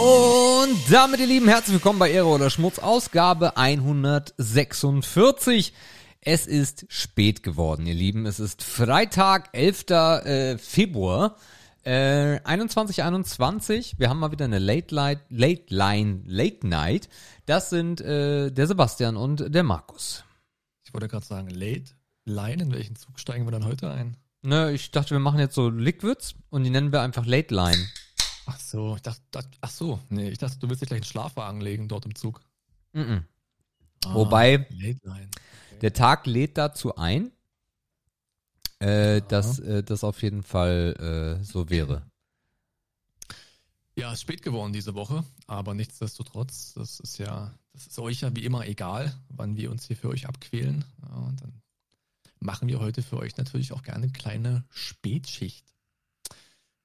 [0.00, 5.74] Und damit, ihr Lieben, herzlich willkommen bei Ehre oder Schmutz, Ausgabe 146.
[6.22, 8.24] Es ist spät geworden, ihr Lieben.
[8.24, 9.90] Es ist Freitag, 11.
[9.90, 11.36] Äh, Februar.
[11.82, 13.96] Äh, 2121.
[13.98, 17.10] Wir haben mal wieder eine Late Light, Late Line, Late Night.
[17.44, 20.24] Das sind äh, der Sebastian und der Markus.
[20.82, 21.92] Ich wollte gerade sagen, Late
[22.24, 24.16] Line, in welchen Zug steigen wir dann heute ein?
[24.40, 27.86] Ne, ich dachte, wir machen jetzt so Liquids und die nennen wir einfach Late Line.
[28.50, 31.60] Ach so, ich dachte, ach so, nee, ich dachte, du willst dich gleich einen Schlafwagen
[31.60, 32.40] legen dort im Zug.
[32.92, 33.22] Mm -mm.
[34.06, 35.28] Ah, Wobei- Line.
[35.80, 37.30] Der Tag lädt dazu ein,
[38.80, 42.10] äh, dass äh, das auf jeden Fall äh, so wäre.
[43.94, 48.22] Ja, es ist spät geworden diese Woche, aber nichtsdestotrotz, das ist ja, das ist euch
[48.22, 50.84] ja wie immer egal, wann wir uns hier für euch abquälen.
[51.02, 51.62] Ja, und dann
[52.40, 55.66] machen wir heute für euch natürlich auch gerne eine kleine Spätschicht.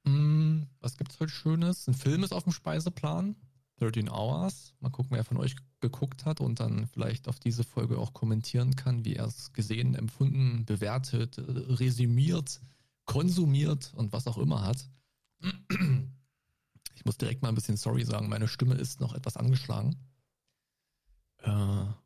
[0.06, 1.88] Hm, was gibt's heute Schönes?
[1.88, 3.36] Ein Film ist auf dem Speiseplan.
[3.78, 4.74] 13 Hours.
[4.80, 8.76] Mal gucken, wer von euch geguckt hat und dann vielleicht auf diese Folge auch kommentieren
[8.76, 12.62] kann, wie er es gesehen, empfunden, bewertet, äh, resümiert,
[13.06, 14.90] konsumiert und was auch immer hat.
[16.96, 19.98] Ich muss direkt mal ein bisschen sorry sagen, meine Stimme ist noch etwas angeschlagen.
[21.40, 21.52] Äh,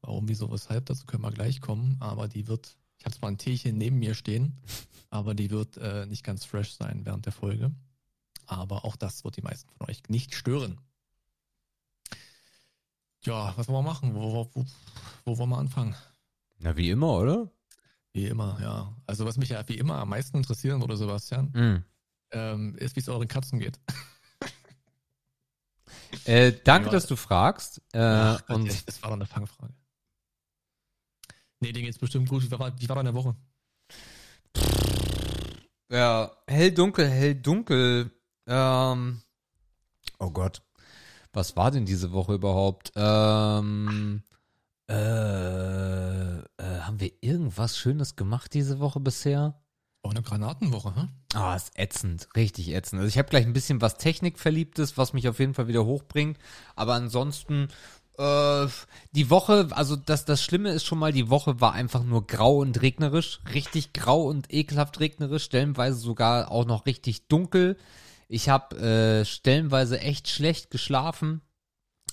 [0.02, 3.38] warum, wieso, weshalb, dazu können wir gleich kommen, aber die wird, ich habe zwar ein
[3.38, 4.58] Teechen neben mir stehen,
[5.09, 7.72] aber die wird äh, nicht ganz fresh sein während der Folge.
[8.50, 10.81] Aber auch das wird die meisten von euch nicht stören.
[13.23, 14.16] Ja, was wollen wir machen?
[14.16, 14.66] Wo, wo, wo,
[15.25, 15.95] wo wollen wir anfangen?
[16.58, 17.52] Na, wie immer, oder?
[18.11, 18.95] Wie immer, ja.
[19.05, 21.86] Also was mich ja wie immer am meisten interessieren würde, Sebastian, Mm.
[22.31, 23.80] ähm, ist, wie es euren Katzen geht.
[26.25, 27.81] Äh, danke, dass du fragst.
[27.94, 29.73] Äh, Ach Gott, und das war doch eine Fangfrage.
[31.59, 32.44] Nee, denen geht's bestimmt gut.
[32.44, 33.36] Wie war, wie war deine Woche?
[35.89, 38.11] ja, hell dunkel, hell dunkel.
[38.49, 39.21] Ähm,
[40.17, 40.64] oh Gott,
[41.33, 42.92] was war denn diese Woche überhaupt?
[42.95, 44.23] Ähm,
[44.89, 49.61] äh, äh, haben wir irgendwas Schönes gemacht diese Woche bisher?
[50.02, 51.08] Auch eine Granatenwoche, hä?
[51.36, 53.02] Ah, ist ätzend, richtig ätzend.
[53.02, 56.39] Also ich habe gleich ein bisschen was Technikverliebtes, was mich auf jeden Fall wieder hochbringt.
[56.76, 57.67] Aber ansonsten,
[58.17, 58.67] äh,
[59.11, 62.58] die Woche, also das, das Schlimme ist schon mal, die Woche war einfach nur grau
[62.58, 63.42] und regnerisch.
[63.54, 67.77] Richtig grau und ekelhaft regnerisch, stellenweise sogar auch noch richtig dunkel.
[68.31, 71.41] Ich habe äh, stellenweise echt schlecht geschlafen.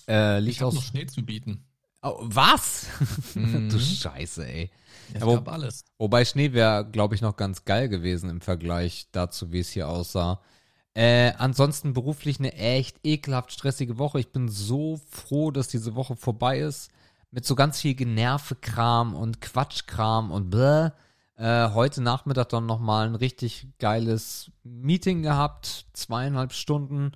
[0.08, 0.74] Äh, Ich liegt habe aus.
[0.74, 1.64] noch Schnee zu bieten.
[2.02, 2.86] Oh, was?
[3.34, 3.68] Mhm.
[3.70, 4.70] du Scheiße, ey.
[5.12, 5.84] Es Aber- gab alles.
[5.98, 9.88] Wobei Schnee wäre, glaube ich, noch ganz geil gewesen im Vergleich dazu, wie es hier
[9.88, 10.40] aussah.
[10.94, 14.18] Äh, ansonsten beruflich eine echt ekelhaft stressige Woche.
[14.18, 16.90] Ich bin so froh, dass diese Woche vorbei ist.
[17.30, 20.90] Mit so ganz viel Genervekram und Quatschkram und bläh.
[21.36, 25.86] Äh, heute Nachmittag dann nochmal ein richtig geiles Meeting gehabt.
[25.92, 27.12] Zweieinhalb Stunden.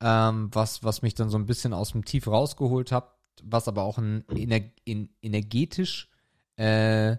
[0.00, 3.14] Ähm, was, was mich dann so ein bisschen aus dem Tief rausgeholt hat.
[3.42, 6.08] Was aber auch ein ener in, energetisch
[6.56, 7.16] äh,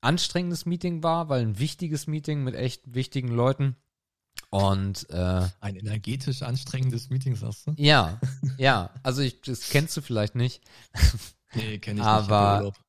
[0.00, 3.76] anstrengendes Meeting war, weil ein wichtiges Meeting mit echt wichtigen Leuten.
[4.50, 7.74] Und äh, Ein energetisch anstrengendes Meeting, sagst du?
[7.76, 8.18] ja,
[8.58, 10.62] ja, also ich, das kennst du vielleicht nicht.
[11.54, 12.80] Nee, kenne ich Aber- nicht.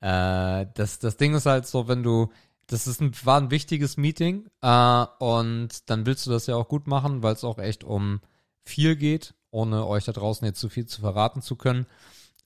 [0.00, 2.30] Äh, das, das Ding ist halt so, wenn du,
[2.66, 6.68] das ist ein, war ein wichtiges Meeting äh, und dann willst du das ja auch
[6.68, 8.20] gut machen, weil es auch echt um
[8.64, 11.86] viel geht, ohne euch da draußen jetzt zu viel zu verraten zu können.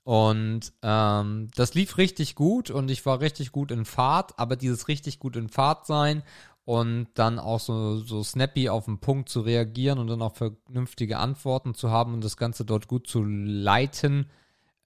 [0.04, 4.88] Und ähm, das lief richtig gut und ich war richtig gut in Fahrt, aber dieses
[4.88, 6.22] richtig gut in Fahrt sein
[6.66, 11.18] und dann auch so, so snappy auf den Punkt zu reagieren und dann auch vernünftige
[11.18, 14.30] Antworten zu haben und das Ganze dort gut zu leiten,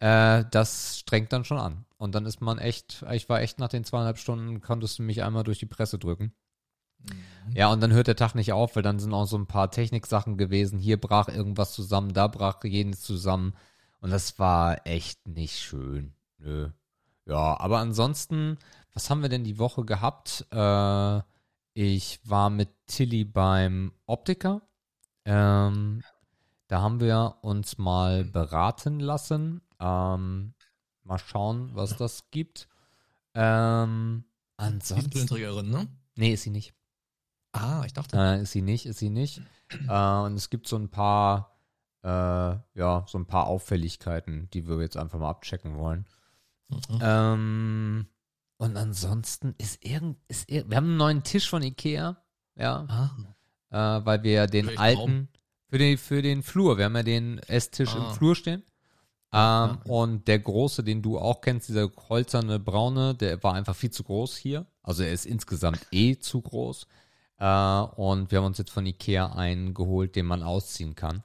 [0.01, 1.85] äh, das strengt dann schon an.
[1.97, 5.23] Und dann ist man echt, ich war echt nach den zweieinhalb Stunden, konntest du mich
[5.23, 6.33] einmal durch die Presse drücken.
[7.01, 7.55] Mhm.
[7.55, 9.71] Ja, und dann hört der Tag nicht auf, weil dann sind auch so ein paar
[9.71, 10.79] Techniksachen gewesen.
[10.79, 13.55] Hier brach irgendwas zusammen, da brach jenes zusammen.
[14.01, 16.15] Und das war echt nicht schön.
[16.39, 16.71] Nö.
[17.27, 18.59] Ja, aber ansonsten,
[18.95, 20.47] was haben wir denn die Woche gehabt?
[20.51, 21.21] Äh,
[21.75, 24.63] ich war mit Tilly beim Optiker.
[25.25, 26.03] Ähm,
[26.69, 29.61] da haben wir uns mal beraten lassen.
[29.81, 30.55] Ähm,
[31.05, 32.69] mal schauen, was das gibt.
[33.35, 34.25] Ähm,
[34.57, 35.11] ansonsten.
[35.11, 35.89] Brillenträgerin, ne?
[36.17, 36.75] Nee, ist sie nicht.
[37.53, 38.17] Ah, ich dachte.
[38.17, 39.41] Äh, ist sie nicht, ist sie nicht.
[39.89, 41.59] Äh, und es gibt so ein paar,
[42.03, 46.07] äh, ja, so ein paar Auffälligkeiten, die wir jetzt einfach mal abchecken wollen.
[46.69, 46.99] Mhm.
[47.01, 48.07] Ähm,
[48.59, 52.21] und ansonsten ist irgend, ist ir wir haben einen neuen Tisch von Ikea,
[52.57, 53.15] ja,
[53.71, 55.29] Ah, äh, weil wir den welchen alten, Raum?
[55.71, 58.13] für den, für den Flur, wir haben ja den Esstisch im Ah.
[58.15, 58.63] Flur stehen.
[59.33, 59.79] Ähm, Ja.
[59.87, 64.05] Und der große, den du auch kennst, dieser holzerne braune, der war einfach viel zu
[64.05, 64.67] groß hier.
[64.83, 66.87] Also er ist insgesamt eh zu groß.
[67.39, 71.23] Äh, und wir haben uns jetzt von Ikea einen geholt, den man ausziehen kann.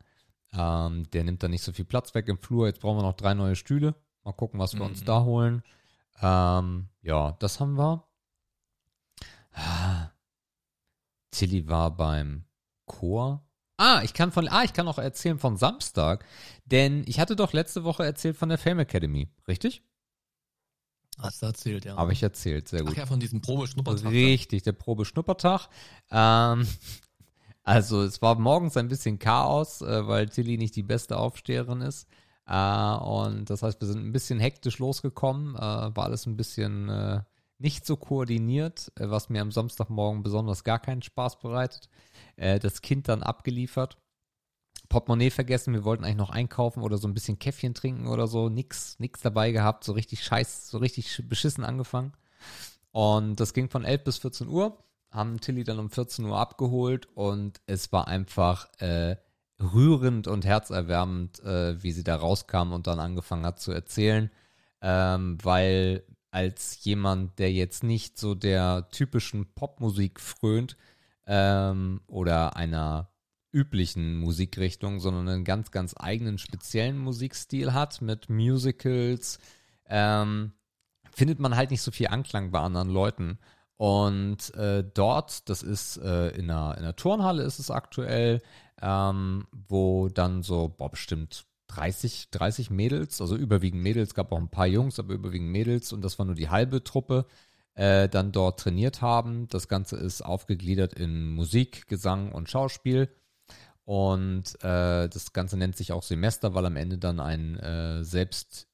[0.51, 2.67] Ähm, der nimmt dann nicht so viel Platz weg im Flur.
[2.67, 3.95] Jetzt brauchen wir noch drei neue Stühle.
[4.23, 4.91] Mal gucken, was wir mhm.
[4.91, 5.63] uns da holen.
[6.21, 8.03] Ähm, ja, das haben wir.
[9.53, 10.09] Ah.
[11.31, 12.45] Tilly war beim
[12.85, 13.43] Chor.
[13.77, 16.25] Ah, ich kann von, ah, ich kann auch erzählen von Samstag,
[16.65, 19.83] denn ich hatte doch letzte Woche erzählt von der Fame Academy, richtig?
[21.19, 21.95] Hast du erzählt, ja.
[21.95, 22.89] Habe ich erzählt, sehr gut.
[22.93, 24.11] Ach ja, von diesem Probeschnuppertag.
[24.11, 25.69] Richtig, der Probeschnuppertag.
[26.11, 26.67] Ähm,
[27.63, 32.07] also es war morgens ein bisschen Chaos, äh, weil Tilly nicht die beste Aufsteherin ist.
[32.45, 36.89] Äh, und das heißt, wir sind ein bisschen hektisch losgekommen, äh, war alles ein bisschen
[36.89, 37.21] äh,
[37.57, 41.89] nicht so koordiniert, äh, was mir am Samstagmorgen besonders gar keinen Spaß bereitet.
[42.35, 43.97] Äh, das Kind dann abgeliefert.
[44.89, 48.49] Portemonnaie vergessen, wir wollten eigentlich noch einkaufen oder so ein bisschen Käffchen trinken oder so,
[48.49, 52.13] nix, nix dabei gehabt, so richtig scheiß, so richtig beschissen angefangen.
[52.91, 54.77] Und das ging von 11 bis 14 Uhr,
[55.09, 59.15] haben Tilly dann um 14 Uhr abgeholt und es war einfach äh,
[59.59, 64.29] rührend und herzerwärmend, äh, wie sie da rauskam und dann angefangen hat zu erzählen,
[64.81, 70.77] ähm, weil als jemand, der jetzt nicht so der typischen Popmusik frönt
[71.27, 73.11] ähm, oder einer
[73.51, 79.37] üblichen Musikrichtung, sondern einen ganz, ganz eigenen speziellen Musikstil hat mit Musicals,
[79.85, 80.53] ähm,
[81.11, 83.37] findet man halt nicht so viel Anklang bei anderen Leuten.
[83.77, 88.41] Und äh, dort, das ist äh, in, einer, in einer Turnhalle ist es aktuell,
[88.81, 91.45] ähm, wo dann so, boah, bestimmt
[91.75, 96.01] 30, 30 Mädels, also überwiegend Mädels, gab auch ein paar Jungs, aber überwiegend Mädels und
[96.03, 97.25] das war nur die halbe Truppe,
[97.75, 99.47] äh, dann dort trainiert haben.
[99.49, 103.09] Das Ganze ist aufgegliedert in Musik, Gesang und Schauspiel.
[103.85, 108.67] Und äh, das Ganze nennt sich auch Semester, weil am Ende dann ein äh, selbst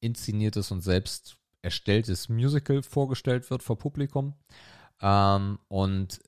[0.00, 4.34] inszeniertes und selbst erstelltes Musical vorgestellt wird vor Publikum.
[5.00, 6.20] Ähm, und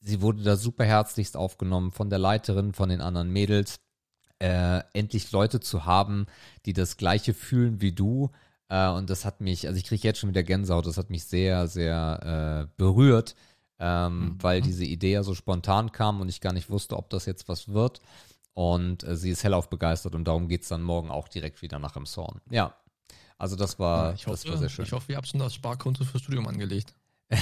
[0.00, 3.80] sie wurde da super herzlichst aufgenommen von der Leiterin, von den anderen Mädels
[4.44, 6.26] äh, endlich Leute zu haben,
[6.66, 8.30] die das Gleiche fühlen wie du.
[8.68, 11.24] Äh, und das hat mich, also ich kriege jetzt schon wieder Gänsehaut, das hat mich
[11.24, 13.36] sehr, sehr äh, berührt,
[13.78, 14.42] ähm, mhm.
[14.42, 17.48] weil diese Idee ja so spontan kam und ich gar nicht wusste, ob das jetzt
[17.48, 18.02] was wird.
[18.52, 21.78] Und äh, sie ist hellauf begeistert und darum geht es dann morgen auch direkt wieder
[21.78, 22.42] nach im Zorn.
[22.50, 22.74] Ja,
[23.38, 24.84] also das war, ja, hoffe, das war sehr schön.
[24.84, 26.94] Ich hoffe, ihr habt schon das Sparkonto fürs Studium angelegt.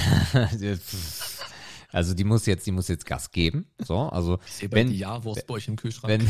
[1.93, 3.67] also die muss jetzt, die muss jetzt Gas geben.
[3.79, 6.09] So, also ich wenn die Jahrwurst bei euch im Kühlschrank.
[6.09, 6.29] Wenn,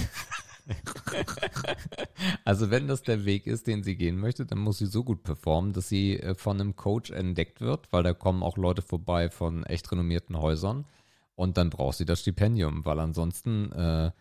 [2.45, 5.23] also wenn das der Weg ist, den sie gehen möchte, dann muss sie so gut
[5.23, 9.31] performen, dass sie äh, von einem Coach entdeckt wird, weil da kommen auch Leute vorbei
[9.31, 10.87] von echt renommierten Häusern.
[11.35, 14.13] Und dann braucht sie das Stipendium, weil ansonsten äh,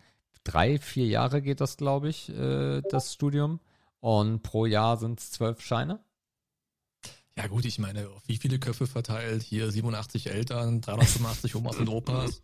[0.44, 3.60] drei, vier Jahre geht das, glaube ich, äh, das Studium.
[4.00, 6.00] Und pro Jahr sind es zwölf Scheine.
[7.36, 9.42] Ja gut, ich meine, wie viele Köpfe verteilt?
[9.42, 12.42] Hier 87 Eltern, 385 Omas und Opas.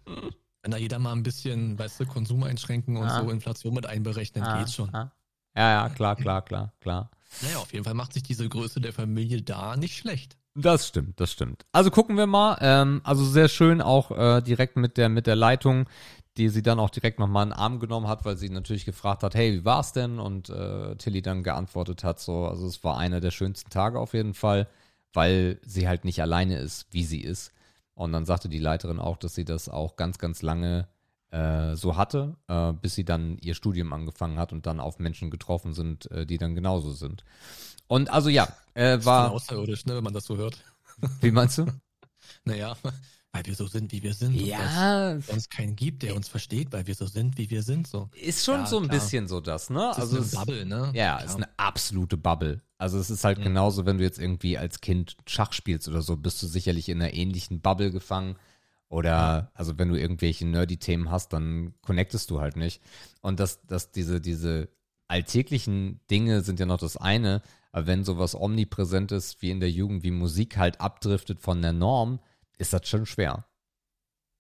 [0.69, 3.23] Wenn da jeder mal ein bisschen, weißt du, Konsum einschränken und ah.
[3.23, 4.59] so Inflation mit einberechnen, ah.
[4.59, 4.95] geht's schon.
[4.95, 5.11] Ah.
[5.57, 7.11] Ja, ja, klar, klar, klar, klar.
[7.41, 10.37] Naja, auf jeden Fall macht sich diese Größe der Familie da nicht schlecht.
[10.55, 11.65] Das stimmt, das stimmt.
[11.73, 12.59] Also gucken wir mal.
[12.61, 15.89] Ähm, also sehr schön auch äh, direkt mit der mit der Leitung,
[16.37, 19.23] die sie dann auch direkt nochmal in den Arm genommen hat, weil sie natürlich gefragt
[19.23, 20.19] hat, hey, wie war's denn?
[20.19, 24.13] Und äh, Tilly dann geantwortet hat, so, also es war einer der schönsten Tage auf
[24.13, 24.69] jeden Fall,
[25.15, 27.53] weil sie halt nicht alleine ist, wie sie ist.
[27.99, 30.87] Und dann sagte die Leiterin auch, dass sie das auch ganz, ganz lange
[31.33, 35.33] äh, so hatte, äh, bis sie dann ihr Studium angefangen hat und dann auf Menschen
[35.33, 37.25] getroffen sind, äh, die dann genauso sind.
[37.89, 39.33] Und also ja, äh, war.
[39.33, 40.63] Das ist außerirdisch, ne, wenn man das so hört.
[41.21, 41.67] Wie meinst du?
[42.45, 42.77] naja,
[43.39, 44.35] weil wir so sind, wie wir sind.
[44.35, 45.13] Ja.
[45.13, 47.87] Und es keinen gibt, der uns versteht, weil wir so sind, wie wir sind.
[47.87, 48.11] So.
[48.21, 48.99] Ist schon ja, so ein klar.
[48.99, 49.79] bisschen so das, ne?
[49.79, 50.91] Das also ist eine Bubble, ne?
[50.95, 51.25] Ja, klar.
[51.25, 52.61] ist eine absolute Bubble.
[52.79, 53.45] Also es ist halt mhm.
[53.45, 57.01] genauso, wenn du jetzt irgendwie als Kind Schach spielst oder so, bist du sicherlich in
[57.01, 58.37] einer ähnlichen Bubble gefangen.
[58.89, 59.51] Oder, ja.
[59.55, 62.83] also wenn du irgendwelche Nerdy-Themen hast, dann connectest du halt nicht.
[63.21, 64.69] Und dass, dass diese, diese
[65.07, 69.71] alltäglichen Dinge sind ja noch das eine, aber wenn sowas omnipräsent ist wie in der
[69.71, 72.19] Jugend, wie Musik halt abdriftet von der Norm,
[72.59, 73.47] ist das schon schwer.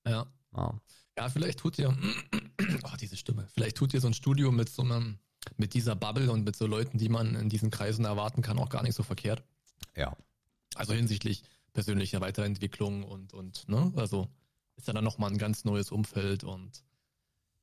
[0.06, 0.26] Ja.
[0.54, 0.80] Ja,
[1.16, 1.88] ja vielleicht tut ihr,
[2.82, 5.18] oh, diese Stimme, vielleicht tut ihr so ein Studio mit so einem,
[5.56, 8.68] mit dieser Bubble und mit so Leuten, die man in diesen Kreisen erwarten kann, auch
[8.68, 9.42] gar nicht so verkehrt.
[9.96, 10.16] Ja.
[10.74, 14.28] Also hinsichtlich persönlicher Weiterentwicklung und, und, ne, also
[14.76, 16.84] ist ja dann nochmal ein ganz neues Umfeld und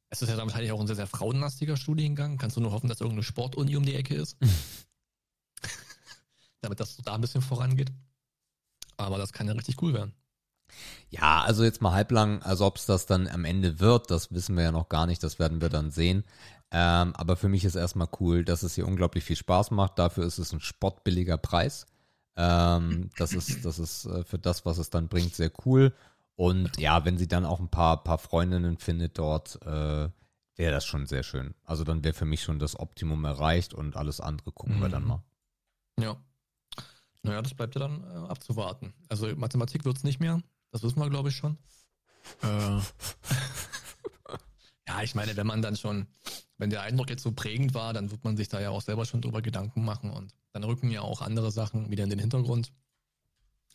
[0.09, 2.37] es ist ja dann wahrscheinlich auch ein sehr, sehr frauenlastiger Studiengang.
[2.37, 4.37] Kannst du nur hoffen, dass irgendeine Sportuni um die Ecke ist?
[6.61, 7.91] Damit das da ein bisschen vorangeht.
[8.97, 10.13] Aber das kann ja richtig cool werden.
[11.09, 14.55] Ja, also jetzt mal halblang, also ob es das dann am Ende wird, das wissen
[14.57, 16.23] wir ja noch gar nicht, das werden wir dann sehen.
[16.71, 19.97] Ähm, aber für mich ist erstmal cool, dass es hier unglaublich viel Spaß macht.
[19.99, 21.85] Dafür ist es ein spottbilliger Preis.
[22.35, 25.93] Ähm, das ist, das ist äh, für das, was es dann bringt, sehr cool.
[26.35, 30.09] Und ja, wenn sie dann auch ein paar, paar Freundinnen findet dort, äh,
[30.57, 31.53] wäre das schon sehr schön.
[31.63, 35.03] Also dann wäre für mich schon das Optimum erreicht und alles andere gucken wir dann
[35.03, 35.07] Mhm.
[35.07, 35.23] mal.
[35.99, 36.17] Ja.
[37.23, 38.93] Naja, das bleibt ja dann äh, abzuwarten.
[39.07, 40.41] Also Mathematik wird's nicht mehr.
[40.75, 41.57] Das wissen wir, glaube ich, schon.
[42.43, 42.47] Äh,
[44.89, 46.05] ja, ich meine, wenn man dann schon,
[46.57, 49.05] wenn der Eindruck jetzt so prägend war, dann wird man sich da ja auch selber
[49.05, 52.73] schon drüber Gedanken machen und dann rücken ja auch andere Sachen wieder in den Hintergrund.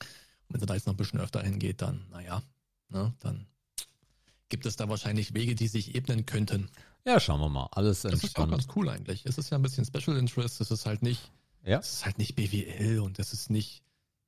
[0.01, 2.43] Und wenn es da jetzt noch ein bisschen öfter hingeht, dann, naja,
[2.91, 3.47] ne, dann
[4.51, 6.69] gibt es da wahrscheinlich Wege, die sich ebnen könnten.
[7.07, 7.69] Ja, schauen wir mal.
[7.73, 8.51] Alles Das ist auch entspannt.
[8.53, 9.25] ganz cool eigentlich.
[9.25, 11.33] Es ist ja ein bisschen Special Interest, es ist halt nicht
[11.65, 11.79] Ja.
[11.79, 13.83] es ist halt nicht BWL und es ist nicht,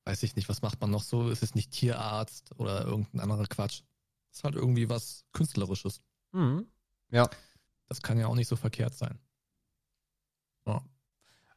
[0.05, 1.29] weiß ich nicht, was macht man noch so?
[1.29, 3.83] Es ist nicht Tierarzt oder irgendein anderer Quatsch.
[4.31, 6.01] Es ist halt irgendwie was Künstlerisches.
[6.33, 6.67] Mhm.
[7.11, 7.29] Ja.
[7.89, 9.19] Das kann ja auch nicht so verkehrt sein.
[10.67, 10.83] Ja.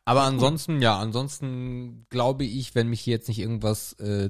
[0.04, 4.30] Aber ansonsten, ja, ansonsten glaube ich, wenn mich hier jetzt nicht irgendwas äh,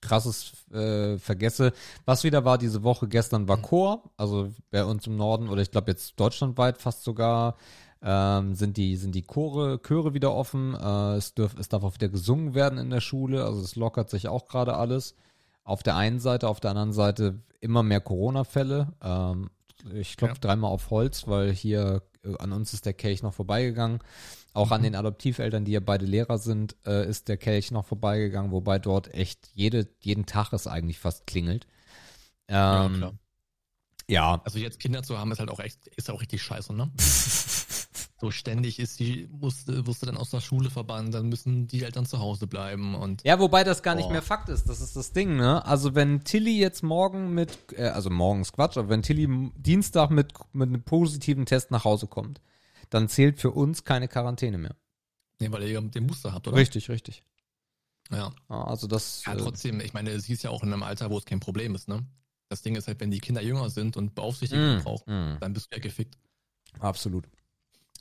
[0.00, 1.72] krasses äh, vergesse,
[2.04, 3.62] was wieder war diese Woche, gestern war Mhm.
[3.62, 7.56] Chor, also bei uns im Norden oder ich glaube jetzt deutschlandweit fast sogar,
[8.02, 11.94] ähm, sind die, sind die Chore, Chöre wieder offen, äh, es, dürf, es darf auch
[11.94, 15.14] wieder gesungen werden in der Schule, also es lockert sich auch gerade alles.
[15.64, 18.92] Auf der einen Seite, auf der anderen Seite immer mehr Corona-Fälle.
[19.02, 19.50] Ähm,
[19.92, 20.40] ich klopfe Ja.
[20.40, 23.98] dreimal auf Holz, weil hier äh, an uns ist der Kelch noch vorbeigegangen.
[24.52, 24.84] Auch an Mhm.
[24.84, 29.12] den Adoptiveltern, die ja beide Lehrer sind, äh, ist der Kelch noch vorbeigegangen, wobei dort
[29.12, 31.66] echt jede, jeden Tag es eigentlich fast klingelt.
[32.48, 33.14] Ja, Ähm, klar.
[34.08, 36.90] ja, Also jetzt Kinder zu haben, ist halt auch echt, ist auch richtig scheiße, ne?
[38.18, 41.84] so ständig ist die, musste, wirst du dann aus der Schule verbannt, dann müssen die
[41.84, 44.68] Eltern zu Hause bleiben und Ja, wobei das gar nicht mehr Fakt ist.
[44.68, 45.64] Das ist das Ding, ne?
[45.66, 50.32] Also wenn Tilly jetzt morgen mit, äh, also morgens Quatsch, aber wenn Tilly Dienstag mit,
[50.54, 52.40] mit einem positiven Test nach Hause kommt,
[52.88, 54.76] dann zählt für uns keine Quarantäne mehr.
[55.38, 56.56] nee, weil ihr den Booster habt, oder?
[56.56, 57.22] Richtig, richtig.
[58.10, 58.32] Ja.
[58.48, 59.24] Ja, also das.
[59.26, 61.40] Ja, äh, trotzdem, ich meine, sie ist ja auch in einem Alter, wo es kein
[61.40, 62.06] Problem ist, ne?
[62.48, 65.52] Das Ding ist halt, wenn die Kinder jünger sind und Beaufsichtigung mm, brauchen, mm, dann
[65.52, 66.16] bist du ja gefickt.
[66.78, 67.28] absolut.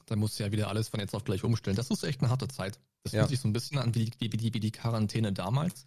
[0.07, 1.75] Dann musst du ja wieder alles von jetzt auf gleich umstellen.
[1.75, 2.79] Das ist echt eine harte Zeit.
[3.03, 3.21] Das Ja.
[3.21, 5.85] fühlt sich so ein bisschen an wie, wie, wie, wie die Quarantäne damals.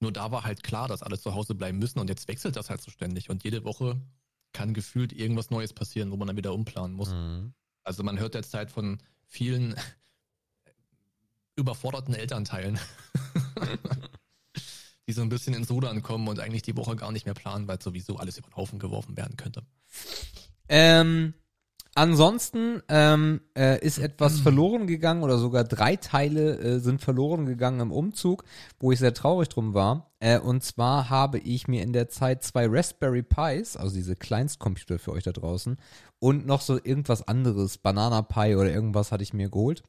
[0.00, 2.70] Nur da war halt klar, dass alle zu Hause bleiben müssen und jetzt wechselt das
[2.70, 3.28] halt so ständig.
[3.28, 4.00] Und jede Woche
[4.52, 7.10] kann gefühlt irgendwas Neues passieren, wo man dann wieder umplanen muss.
[7.10, 7.52] Mhm.
[7.84, 9.74] Also man hört derzeit von vielen
[11.56, 12.78] überforderten Elternteilen,
[15.06, 17.68] die so ein bisschen ins Rudern kommen und eigentlich die Woche gar nicht mehr planen,
[17.68, 19.62] weil sowieso alles über den Haufen geworfen werden könnte.
[20.68, 21.34] Ähm,
[21.94, 27.80] ansonsten ähm, äh, ist etwas verloren gegangen oder sogar drei Teile äh, sind verloren gegangen
[27.80, 28.44] im Umzug,
[28.78, 30.10] wo ich sehr traurig drum war.
[30.20, 34.98] Äh, und zwar habe ich mir in der Zeit zwei Raspberry Pis, also diese Kleinstcomputer
[34.98, 35.76] für euch da draußen,
[36.18, 39.82] und noch so irgendwas anderes, Banana Pi oder irgendwas hatte ich mir geholt.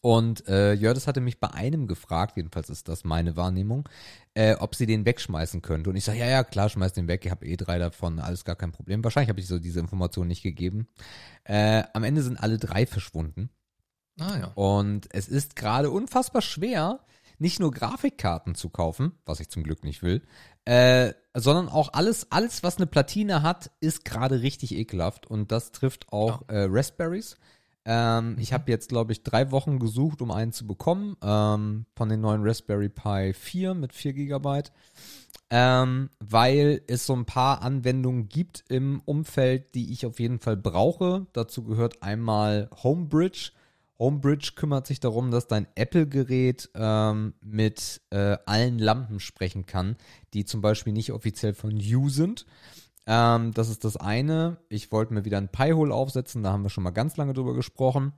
[0.00, 3.88] Und äh, Jördes hatte mich bei einem gefragt, jedenfalls ist das meine Wahrnehmung,
[4.34, 5.90] äh, ob sie den wegschmeißen könnte.
[5.90, 8.44] Und ich sage, ja, ja, klar, schmeiß den weg, ich habe eh drei davon, alles
[8.44, 9.02] gar kein Problem.
[9.02, 10.86] Wahrscheinlich habe ich so diese Information nicht gegeben.
[11.44, 13.50] Äh, am Ende sind alle drei verschwunden.
[14.18, 14.52] Ah ja.
[14.54, 17.00] Und es ist gerade unfassbar schwer,
[17.38, 20.22] nicht nur Grafikkarten zu kaufen, was ich zum Glück nicht will,
[20.66, 25.26] äh, sondern auch alles, alles, was eine Platine hat, ist gerade richtig ekelhaft.
[25.26, 27.36] Und das trifft auch äh, Raspberries.
[27.84, 31.16] Ähm, Ich habe jetzt, glaube ich, drei Wochen gesucht, um einen zu bekommen.
[31.22, 34.72] Ähm, von den neuen Raspberry Pi 4 mit 4 Gigabyte.
[35.52, 40.56] Ähm, weil es so ein paar Anwendungen gibt im Umfeld, die ich auf jeden Fall
[40.56, 41.26] brauche.
[41.32, 43.50] Dazu gehört einmal Homebridge.
[43.98, 49.96] Homebridge kümmert sich darum, dass dein Apple-Gerät ähm, mit äh, allen Lampen sprechen kann,
[50.32, 52.46] die zum Beispiel nicht offiziell von You sind.
[53.12, 54.58] Ähm, das ist das eine.
[54.68, 57.54] Ich wollte mir wieder ein Pi-Hole aufsetzen, da haben wir schon mal ganz lange drüber
[57.54, 58.12] gesprochen.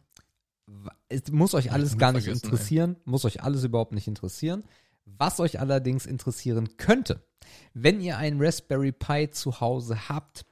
[1.09, 2.51] Es muss euch alles gar nicht vergessen, ey.
[2.51, 4.65] interessieren, muss euch alles überhaupt nicht interessieren.
[5.07, 7.25] Was euch allerdings interessieren könnte,
[7.73, 10.45] wenn ihr einen Raspberry Pi zu Hause habt,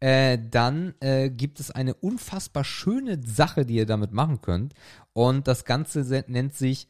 [0.00, 4.72] äh, dann äh, gibt es eine unfassbar schöne Sache, die ihr damit machen könnt.
[5.12, 6.88] Und das Ganze nennt sich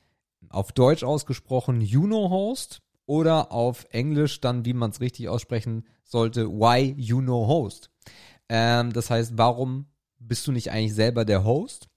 [0.48, 7.12] auf Deutsch ausgesprochen Uno-Host oder auf Englisch dann, wie man es richtig aussprechen sollte, Why
[7.12, 7.90] Uno-Host.
[8.48, 9.86] Ähm, das heißt, warum
[10.18, 11.88] bist du nicht eigentlich selber der Host?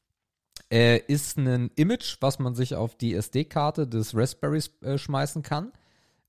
[0.72, 5.72] Äh, ist ein Image, was man sich auf die SD-Karte des Raspberries äh, schmeißen kann.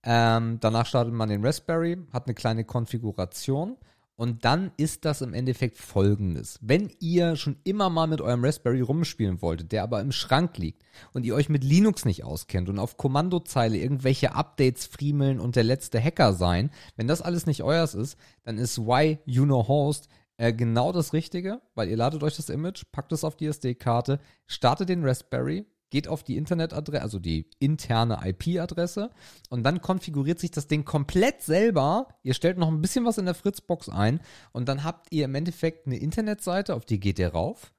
[0.05, 3.77] Ähm, danach startet man den Raspberry, hat eine kleine Konfiguration
[4.19, 6.59] und dann ist das im Endeffekt folgendes.
[6.61, 10.83] Wenn ihr schon immer mal mit eurem Raspberry rumspielen wolltet, der aber im Schrank liegt
[11.13, 15.63] und ihr euch mit Linux nicht auskennt und auf Kommandozeile irgendwelche Updates friemeln und der
[15.63, 20.09] letzte Hacker sein, wenn das alles nicht euers ist, dann ist Why You Know Host
[20.37, 24.19] äh, genau das Richtige, weil ihr ladet euch das Image, packt es auf die SD-Karte,
[24.49, 29.11] startet den Raspberry, geht auf die Internetadresse, also die interne IP-Adresse
[29.49, 32.09] und dann konfiguriert sich das Ding komplett selber.
[32.23, 34.21] Ihr stellt noch ein bisschen was in der Fritzbox ein
[34.53, 37.73] und dann habt ihr im Endeffekt eine Internetseite, auf die geht ihr rauf.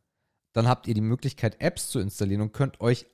[0.53, 3.05] Dann habt ihr die Möglichkeit, Apps zu installieren und könnt euch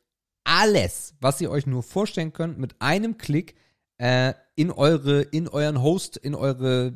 [0.45, 3.55] alles, was ihr euch nur vorstellen könnt, mit einem Klick
[3.97, 6.93] äh, in eure, in euren Host, in eure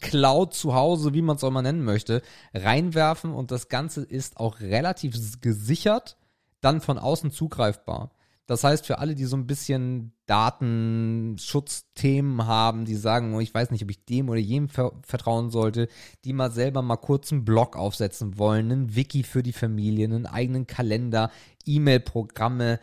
[0.00, 2.22] Cloud zu Hause, wie man es auch mal nennen möchte,
[2.54, 6.16] reinwerfen und das Ganze ist auch relativ gesichert
[6.60, 8.10] dann von außen zugreifbar.
[8.48, 13.70] Das heißt, für alle, die so ein bisschen Datenschutzthemen haben, die sagen, oh, ich weiß
[13.70, 15.86] nicht, ob ich dem oder jedem ver vertrauen sollte,
[16.24, 20.24] die mal selber mal kurz einen Blog aufsetzen wollen, einen Wiki für die Familie, einen
[20.24, 21.30] eigenen Kalender,
[21.66, 22.80] E-Mail-Programme,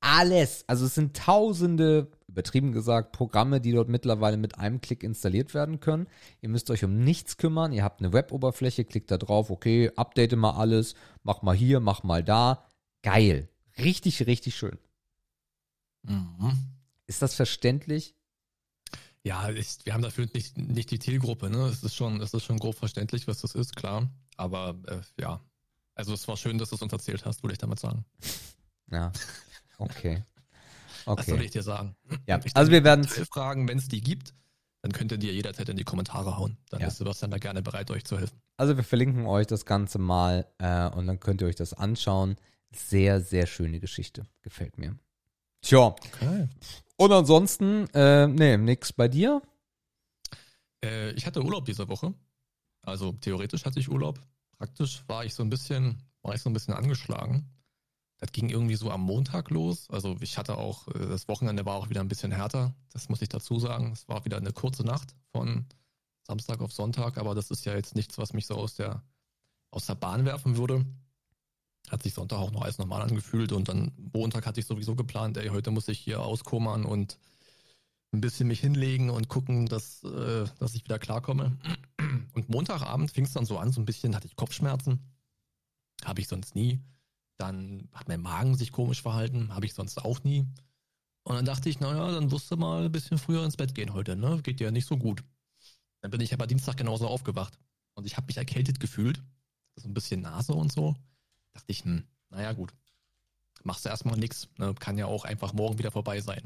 [0.00, 0.62] alles.
[0.68, 5.80] Also es sind tausende, übertrieben gesagt, Programme, die dort mittlerweile mit einem Klick installiert werden
[5.80, 6.06] können.
[6.40, 7.72] Ihr müsst euch um nichts kümmern.
[7.72, 10.94] Ihr habt eine Web-Oberfläche, klickt da drauf, okay, update mal alles,
[11.24, 12.67] mach mal hier, mach mal da
[13.02, 13.48] geil.
[13.78, 14.78] Richtig, richtig schön.
[16.02, 16.52] Mhm.
[17.06, 18.14] Ist das verständlich?
[19.22, 21.66] Ja, ich, wir haben dafür nicht, nicht die Zielgruppe, ne?
[21.66, 24.08] Es ist schon, es ist schon grob verständlich, was das ist, klar.
[24.36, 25.40] Aber äh, ja.
[25.94, 28.04] Also es war schön, dass du es uns erzählt hast, würde ich damit sagen.
[28.90, 29.12] Ja.
[29.76, 30.24] Okay.
[31.04, 31.20] Okay.
[31.20, 31.96] Was soll ich dir sagen?
[32.26, 34.34] Ja, also wir werden Fragen, wenn es die gibt,
[34.82, 36.58] dann könnt ihr dir jederzeit in die Kommentare hauen.
[36.68, 36.88] Dann ja.
[36.88, 38.38] ist Sebastian da gerne bereit, euch zu helfen.
[38.58, 42.36] Also wir verlinken euch das Ganze mal äh, und dann könnt ihr euch das anschauen.
[42.70, 44.26] Sehr, sehr schöne Geschichte.
[44.42, 44.98] Gefällt mir.
[45.62, 45.86] Tja.
[45.86, 46.48] Okay.
[46.96, 49.42] Und ansonsten, äh, nee, nix bei dir?
[50.84, 52.14] Äh, ich hatte Urlaub diese Woche.
[52.82, 54.20] Also theoretisch hatte ich Urlaub.
[54.56, 57.48] Praktisch war ich so ein bisschen, war ich so ein bisschen angeschlagen.
[58.18, 59.88] Das ging irgendwie so am Montag los.
[59.90, 62.74] Also ich hatte auch, äh, das Wochenende war auch wieder ein bisschen härter.
[62.90, 63.92] Das muss ich dazu sagen.
[63.92, 65.66] Es war wieder eine kurze Nacht von
[66.26, 69.02] Samstag auf Sonntag, aber das ist ja jetzt nichts, was mich so aus der,
[69.70, 70.84] aus der Bahn werfen würde
[71.92, 75.36] hat sich Sonntag auch noch alles normal angefühlt und dann Montag hatte ich sowieso geplant,
[75.36, 77.18] ey, heute muss ich hier auskommern und
[78.12, 81.56] ein bisschen mich hinlegen und gucken, dass, äh, dass ich wieder klarkomme.
[82.34, 85.00] Und Montagabend fing es dann so an, so ein bisschen hatte ich Kopfschmerzen.
[86.04, 86.80] Habe ich sonst nie.
[87.36, 90.46] Dann hat mein Magen sich komisch verhalten, habe ich sonst auch nie.
[91.24, 93.92] Und dann dachte ich, naja, dann wirst du mal ein bisschen früher ins Bett gehen
[93.92, 94.40] heute, ne?
[94.42, 95.22] Geht dir nicht so gut.
[96.00, 97.58] Dann bin ich aber Dienstag genauso aufgewacht.
[97.94, 99.22] Und ich habe mich erkältet gefühlt.
[99.76, 100.96] So ein bisschen Nase und so.
[101.52, 102.72] Dachte ich, hm, naja, gut.
[103.64, 104.48] Machst du erstmal nichts.
[104.56, 104.74] Ne?
[104.74, 106.42] Kann ja auch einfach morgen wieder vorbei sein.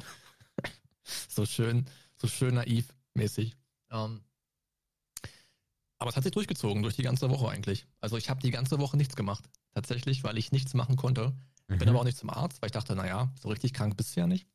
[1.29, 1.87] so schön,
[2.17, 3.57] so schön naiv mäßig.
[3.91, 4.23] Ähm,
[5.99, 7.87] aber es hat sich durchgezogen, durch die ganze Woche eigentlich.
[8.01, 9.45] Also ich habe die ganze Woche nichts gemacht.
[9.73, 11.33] Tatsächlich, weil ich nichts machen konnte.
[11.69, 11.79] Mhm.
[11.79, 14.21] Bin aber auch nicht zum Arzt, weil ich dachte, naja, so richtig krank bist du
[14.21, 14.49] ja nicht.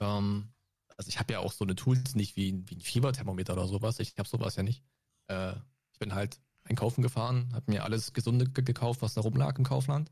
[0.00, 0.48] Ähm,
[0.96, 3.98] also ich habe ja auch so eine Tools nicht wie, wie ein Fieberthermometer oder sowas.
[3.98, 4.82] Ich habe sowas ja nicht.
[5.26, 5.54] Äh,
[5.92, 10.10] ich bin halt einkaufen gefahren, habe mir alles Gesunde gekauft, was da rumlag im Kaufland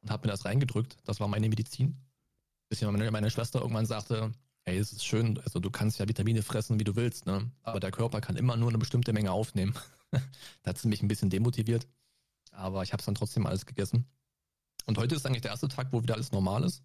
[0.00, 0.96] und habe mir das reingedrückt.
[1.04, 1.96] Das war meine Medizin.
[2.68, 4.32] Bis meine, meine Schwester irgendwann sagte,
[4.64, 7.50] hey, es ist schön, also du kannst ja Vitamine fressen, wie du willst, ne?
[7.62, 9.74] aber der Körper kann immer nur eine bestimmte Menge aufnehmen.
[10.10, 11.86] da hat sie mich ein bisschen demotiviert,
[12.50, 14.06] aber ich habe es dann trotzdem alles gegessen.
[14.86, 16.82] Und heute ist eigentlich der erste Tag, wo wieder alles normal ist.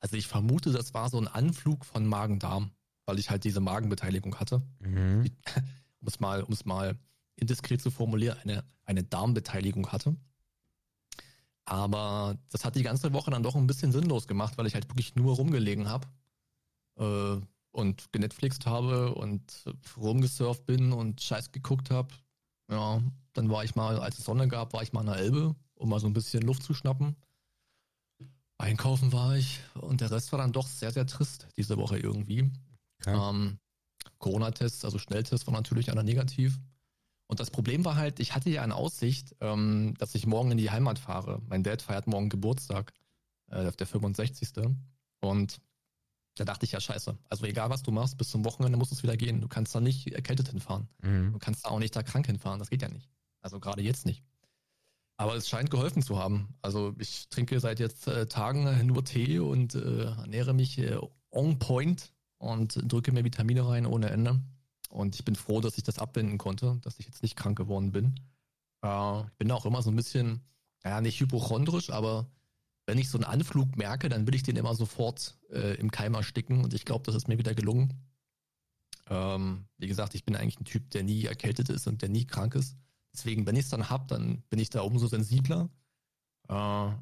[0.00, 2.70] Also ich vermute, das war so ein Anflug von Magen-Darm,
[3.06, 4.62] weil ich halt diese Magenbeteiligung hatte.
[4.80, 5.30] Mhm.
[6.02, 6.98] Um es mal, um es mal
[7.40, 10.16] indiskret zu formulieren, eine, eine Darmbeteiligung hatte.
[11.64, 14.88] Aber das hat die ganze Woche dann doch ein bisschen sinnlos gemacht, weil ich halt
[14.88, 16.08] wirklich nur rumgelegen habe
[16.98, 19.64] äh, und genetflixt habe und
[19.96, 22.12] rumgesurft bin und Scheiß geguckt habe.
[22.70, 23.00] Ja,
[23.32, 25.88] dann war ich mal, als es Sonne gab, war ich mal an der Elbe, um
[25.88, 27.16] mal so ein bisschen Luft zu schnappen.
[28.58, 32.50] Einkaufen war ich und der Rest war dann doch sehr, sehr trist diese Woche irgendwie.
[33.00, 33.16] Okay.
[33.16, 33.58] Ähm,
[34.18, 36.58] Corona-Tests, also Schnelltests waren natürlich alle negativ.
[37.30, 40.58] Und das Problem war halt, ich hatte ja eine Aussicht, ähm, dass ich morgen in
[40.58, 41.40] die Heimat fahre.
[41.46, 42.92] Mein Dad feiert morgen Geburtstag,
[43.52, 44.48] äh, der 65.
[45.20, 45.60] Und
[46.34, 47.16] da dachte ich ja, scheiße.
[47.28, 49.40] Also egal, was du machst, bis zum Wochenende muss es wieder gehen.
[49.40, 50.88] Du kannst da nicht erkältet hinfahren.
[51.02, 51.34] Mhm.
[51.34, 52.58] Du kannst da auch nicht da krank hinfahren.
[52.58, 53.08] Das geht ja nicht.
[53.42, 54.24] Also gerade jetzt nicht.
[55.16, 56.56] Aber es scheint geholfen zu haben.
[56.62, 60.98] Also ich trinke seit jetzt äh, Tagen nur Tee und äh, ernähre mich äh,
[61.30, 64.40] on point und drücke mir Vitamine rein ohne Ende.
[64.90, 67.92] Und ich bin froh, dass ich das abwenden konnte, dass ich jetzt nicht krank geworden
[67.92, 68.20] bin.
[68.82, 70.42] Äh, ich bin da auch immer so ein bisschen,
[70.84, 72.26] ja, nicht hypochondrisch, aber
[72.86, 76.14] wenn ich so einen Anflug merke, dann will ich den immer sofort äh, im Keim
[76.14, 77.94] ersticken und ich glaube, das ist mir wieder gelungen.
[79.08, 82.26] Ähm, wie gesagt, ich bin eigentlich ein Typ, der nie erkältet ist und der nie
[82.26, 82.76] krank ist.
[83.12, 85.68] Deswegen, wenn ich es dann habe, dann bin ich da umso sensibler.
[86.48, 86.54] Äh,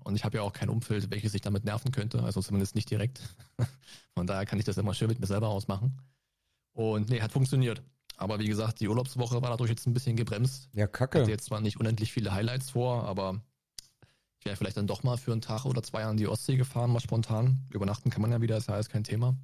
[0.05, 2.90] und ich habe ja auch kein Umfeld, welches sich damit nerven könnte, also zumindest nicht
[2.90, 3.22] direkt.
[4.14, 5.98] Von daher kann ich das immer schön mit mir selber ausmachen.
[6.79, 7.83] Und nee, hat funktioniert.
[8.17, 10.69] Aber wie gesagt, die Urlaubswoche war dadurch jetzt ein bisschen gebremst.
[10.75, 11.19] Ja, kacke.
[11.19, 13.41] Hatte jetzt zwar nicht unendlich viele Highlights vor, aber
[14.38, 16.93] Ich wäre vielleicht dann doch mal für einen Tag oder zwei an die Ostsee gefahren,
[16.93, 17.67] mal spontan.
[17.71, 19.37] Übernachten kann man ja wieder, ist ja alles kein Thema.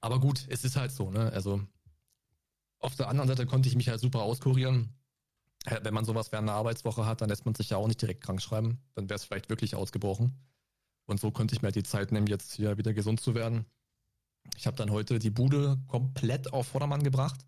[0.00, 1.32] Aber gut, es ist halt so, ne?
[1.32, 1.62] Also
[2.80, 4.92] auf der anderen Seite konnte ich mich halt super auskurieren.
[5.82, 8.22] Wenn man sowas während einer Arbeitswoche hat, dann lässt man sich ja auch nicht direkt
[8.22, 8.80] krank schreiben.
[8.94, 10.36] Dann wäre es vielleicht wirklich ausgebrochen.
[11.06, 13.66] Und so konnte ich mir halt die Zeit nehmen, jetzt hier wieder gesund zu werden.
[14.56, 17.40] Ich habe dann heute die Bude komplett auf Vordermann gebracht,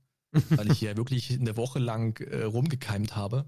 [0.50, 3.46] weil ich hier wirklich eine Woche lang äh, rumgekeimt habe.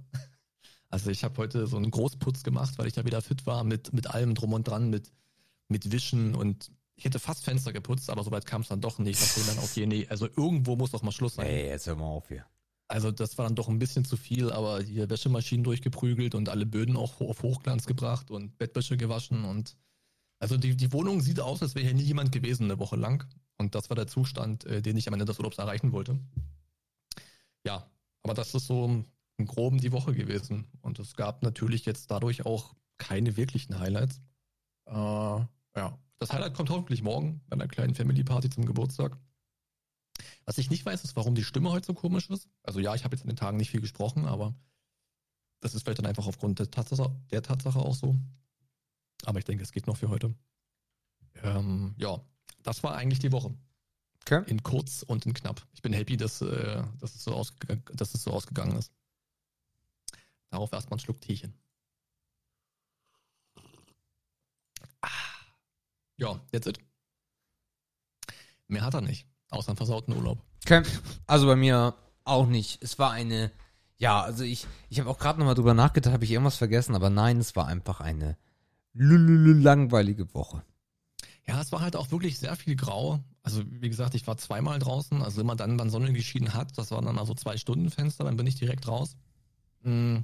[0.88, 3.92] Also ich habe heute so einen Großputz gemacht, weil ich da wieder fit war mit,
[3.92, 5.12] mit allem drum und dran, mit,
[5.68, 9.22] mit Wischen und ich hätte fast Fenster geputzt, aber soweit kam es dann doch nicht.
[9.22, 11.46] Ich dachte dann, okay, nee, also irgendwo muss doch mal Schluss sein.
[11.46, 12.44] Ey, jetzt hör mal auf hier.
[12.88, 16.66] Also das war dann doch ein bisschen zu viel, aber hier Wäschemaschinen durchgeprügelt und alle
[16.66, 19.76] Böden auch auf Hochglanz gebracht und Bettwäsche gewaschen und
[20.40, 23.26] also die, die Wohnung sieht aus, als wäre hier nie jemand gewesen eine Woche lang.
[23.60, 26.18] Und das war der Zustand, äh, den ich am Ende des Urlaubs erreichen wollte.
[27.62, 27.86] Ja,
[28.22, 29.04] aber das ist so
[29.36, 30.66] im Groben die Woche gewesen.
[30.80, 34.22] Und es gab natürlich jetzt dadurch auch keine wirklichen Highlights.
[34.86, 39.18] Äh, ja, das Highlight kommt hoffentlich morgen bei einer kleinen Family Party zum Geburtstag.
[40.46, 42.48] Was ich nicht weiß, ist, warum die Stimme heute so komisch ist.
[42.62, 44.54] Also ja, ich habe jetzt in den Tagen nicht viel gesprochen, aber
[45.60, 48.16] das ist vielleicht dann einfach aufgrund der Tatsache, der Tatsache auch so.
[49.26, 50.34] Aber ich denke, es geht noch für heute.
[51.42, 52.22] Ähm, ja,
[52.62, 53.54] das war eigentlich die Woche.
[54.22, 54.42] Okay.
[54.46, 55.66] In kurz und in knapp.
[55.72, 57.44] Ich bin happy, dass, äh, dass, es, so
[57.94, 58.92] dass es so ausgegangen ist.
[60.50, 61.54] Darauf erstmal ein Schluck Teechen.
[65.00, 65.08] Ah.
[66.16, 66.78] Ja, jetzt it.
[68.68, 70.44] Mehr hat er nicht, außer einen versauten Urlaub.
[70.64, 70.82] Okay.
[71.26, 71.94] Also bei mir
[72.24, 72.82] auch nicht.
[72.82, 73.50] Es war eine,
[73.96, 77.10] ja, also ich, ich habe auch gerade nochmal drüber nachgedacht, habe ich irgendwas vergessen, aber
[77.10, 78.36] nein, es war einfach eine
[78.92, 80.62] langweilige Woche.
[81.50, 83.18] Ja, es war halt auch wirklich sehr viel grau.
[83.42, 86.92] Also wie gesagt, ich war zweimal draußen, also immer dann, wann Sonne geschieden hat, das
[86.92, 89.16] waren dann also zwei Stunden Fenster, dann bin ich direkt raus.
[89.82, 90.22] Mhm.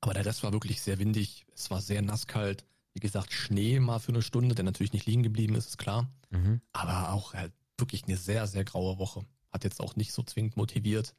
[0.00, 2.64] Aber der Rest war wirklich sehr windig, es war sehr nasskalt.
[2.94, 6.08] Wie gesagt, Schnee mal für eine Stunde, der natürlich nicht liegen geblieben ist, ist klar.
[6.30, 6.62] Mhm.
[6.72, 9.26] Aber auch halt wirklich eine sehr, sehr graue Woche.
[9.50, 11.14] Hat jetzt auch nicht so zwingend motiviert,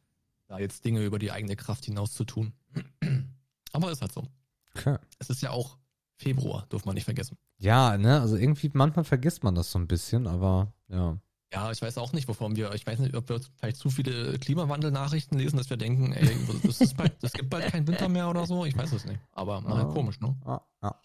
[0.47, 2.51] da jetzt Dinge über die eigene Kraft hinaus zu tun.
[3.73, 4.27] Aber ist halt so.
[4.75, 4.97] Okay.
[5.19, 5.77] Es ist ja auch
[6.23, 7.37] Februar, darf man nicht vergessen.
[7.59, 11.17] Ja, ne, also irgendwie, manchmal vergisst man das so ein bisschen, aber ja.
[11.53, 14.39] Ja, ich weiß auch nicht, wovon wir, ich weiß nicht, ob wir vielleicht zu viele
[14.39, 18.27] Klimawandelnachrichten lesen, dass wir denken, ey, das, ist bald, das gibt bald keinen Winter mehr
[18.27, 18.65] oder so.
[18.65, 19.19] Ich weiß es nicht.
[19.33, 20.35] Aber mal ah, komisch, ne?
[20.45, 20.95] Ah, ah.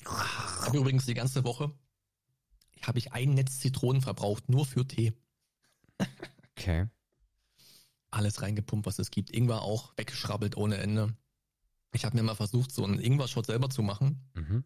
[0.00, 1.72] Ich habe übrigens die ganze Woche,
[2.82, 5.12] habe ich ein Netz Zitronen verbraucht, nur für Tee.
[6.56, 6.88] Okay.
[8.10, 9.30] Alles reingepumpt, was es gibt.
[9.30, 11.14] Ingwer auch weggeschrabbelt ohne Ende.
[11.96, 14.20] Ich habe mir mal versucht, so einen Ingwer-Shot selber zu machen.
[14.34, 14.64] Mhm.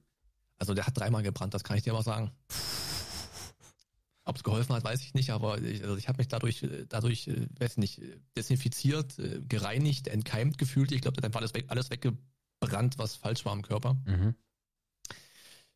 [0.58, 2.30] Also der hat dreimal gebrannt, das kann ich dir mal sagen.
[4.24, 7.28] Ob es geholfen hat, weiß ich nicht, aber ich, also ich habe mich dadurch, dadurch,
[7.28, 8.02] äh, weiß nicht,
[8.36, 10.92] desinfiziert, äh, gereinigt, entkeimt gefühlt.
[10.92, 13.94] Ich glaube, da war alles, weg, alles weggebrannt, was falsch war im Körper.
[14.04, 14.34] Mhm.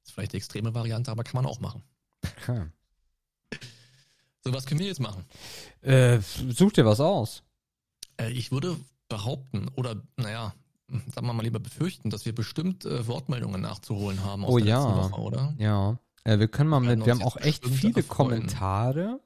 [0.04, 1.82] Ist vielleicht die extreme Variante, aber kann man auch machen.
[4.42, 5.24] So, was können wir jetzt machen?
[5.80, 7.42] Äh, such dir was aus.
[8.18, 10.54] Äh, ich würde behaupten, oder naja,
[10.88, 14.66] sagen wir mal lieber befürchten, dass wir bestimmt äh, Wortmeldungen nachzuholen haben aus oh, der
[14.66, 14.84] ja.
[14.84, 15.54] letzten Woche, oder?
[15.58, 15.98] Ja.
[16.24, 18.30] Äh, wir können mal wir mit, wir haben auch echt viele erfreuen.
[18.30, 19.20] Kommentare.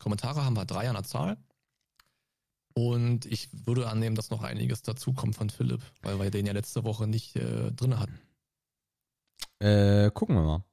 [0.00, 1.36] Kommentare haben wir drei an der Zahl.
[2.74, 6.82] Und ich würde annehmen, dass noch einiges dazukommt von Philipp, weil wir den ja letzte
[6.84, 8.18] Woche nicht äh, drin hatten.
[9.60, 10.64] Äh, gucken wir mal.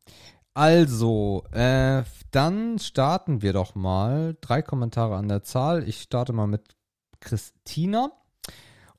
[0.53, 4.35] Also, äh, dann starten wir doch mal.
[4.41, 5.87] Drei Kommentare an der Zahl.
[5.87, 6.75] Ich starte mal mit
[7.19, 8.11] Christina.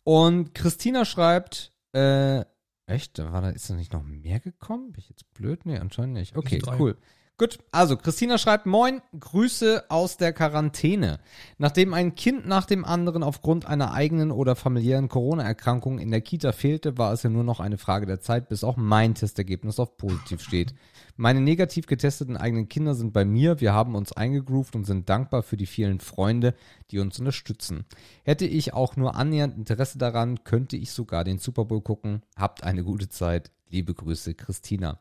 [0.04, 2.44] Und Christina schreibt, äh,
[2.86, 4.92] echt, war da, ist da nicht noch mehr gekommen?
[4.92, 5.64] Bin ich jetzt blöd?
[5.64, 6.36] Nee, anscheinend nicht.
[6.36, 6.96] Okay, cool.
[7.38, 11.18] Gut, also Christina schreibt, moin, Grüße aus der Quarantäne.
[11.58, 16.52] Nachdem ein Kind nach dem anderen aufgrund einer eigenen oder familiären Corona-Erkrankung in der Kita
[16.52, 19.96] fehlte, war es ja nur noch eine Frage der Zeit, bis auch mein Testergebnis auf
[19.96, 20.74] positiv steht.
[21.16, 25.42] Meine negativ getesteten eigenen Kinder sind bei mir, wir haben uns eingegroovt und sind dankbar
[25.42, 26.54] für die vielen Freunde,
[26.90, 27.84] die uns unterstützen.
[28.24, 32.22] Hätte ich auch nur annähernd Interesse daran, könnte ich sogar den Super Bowl gucken.
[32.36, 33.50] Habt eine gute Zeit.
[33.68, 35.00] Liebe Grüße, Christina.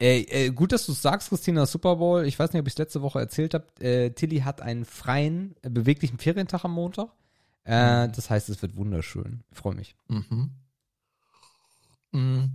[0.00, 2.26] Äh, äh, gut, dass du sagst, Christina, Super Bowl.
[2.26, 3.66] Ich weiß nicht, ob ich es letzte Woche erzählt habe.
[3.80, 7.08] Äh, Tilly hat einen freien, äh, beweglichen Ferientag am Montag.
[7.64, 8.12] Äh, mhm.
[8.12, 9.44] Das heißt, es wird wunderschön.
[9.50, 9.94] Ich freue mich.
[10.08, 10.50] Mhm.
[12.10, 12.50] Mhm.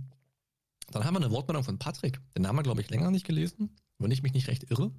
[0.90, 2.20] Dann haben wir eine Wortmeldung von Patrick.
[2.34, 4.90] Den haben wir, glaube ich, länger nicht gelesen, wenn ich mich nicht recht irre.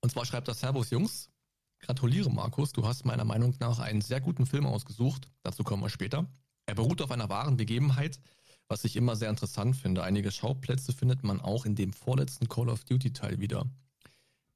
[0.00, 1.30] Und zwar schreibt er Servus Jungs.
[1.78, 2.72] Gratuliere, Markus.
[2.72, 5.28] Du hast meiner Meinung nach einen sehr guten Film ausgesucht.
[5.42, 6.26] Dazu kommen wir später.
[6.66, 8.20] Er beruht auf einer wahren Begebenheit,
[8.68, 10.02] was ich immer sehr interessant finde.
[10.02, 13.66] Einige Schauplätze findet man auch in dem vorletzten Call of Duty Teil wieder.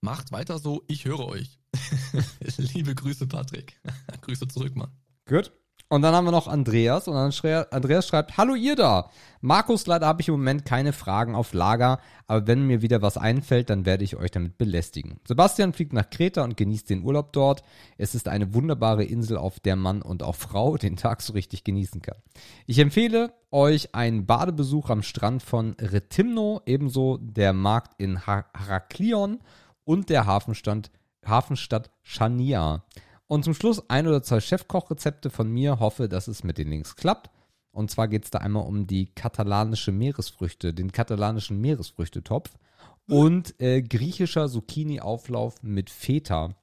[0.01, 1.59] Macht weiter so, ich höre euch.
[2.59, 3.81] Liebe Grüße, Patrick.
[4.21, 4.93] Grüße zurück, Mann.
[5.27, 5.53] Gut.
[5.89, 9.09] Und dann haben wir noch Andreas und Andreas schreibt, hallo ihr da.
[9.41, 13.17] Markus, leider habe ich im Moment keine Fragen auf Lager, aber wenn mir wieder was
[13.17, 15.21] einfällt, dann werde ich euch damit belästigen.
[15.29, 17.63] Sebastian fliegt nach Kreta und genießt den Urlaub dort.
[17.99, 21.63] Es ist eine wunderbare Insel, auf der Mann und auch Frau den Tag so richtig
[21.63, 22.19] genießen kann.
[22.67, 29.39] Ich empfehle euch einen Badebesuch am Strand von Retimno, ebenso der Markt in Heraklion
[29.85, 30.91] und der Hafenstand,
[31.25, 32.83] Hafenstadt Chania.
[33.29, 35.81] Und zum Schluss ein oder zwei Chefkochrezepte von mir.
[35.81, 37.31] Hoffe, dass es mit den Links klappt.
[37.73, 42.51] Und zwar geht es da einmal um die katalanische Meeresfrüchte, den katalanischen Meeresfrüchtetopf
[43.09, 46.55] und äh, griechischer Zucchini-Auflauf mit Feta.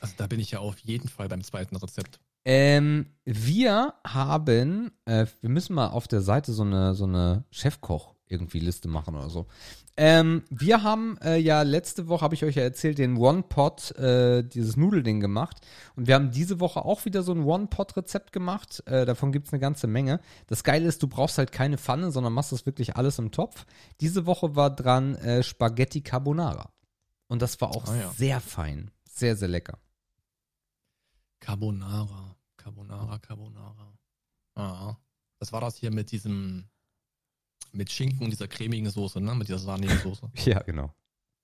[0.00, 2.18] Also da bin ich ja auf jeden Fall beim zweiten Rezept.
[2.44, 8.16] Ähm, wir haben, äh, wir müssen mal auf der Seite so eine, so eine Chefkoch
[8.32, 9.46] irgendwie Liste machen oder so.
[9.96, 14.42] Ähm, wir haben äh, ja letzte Woche, habe ich euch ja erzählt, den One-Pot, äh,
[14.42, 15.58] dieses Nudelding gemacht.
[15.96, 18.82] Und wir haben diese Woche auch wieder so ein One-Pot-Rezept gemacht.
[18.86, 20.20] Äh, davon gibt's eine ganze Menge.
[20.46, 23.66] Das Geile ist, du brauchst halt keine Pfanne, sondern machst das wirklich alles im Topf.
[24.00, 26.72] Diese Woche war dran äh, Spaghetti Carbonara.
[27.28, 28.12] Und das war auch ah, ja.
[28.16, 28.90] sehr fein.
[29.04, 29.78] Sehr, sehr lecker.
[31.40, 33.92] Carbonara, Carbonara, Carbonara.
[34.54, 34.96] Ah,
[35.38, 36.68] das war das hier mit diesem
[37.72, 39.34] mit Schinken und dieser cremigen Soße, ne?
[39.34, 40.30] Mit dieser sahnigen Soße.
[40.44, 40.94] ja, genau.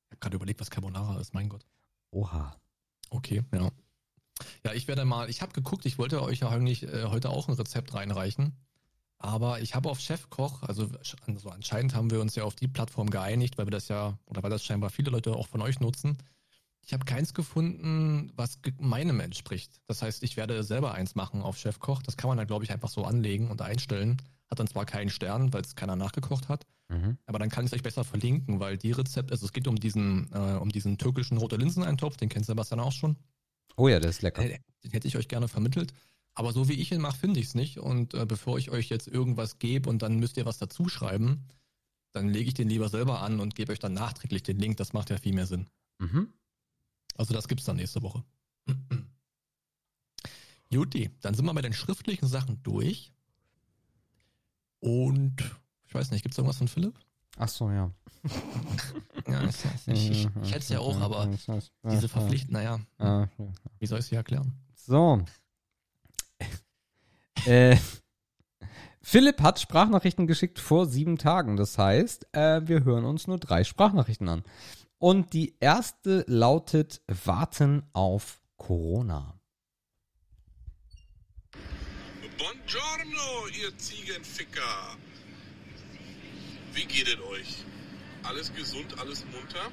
[0.07, 1.65] Ich habe gerade überlegt, was Carbonara ist, mein Gott.
[2.11, 2.57] Oha.
[3.11, 3.71] Okay, ja.
[4.65, 7.49] Ja, ich werde mal, ich habe geguckt, ich wollte euch ja eigentlich äh, heute auch
[7.49, 8.57] ein Rezept reinreichen.
[9.19, 10.89] Aber ich habe auf Chefkoch, also,
[11.27, 14.45] also anscheinend haben wir uns ja auf die Plattform geeinigt, weil wir das ja, oder
[14.45, 16.19] weil das scheinbar viele Leute auch von euch nutzen.
[16.83, 19.81] Ich habe keins gefunden, was meinem entspricht.
[19.89, 22.01] Das heißt, ich werde selber eins machen auf Chefkoch.
[22.03, 24.23] Das kann man dann, glaube ich, einfach so anlegen und einstellen.
[24.51, 27.19] Hat dann zwar keinen Stern, weil es keiner nachgekocht hat, mhm.
[27.27, 29.77] aber dann kann ich es euch besser verlinken, weil die Rezepte, also es geht um
[29.77, 33.17] diesen, äh, um diesen türkischen rote Linseneintopf, den kennt Sebastian auch schon.
[33.77, 34.43] Oh ja, der ist lecker.
[34.43, 35.93] Den, den hätte ich euch gerne vermittelt.
[36.35, 37.79] Aber so wie ich ihn mache, finde ich es nicht.
[37.79, 41.49] Und äh, bevor ich euch jetzt irgendwas gebe und dann müsst ihr was dazu schreiben,
[42.13, 44.77] dann lege ich den lieber selber an und gebe euch dann nachträglich den Link.
[44.77, 45.69] Das macht ja viel mehr Sinn.
[45.99, 46.33] Mhm.
[47.17, 48.25] Also das gibt's dann nächste Woche.
[50.71, 53.13] Juti, dann sind wir mit den schriftlichen Sachen durch.
[54.81, 55.37] Und
[55.87, 56.99] ich weiß nicht, gibt es irgendwas von Philipp?
[57.37, 57.91] Ach so, ja.
[59.27, 61.29] ja ich, ich, ich, ich hätte es ja auch, aber
[61.85, 62.81] diese Verpflichtung, naja,
[63.79, 64.53] wie soll ich es hier erklären?
[64.75, 65.23] So.
[67.47, 67.77] äh,
[69.01, 71.57] Philipp hat Sprachnachrichten geschickt vor sieben Tagen.
[71.57, 74.45] Das heißt, äh, wir hören uns nur drei Sprachnachrichten an.
[74.99, 79.38] Und die erste lautet Warten auf Corona.
[82.69, 84.97] Buongiorno, ihr Ziegenficker.
[86.75, 87.65] Wie geht es euch?
[88.25, 89.71] Alles gesund, alles munter?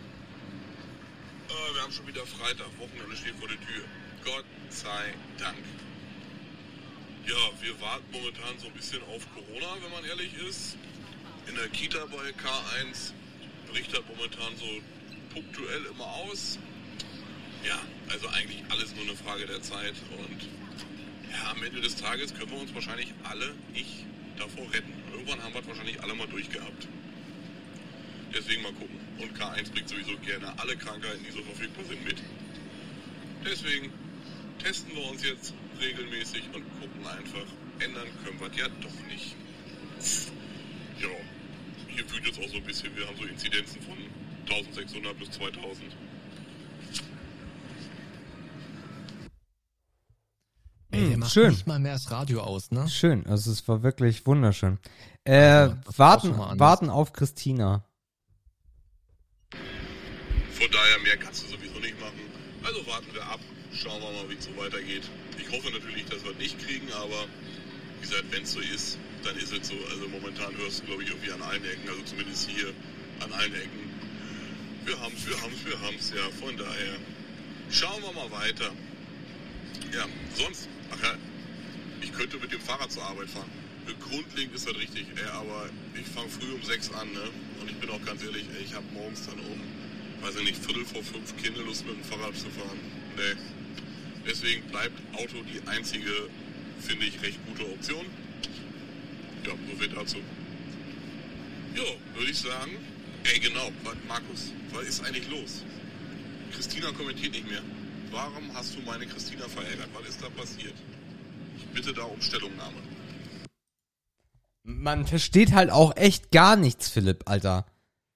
[1.50, 3.84] Äh, wir haben schon wieder Freitag, Wochenende steht vor der Tür.
[4.24, 5.58] Gott sei Dank.
[7.28, 10.78] Ja, wir warten momentan so ein bisschen auf Corona, wenn man ehrlich ist.
[11.48, 13.12] In der Kita bei K1
[13.72, 14.68] bricht das momentan so
[15.34, 16.60] punktuell immer aus.
[17.66, 20.65] Ja, also eigentlich alles nur eine Frage der Zeit und
[21.32, 24.06] ja, am Ende des Tages können wir uns wahrscheinlich alle, ich,
[24.38, 24.94] davor retten.
[25.12, 26.88] Irgendwann haben wir es wahrscheinlich alle mal durchgehabt.
[28.34, 29.00] Deswegen mal gucken.
[29.20, 32.18] Und K1 bringt sowieso gerne alle Krankheiten, die so verfügbar sind, mit.
[33.46, 33.92] Deswegen
[34.62, 37.46] testen wir uns jetzt regelmäßig und gucken einfach.
[37.80, 39.36] Ändern können wir es ja doch nicht.
[41.02, 41.10] Ja,
[41.88, 43.98] hier fühlt es auch so ein bisschen, wir haben so Inzidenzen von
[44.50, 45.92] 1600 bis 2000.
[50.96, 51.50] Ey, der macht Schön.
[51.50, 52.88] nicht mal mehr das Radio aus, ne?
[52.88, 54.80] Schön, also es war wirklich wunderschön.
[55.26, 57.84] Äh, also, warten, warten auf Christina.
[59.52, 62.20] Von daher, mehr kannst du sowieso nicht machen.
[62.64, 63.40] Also warten wir ab,
[63.74, 65.04] schauen wir mal, wie es so weitergeht.
[65.38, 67.26] Ich hoffe natürlich, dass wir es nicht kriegen, aber
[68.00, 69.76] wie gesagt, wenn es so ist, dann ist es so.
[69.92, 72.72] Also momentan hörst du, glaube ich, irgendwie an allen Ecken, also zumindest hier
[73.20, 73.84] an allen Ecken.
[74.86, 76.24] Wir haben's, wir haben's, wir haben's, ja.
[76.40, 76.96] Von daher
[77.70, 78.72] schauen wir mal weiter.
[79.94, 80.06] Ja,
[80.36, 81.16] sonst Ach ja,
[82.02, 83.50] ich könnte mit dem Fahrrad zur Arbeit fahren.
[84.00, 87.30] Grundlegend ist das richtig, ey, aber ich fange früh um sechs an, ne?
[87.62, 89.62] Und ich bin auch ganz ehrlich, ey, ich habe morgens dann um,
[90.22, 92.80] weiß ich nicht, Viertel vor fünf keine Lust mit dem Fahrrad zu fahren.
[93.16, 93.36] Nee.
[94.28, 96.30] Deswegen bleibt Auto die einzige,
[96.80, 98.06] finde ich, recht gute Option.
[99.46, 100.18] Ja, so viel dazu.
[101.76, 102.72] Jo, würde ich sagen,
[103.24, 103.72] ey genau,
[104.08, 105.64] Markus, was ist eigentlich los?
[106.54, 107.62] Christina kommentiert nicht mehr.
[108.16, 109.90] Warum hast du meine Christina verärgert?
[109.94, 110.74] Was ist da passiert?
[111.58, 112.78] Ich bitte da um Stellungnahme.
[114.64, 117.66] Man versteht halt auch echt gar nichts, Philipp, Alter.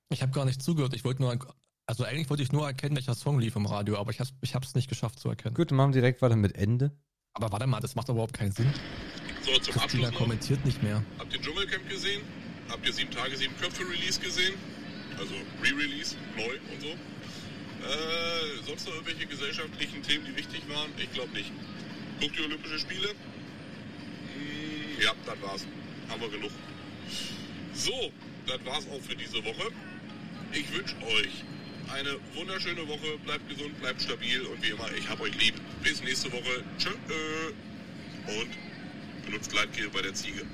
[0.08, 0.96] Ich habe gar nicht zugehört.
[0.96, 1.38] Ich wollte nur,
[1.86, 4.56] also eigentlich wollte ich nur erkennen, welcher Song lief im Radio, aber ich habe ich
[4.56, 5.54] hab's nicht geschafft zu erkennen.
[5.54, 6.94] Gut, dann machen wir direkt weiter mit Ende.
[7.34, 8.74] Aber warte mal, das macht überhaupt keinen Sinn.
[9.44, 10.18] So, zum Christina Abschluss noch.
[10.18, 11.04] kommentiert nicht mehr.
[11.18, 12.22] Habt ihr Dschungelcamp gesehen?
[12.70, 14.54] Habt ihr sieben Tage, sieben Köpfe Release gesehen?
[15.20, 16.88] Also Re-Release, neu und so.
[17.80, 20.92] Äh, sonst noch irgendwelche gesellschaftlichen Themen, die wichtig waren?
[20.98, 21.52] Ich glaube nicht.
[22.20, 23.10] Guckt ihr Olympische Spiele?
[23.10, 25.66] Hm, ja, das war's.
[26.10, 26.52] Haben wir genug.
[27.74, 28.12] So,
[28.46, 29.72] das war's auch für diese Woche.
[30.52, 31.44] Ich wünsche euch
[31.94, 33.18] eine wunderschöne Woche.
[33.24, 35.56] Bleibt gesund, bleibt stabil und wie immer, ich hab euch lieb.
[35.82, 36.64] Bis nächste Woche.
[36.78, 36.92] Tschö.
[38.28, 38.50] Und
[39.26, 40.46] benutzt Leitgel bei der Ziege.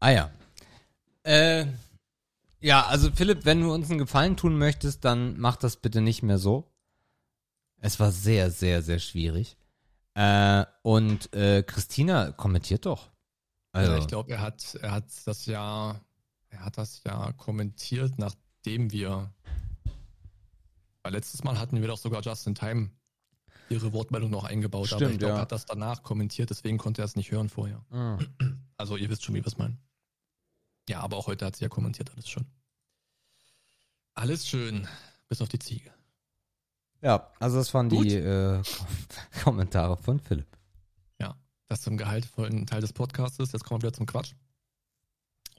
[0.00, 0.30] Ah ja.
[1.24, 1.66] Äh,
[2.60, 6.22] ja, also Philipp, wenn du uns einen Gefallen tun möchtest, dann mach das bitte nicht
[6.22, 6.70] mehr so.
[7.80, 9.56] Es war sehr, sehr, sehr schwierig.
[10.14, 13.10] Äh, und äh, Christina kommentiert doch.
[13.72, 16.00] Also, Ja, ich glaube, er hat, er hat das ja,
[16.48, 19.32] er hat das ja kommentiert, nachdem wir.
[21.02, 22.90] Weil letztes Mal hatten wir doch sogar Just in Time
[23.70, 25.38] ihre Wortmeldung noch eingebaut, aber Stimmt, ich glaube, ja.
[25.38, 27.84] er hat das danach kommentiert, deswegen konnte er es nicht hören vorher.
[27.90, 28.18] ah.
[28.76, 29.78] Also ihr wisst schon, wie wir es meinen.
[30.88, 32.46] Ja, aber auch heute hat sie ja kommentiert, alles schon.
[34.14, 34.88] Alles schön,
[35.28, 35.92] bis auf die Ziege.
[37.02, 38.06] ja, also das waren Gut.
[38.06, 38.62] die äh,
[39.44, 40.58] Kommentare von Philipp.
[41.68, 43.38] Das zum gehaltvollen Teil des Podcasts.
[43.38, 44.32] Jetzt kommen wir wieder zum Quatsch.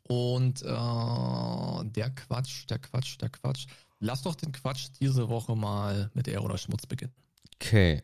[0.04, 3.68] Und äh, der Quatsch, der Quatsch, der Quatsch.
[4.00, 7.14] Lass doch den Quatsch diese Woche mal mit Ehre oder Schmutz beginnen.
[7.56, 8.02] Okay.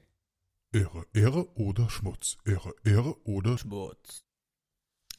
[0.72, 2.38] Ehre, Ehre oder Schmutz.
[2.46, 4.25] Ehre, Ehre oder Schmutz.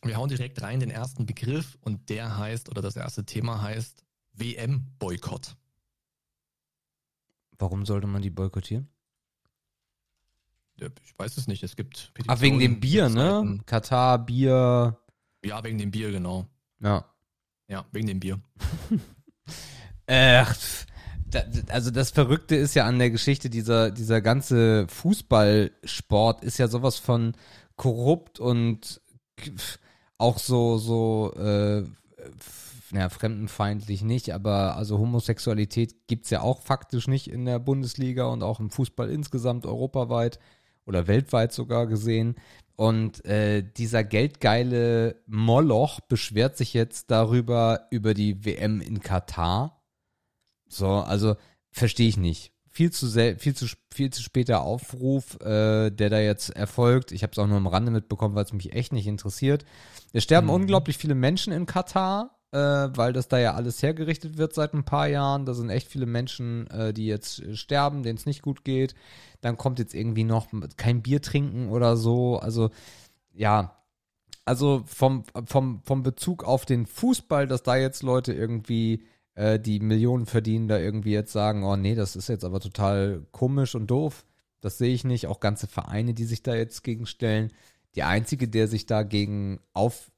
[0.02, 4.04] Wir hauen direkt rein den ersten Begriff und der heißt, oder das erste Thema heißt
[4.34, 5.56] WM-Boykott.
[7.58, 8.88] Warum sollte man die boykottieren?
[10.76, 13.60] Ich weiß es nicht, es gibt Ach, wegen dem Petitionen, Bier, ne?
[13.64, 14.98] Katar, Bier.
[15.42, 16.46] Ja, wegen dem Bier, genau.
[16.80, 17.06] Ja.
[17.68, 18.40] Ja, wegen dem Bier.
[20.08, 20.44] Äh,
[21.68, 27.00] also das Verrückte ist ja an der Geschichte, dieser, dieser ganze Fußballsport ist ja sowas
[27.00, 27.34] von
[27.74, 29.00] korrupt und
[30.18, 31.84] auch so, so, äh,
[32.90, 38.42] naja, fremdenfeindlich nicht, aber also Homosexualität gibt's ja auch faktisch nicht in der Bundesliga und
[38.42, 40.38] auch im Fußball insgesamt europaweit
[40.86, 42.36] oder weltweit sogar gesehen.
[42.76, 49.82] Und äh, dieser geldgeile Moloch beschwert sich jetzt darüber, über die WM in Katar.
[50.68, 51.36] So, also
[51.70, 52.52] verstehe ich nicht.
[52.76, 57.10] Viel zu sel viel zu viel zu später Aufruf, äh, der da jetzt erfolgt.
[57.10, 59.64] Ich habe es auch nur am Rande mitbekommen, weil es mich echt nicht interessiert.
[60.12, 60.52] Es sterben Mhm.
[60.52, 64.84] unglaublich viele Menschen in Katar, äh, weil das da ja alles hergerichtet wird seit ein
[64.84, 65.46] paar Jahren.
[65.46, 68.94] Da sind echt viele Menschen, äh, die jetzt äh, sterben, denen es nicht gut geht.
[69.40, 72.38] Dann kommt jetzt irgendwie noch kein Bier trinken oder so.
[72.38, 72.68] Also
[73.32, 73.72] ja,
[74.44, 79.06] also vom, vom, vom Bezug auf den Fußball, dass da jetzt Leute irgendwie,
[79.36, 83.24] äh, die Millionen verdienen, da irgendwie jetzt sagen, oh nee, das ist jetzt aber total
[83.30, 84.26] komisch und doof.
[84.60, 85.28] Das sehe ich nicht.
[85.28, 87.52] Auch ganze Vereine, die sich da jetzt gegenstellen.
[87.94, 90.10] Die einzige, der sich dagegen auf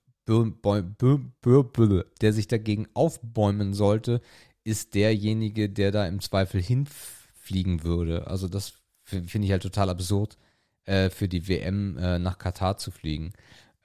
[2.21, 4.21] der sich dagegen aufbäumen sollte,
[4.63, 8.27] ist derjenige, der da im Zweifel hinfliegen würde.
[8.27, 10.37] Also das finde ich halt total absurd,
[10.85, 13.33] äh, für die WM äh, nach Katar zu fliegen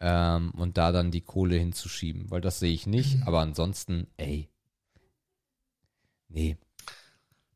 [0.02, 3.26] ähm, und da dann die Kohle hinzuschieben, weil das sehe ich nicht.
[3.26, 4.50] Aber ansonsten, ey,
[6.34, 6.58] nee.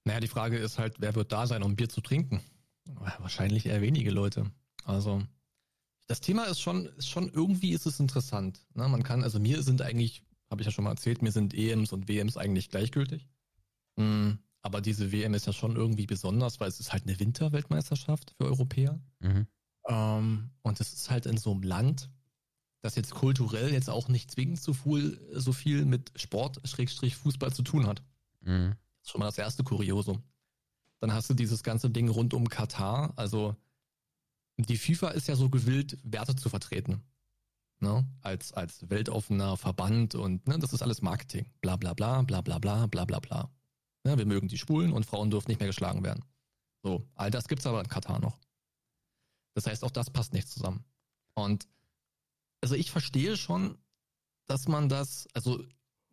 [0.04, 2.42] Naja, die Frage ist halt, wer wird da sein, um Bier zu trinken?
[3.20, 4.50] Wahrscheinlich eher wenige Leute.
[4.86, 5.22] Also,
[6.08, 8.66] das Thema ist schon, ist schon irgendwie ist es interessant.
[8.74, 8.88] Ne?
[8.88, 11.92] Man kann, also mir sind eigentlich, habe ich ja schon mal erzählt, mir sind EMs
[11.92, 13.28] und WMs eigentlich gleichgültig.
[13.98, 18.34] Mm, aber diese WM ist ja schon irgendwie besonders, weil es ist halt eine Winterweltmeisterschaft
[18.38, 19.00] für Europäer.
[19.20, 19.48] Mhm.
[19.88, 22.10] Ähm, und es ist halt in so einem Land,
[22.82, 27.52] das jetzt kulturell jetzt auch nicht zwingend so viel, so viel mit Sport, Schrägstrich Fußball
[27.52, 28.02] zu tun hat.
[28.41, 28.76] Mhm.
[29.00, 30.23] Das ist schon mal das erste Kuriosum.
[31.00, 33.13] Dann hast du dieses ganze Ding rund um Katar.
[33.15, 33.56] Also
[34.58, 37.04] die FIFA ist ja so gewillt, Werte zu vertreten.
[37.80, 38.08] Ne?
[38.21, 41.52] Als, als weltoffener Verband und ne, das ist alles Marketing.
[41.62, 43.52] Bla bla bla, bla bla bla, bla bla bla.
[44.04, 46.26] Ne, wir mögen die Schwulen und Frauen dürfen nicht mehr geschlagen werden.
[46.82, 48.39] So, all das gibt's aber in Katar noch.
[49.53, 50.84] Das heißt, auch das passt nicht zusammen.
[51.34, 51.68] Und
[52.62, 53.78] also ich verstehe schon,
[54.47, 55.64] dass man das, also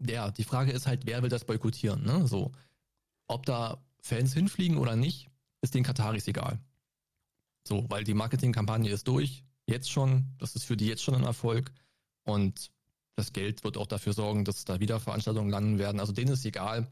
[0.09, 2.27] ja, die Frage ist halt, wer will das boykottieren, ne?
[2.27, 2.53] So.
[3.27, 5.31] Ob da Fans hinfliegen oder nicht,
[5.63, 6.59] ist den Kataris egal.
[7.67, 11.25] So, weil die Marketingkampagne ist durch, jetzt schon, das ist für die jetzt schon ein
[11.25, 11.73] Erfolg
[12.25, 12.71] und
[13.17, 16.01] das Geld wird auch dafür sorgen, dass da wieder Veranstaltungen landen werden.
[16.01, 16.89] Also denen ist egal.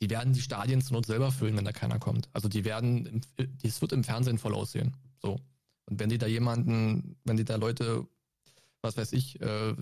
[0.00, 2.28] Die werden die Stadien zur Not selber füllen, wenn da keiner kommt.
[2.32, 3.22] Also die werden,
[3.62, 4.96] das wird im Fernsehen voll aussehen.
[5.20, 5.40] So.
[5.86, 8.06] Und wenn die da jemanden, wenn die da Leute,
[8.82, 9.74] was weiß ich, äh,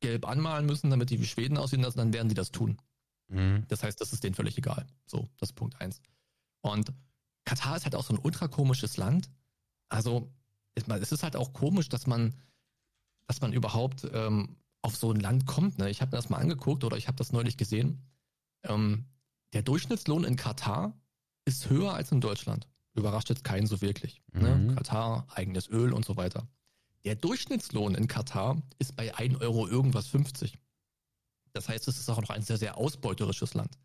[0.00, 2.78] blau-gelb anmalen müssen, damit die wie Schweden aussehen lassen, dann werden die das tun.
[3.28, 3.64] Mhm.
[3.68, 4.86] Das heißt, das ist denen völlig egal.
[5.06, 6.00] So, das ist Punkt eins.
[6.60, 6.92] Und
[7.44, 9.30] Katar ist halt auch so ein ultra komisches Land.
[9.88, 10.32] Also,
[10.74, 12.34] es ist halt auch komisch, dass man,
[13.26, 15.78] dass man überhaupt ähm, auf so ein Land kommt.
[15.78, 15.90] Ne?
[15.90, 18.06] Ich habe mir das mal angeguckt oder ich habe das neulich gesehen.
[18.62, 19.06] Ähm,
[19.54, 20.94] der Durchschnittslohn in Katar
[21.44, 22.68] ist höher als in Deutschland.
[22.94, 24.22] Überrascht jetzt keinen so wirklich.
[24.32, 24.56] Ne?
[24.56, 24.74] Mhm.
[24.76, 26.46] Katar, eigenes Öl und so weiter.
[27.04, 30.58] Der Durchschnittslohn in Katar ist bei 1 Euro irgendwas 50.
[31.52, 33.78] Das heißt, es ist auch noch ein sehr, sehr ausbeuterisches Land.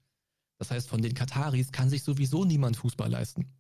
[0.58, 3.52] Das heißt, von den Kataris kann sich sowieso niemand Fußball leisten.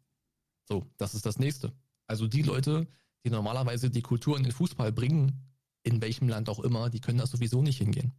[0.66, 1.74] So, das ist das nächste.
[2.08, 2.88] Also die Leute,
[3.24, 5.50] die normalerweise die Kultur in den Fußball bringen,
[5.84, 8.14] in welchem Land auch immer, die können da sowieso nicht hingehen.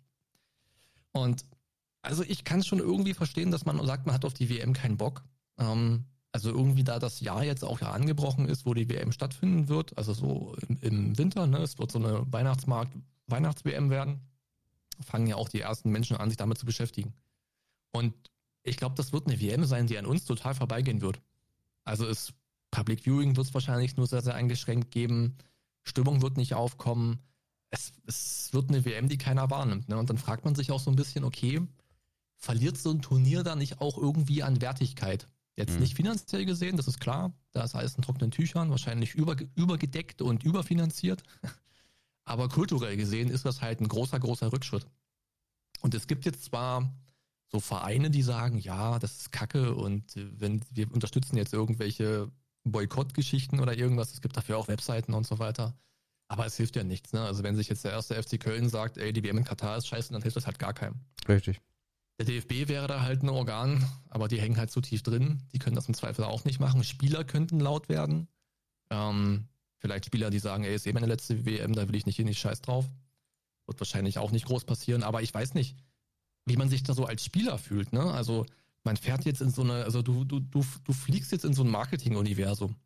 [1.12, 1.44] Und
[2.02, 4.98] also ich kann schon irgendwie verstehen, dass man sagt, man hat auf die WM keinen
[4.98, 5.24] Bock.
[5.58, 6.04] Ähm,
[6.34, 9.96] also irgendwie da das Jahr jetzt auch ja angebrochen ist, wo die WM stattfinden wird,
[9.96, 12.92] also so im, im Winter, ne, es wird so eine Weihnachtsmarkt,
[13.28, 14.20] Weihnachts-WM werden,
[15.00, 17.14] fangen ja auch die ersten Menschen an, sich damit zu beschäftigen.
[17.92, 18.14] Und
[18.64, 21.22] ich glaube, das wird eine WM sein, die an uns total vorbeigehen wird.
[21.84, 22.34] Also es
[22.72, 25.38] Public Viewing wird es wahrscheinlich nur sehr, sehr eingeschränkt geben.
[25.84, 27.20] Stimmung wird nicht aufkommen.
[27.70, 29.88] Es, es wird eine WM, die keiner wahrnimmt.
[29.88, 29.96] Ne?
[29.96, 31.62] Und dann fragt man sich auch so ein bisschen, okay,
[32.34, 35.28] verliert so ein Turnier da nicht auch irgendwie an Wertigkeit?
[35.56, 35.80] Jetzt Mhm.
[35.80, 37.32] nicht finanziell gesehen, das ist klar.
[37.52, 41.22] Da ist alles in trockenen Tüchern, wahrscheinlich über, übergedeckt und überfinanziert.
[42.24, 44.86] Aber kulturell gesehen ist das halt ein großer, großer Rückschritt.
[45.80, 46.90] Und es gibt jetzt zwar
[47.52, 52.32] so Vereine, die sagen, ja, das ist Kacke und äh, wenn wir unterstützen jetzt irgendwelche
[52.64, 55.76] Boykottgeschichten oder irgendwas, es gibt dafür auch Webseiten und so weiter.
[56.26, 57.20] Aber es hilft ja nichts, ne?
[57.20, 59.86] Also wenn sich jetzt der erste FC Köln sagt, ey, die WM in Katar ist
[59.86, 60.98] scheiße, dann hilft das halt gar keinem.
[61.28, 61.60] Richtig.
[62.18, 65.42] Der DFB wäre da halt ein Organ, aber die hängen halt so tief drin.
[65.52, 66.84] Die können das im Zweifel auch nicht machen.
[66.84, 68.28] Spieler könnten laut werden.
[68.90, 69.48] Ähm,
[69.78, 72.28] vielleicht Spieler, die sagen, ey, ist eh meine letzte WM, da will ich nicht hin,
[72.28, 72.88] ich scheiß drauf.
[73.66, 75.76] Wird wahrscheinlich auch nicht groß passieren, aber ich weiß nicht,
[76.46, 78.02] wie man sich da so als Spieler fühlt, ne?
[78.12, 78.46] Also
[78.84, 81.64] man fährt jetzt in so eine, also du, du, du, du fliegst jetzt in so
[81.64, 82.76] ein Marketing-Universum.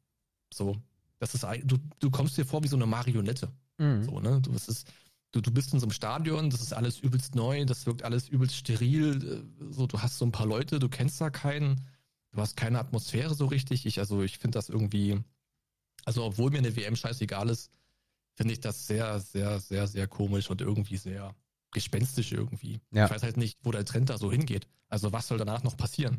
[0.54, 0.76] So.
[1.18, 3.50] Das ist, du, du kommst dir vor wie so eine Marionette.
[3.78, 4.04] Mhm.
[4.04, 4.40] So, ne?
[4.40, 4.86] Du, es ist,
[5.32, 8.28] du, du bist in so einem Stadion, das ist alles übelst neu, das wirkt alles
[8.28, 9.46] übelst steril.
[9.60, 11.84] äh, So, du hast so ein paar Leute, du kennst da keinen,
[12.32, 13.86] du hast keine Atmosphäre so richtig.
[13.86, 15.20] Ich, also ich finde das irgendwie,
[16.04, 17.70] also obwohl mir eine WM scheißegal ist,
[18.34, 21.34] finde ich das sehr, sehr, sehr, sehr komisch und irgendwie sehr
[21.72, 22.80] gespenstisch irgendwie.
[22.92, 23.04] Ja.
[23.06, 24.66] Ich weiß halt nicht, wo der Trend da so hingeht.
[24.88, 26.18] Also was soll danach noch passieren?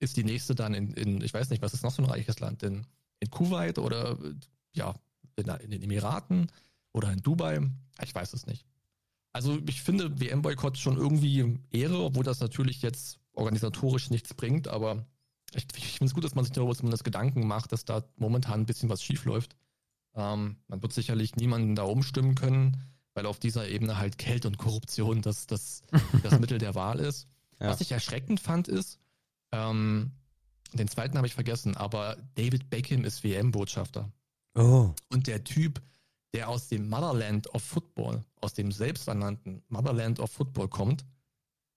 [0.00, 2.40] Ist die nächste dann in, in ich weiß nicht, was ist noch so ein reiches
[2.40, 2.62] Land?
[2.62, 2.86] In,
[3.20, 4.34] in Kuwait oder äh,
[4.72, 4.94] ja,
[5.36, 6.50] in, in den Emiraten
[6.92, 7.60] oder in Dubai?
[8.02, 8.64] Ich weiß es nicht.
[9.32, 15.06] Also ich finde WM-Boykott schon irgendwie Ehre, obwohl das natürlich jetzt organisatorisch nichts bringt, aber
[15.54, 18.60] ich, ich finde es gut, dass man sich darüber zumindest Gedanken macht, dass da momentan
[18.60, 19.56] ein bisschen was schief läuft.
[20.14, 22.76] Ähm, man wird sicherlich niemanden da umstimmen können,
[23.14, 25.82] weil auf dieser Ebene halt Geld und Korruption das, das,
[26.22, 27.28] das Mittel der Wahl ist.
[27.60, 27.68] Ja.
[27.68, 28.98] Was ich erschreckend fand, ist,
[29.52, 30.12] ähm,
[30.72, 34.10] den zweiten habe ich vergessen, aber David Beckham ist WM-Botschafter.
[34.54, 34.94] Oh.
[35.08, 35.80] Und der Typ,
[36.34, 41.04] der aus dem Motherland of Football, aus dem selbsternannten Motherland of Football kommt,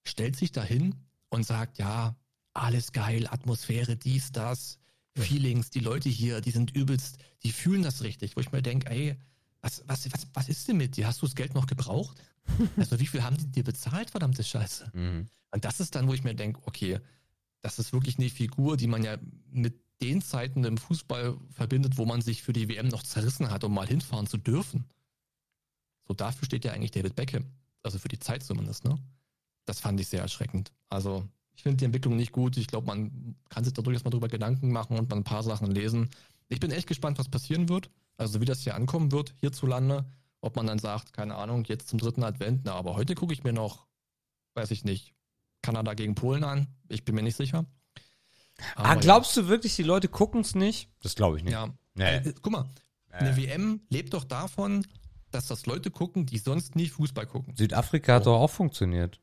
[0.03, 0.95] stellt sich dahin
[1.29, 2.15] und sagt, ja,
[2.53, 4.79] alles geil, Atmosphäre, dies, das,
[5.15, 8.89] Feelings, die Leute hier, die sind übelst, die fühlen das richtig, wo ich mir denke,
[8.89, 9.15] ey,
[9.61, 11.07] was, was, was, was ist denn mit dir?
[11.07, 12.17] Hast du das Geld noch gebraucht?
[12.77, 14.91] Also wie viel haben die dir bezahlt, verdammte Scheiße?
[14.93, 15.27] Mhm.
[15.51, 16.99] Und das ist dann, wo ich mir denke, okay,
[17.61, 19.17] das ist wirklich eine Figur, die man ja
[19.49, 23.63] mit den Zeiten im Fußball verbindet, wo man sich für die WM noch zerrissen hat,
[23.63, 24.85] um mal hinfahren zu dürfen.
[26.07, 27.45] So dafür steht ja eigentlich David Beckham.
[27.83, 28.97] Also für die Zeit zumindest, ne?
[29.65, 30.73] Das fand ich sehr erschreckend.
[30.89, 31.25] Also
[31.55, 32.57] ich finde die Entwicklung nicht gut.
[32.57, 35.43] Ich glaube, man kann sich da durchaus mal drüber Gedanken machen und mal ein paar
[35.43, 36.09] Sachen lesen.
[36.49, 37.89] Ich bin echt gespannt, was passieren wird.
[38.17, 40.05] Also wie das hier ankommen wird, hierzulande.
[40.41, 43.45] Ob man dann sagt, keine Ahnung, jetzt zum dritten Advent, na, aber heute gucke ich
[43.45, 43.87] mir noch,
[44.55, 45.13] weiß ich nicht,
[45.61, 46.67] Kanada gegen Polen an.
[46.89, 47.65] Ich bin mir nicht sicher.
[48.75, 50.89] Ah, Aber glaubst du wirklich, die Leute gucken es nicht?
[51.01, 51.53] Das glaube ich nicht.
[51.53, 51.73] Ja.
[51.95, 52.17] Nee.
[52.17, 52.69] Äh, guck mal,
[53.09, 54.85] eine WM lebt doch davon,
[55.31, 57.55] dass das Leute gucken, die sonst nie Fußball gucken.
[57.55, 58.25] Südafrika hat Oh.
[58.25, 59.19] doch auch funktioniert.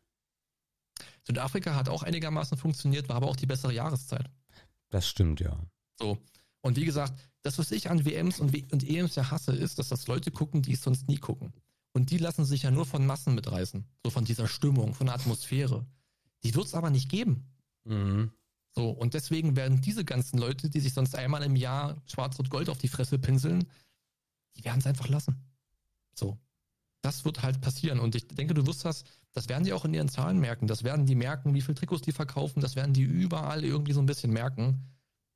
[1.26, 4.28] Südafrika hat auch einigermaßen funktioniert, war aber auch die bessere Jahreszeit.
[4.90, 5.58] Das stimmt, ja.
[5.98, 6.18] So.
[6.62, 9.78] Und wie gesagt, das, was ich an WMs und, w und EMs ja hasse, ist,
[9.78, 11.52] dass das Leute gucken, die es sonst nie gucken.
[11.92, 13.84] Und die lassen sich ja nur von Massen mitreißen.
[14.04, 15.86] So von dieser Stimmung, von der Atmosphäre.
[16.44, 17.46] Die wird es aber nicht geben.
[17.84, 18.30] Mhm.
[18.72, 22.78] So, und deswegen werden diese ganzen Leute, die sich sonst einmal im Jahr Schwarz-Rot-Gold auf
[22.78, 23.66] die Fresse pinseln,
[24.56, 25.36] die werden es einfach lassen.
[26.14, 26.38] So.
[27.02, 27.98] Das wird halt passieren.
[27.98, 30.66] Und ich denke, du wirst das, das werden die auch in ihren Zahlen merken.
[30.66, 32.60] Das werden die merken, wie viel Trikots die verkaufen.
[32.60, 34.86] Das werden die überall irgendwie so ein bisschen merken.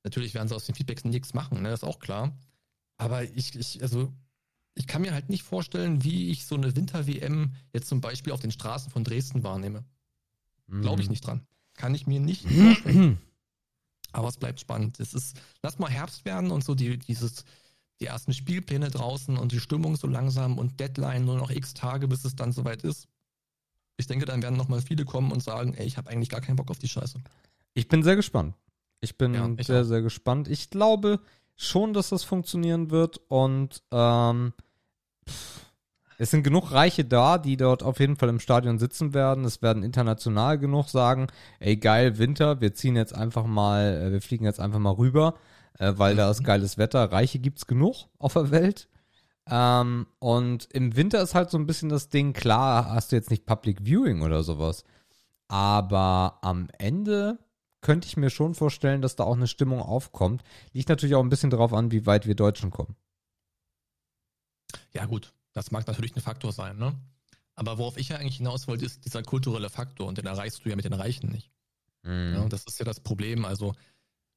[0.03, 1.71] Natürlich werden sie aus den Feedbacks nichts machen, ne?
[1.71, 2.37] Das ist auch klar.
[2.99, 4.13] Aber ich, ich, also,
[4.75, 8.41] ich kann mir halt nicht vorstellen, wie ich so eine Winter-WM jetzt zum Beispiel auf
[8.41, 9.85] den Straßen von Dresden wahrnehme.
[10.69, 11.47] Glaube ich nicht dran.
[11.75, 13.19] Kann ich mir nicht vorstellen.
[14.13, 15.01] Aber es bleibt spannend.
[15.01, 17.45] Es ist, lass mal Herbst werden und so die, dieses,
[18.01, 22.07] die ersten Spielpläne draußen und die Stimmung so langsam und Deadline nur noch x Tage,
[22.07, 23.09] bis es dann soweit ist.
[23.97, 26.57] Ich denke, dann werden nochmal viele kommen und sagen, ey, ich habe eigentlich gar keinen
[26.57, 27.19] Bock auf die Scheiße.
[27.75, 28.55] Ich bin sehr gespannt.
[29.01, 29.85] Ich bin Ja, ich sehr, auch.
[29.85, 30.49] sehr gespannt.
[30.49, 31.21] Ich glaube
[31.57, 34.53] schon, dass das funktionieren wird und ähm,
[35.29, 35.64] pff,
[36.19, 39.45] es sind genug Reiche da, die dort auf jeden Fall im Stadion sitzen werden.
[39.45, 41.27] Es werden international genug sagen,
[41.61, 45.35] ey geil, Winter, wir ziehen jetzt einfach mal, äh, wir fliegen jetzt einfach mal rüber,
[45.79, 46.45] äh, weil da ist Mhm.
[46.45, 47.11] geiles Wetter.
[47.13, 48.89] Reiche gibt's genug auf der Welt.
[49.51, 53.31] Ähm, und im Winter ist halt so ein bisschen das Ding, klar hast du jetzt
[53.31, 54.85] nicht Public Viewing oder sowas.
[55.49, 57.39] Aber am Ende
[57.83, 60.43] könnte ich mir schon vorstellen, dass da auch eine Stimmung aufkommt.
[60.73, 62.97] Liegt natürlich auch ein bisschen darauf an, wie weit wir Deutschen kommen.
[64.93, 66.95] Ja, gut, das mag natürlich ein Faktor sein, ne?
[67.55, 70.69] Aber worauf ich ja eigentlich hinaus wollte, ist dieser kulturelle Faktor und den erreichst du
[70.69, 71.51] ja mit den Reichen nicht.
[72.05, 73.45] Ja, und das ist ja das Problem.
[73.45, 73.75] Also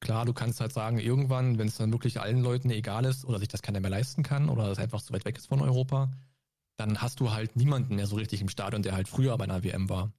[0.00, 3.38] klar, du kannst halt sagen, irgendwann, wenn es dann wirklich allen Leuten egal ist oder
[3.38, 6.10] sich das keiner mehr leisten kann oder es einfach so weit weg ist von Europa,
[6.78, 9.64] dann hast du halt niemanden mehr so richtig im Stadion, der halt früher bei einer
[9.64, 10.12] WM war.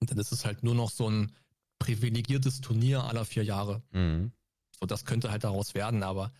[0.00, 1.32] Und dann ist es halt nur noch so ein
[1.78, 3.82] privilegiertes Turnier aller vier Jahre.
[3.92, 4.32] Mhm.
[4.78, 6.32] So, das könnte halt daraus werden, aber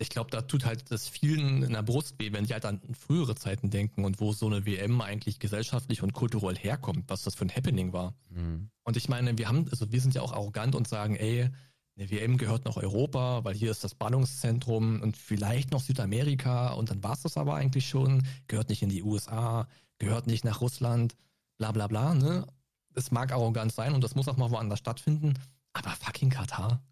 [0.00, 2.80] ich glaube, da tut halt das vielen in der Brust weh, wenn die halt an
[2.98, 7.34] frühere Zeiten denken und wo so eine WM eigentlich gesellschaftlich und kulturell herkommt, was das
[7.34, 8.14] für ein Happening war.
[8.30, 8.70] Mhm.
[8.82, 11.50] Und ich meine, wir haben, also wir sind ja auch arrogant und sagen, ey,
[11.98, 16.90] eine WM gehört nach Europa, weil hier ist das Ballungszentrum und vielleicht noch Südamerika und
[16.90, 20.62] dann war es das aber eigentlich schon, gehört nicht in die USA, gehört nicht nach
[20.62, 21.14] Russland,
[21.58, 22.46] bla bla bla, ne?
[22.94, 25.34] Es mag arrogant sein und das muss auch mal woanders stattfinden,
[25.72, 26.82] aber fucking Katar.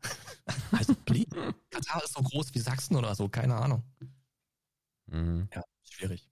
[0.72, 1.28] also, please.
[1.70, 3.82] Katar ist so groß wie Sachsen oder so, keine Ahnung.
[5.06, 5.48] Mhm.
[5.54, 6.28] Ja, schwierig.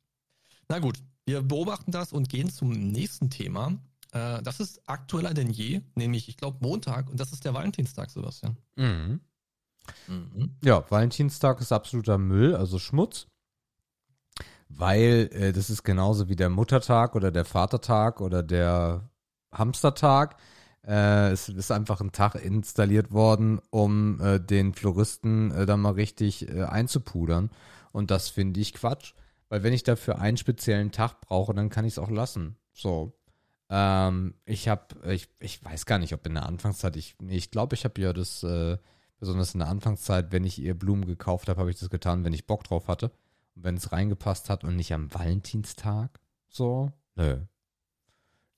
[0.68, 3.78] Na gut, wir beobachten das und gehen zum nächsten Thema.
[4.12, 8.10] Äh, das ist aktueller denn je, nämlich, ich glaube, Montag und das ist der Valentinstag,
[8.10, 8.56] Sebastian.
[8.76, 9.20] Mhm.
[10.06, 10.56] Mhm.
[10.64, 13.26] Ja, Valentinstag ist absoluter Müll, also Schmutz.
[14.68, 19.08] Weil äh, das ist genauso wie der Muttertag oder der Vatertag oder der
[19.52, 20.36] Hamstertag.
[20.86, 25.92] Äh, es ist einfach ein Tag installiert worden, um äh, den Floristen äh, da mal
[25.92, 27.50] richtig äh, einzupudern.
[27.92, 29.14] Und das finde ich Quatsch.
[29.48, 32.56] Weil wenn ich dafür einen speziellen Tag brauche, dann kann ich es auch lassen.
[32.72, 33.12] So.
[33.68, 37.50] Ähm, ich habe, ich, ich weiß gar nicht, ob in der Anfangszeit, ich, nee, ich
[37.50, 38.76] glaube, ich habe ja das, äh,
[39.18, 42.32] besonders in der Anfangszeit, wenn ich ihr Blumen gekauft habe, habe ich das getan, wenn
[42.32, 43.10] ich Bock drauf hatte.
[43.54, 46.20] Und wenn es reingepasst hat und nicht am Valentinstag.
[46.48, 46.92] So.
[47.14, 47.38] Nö.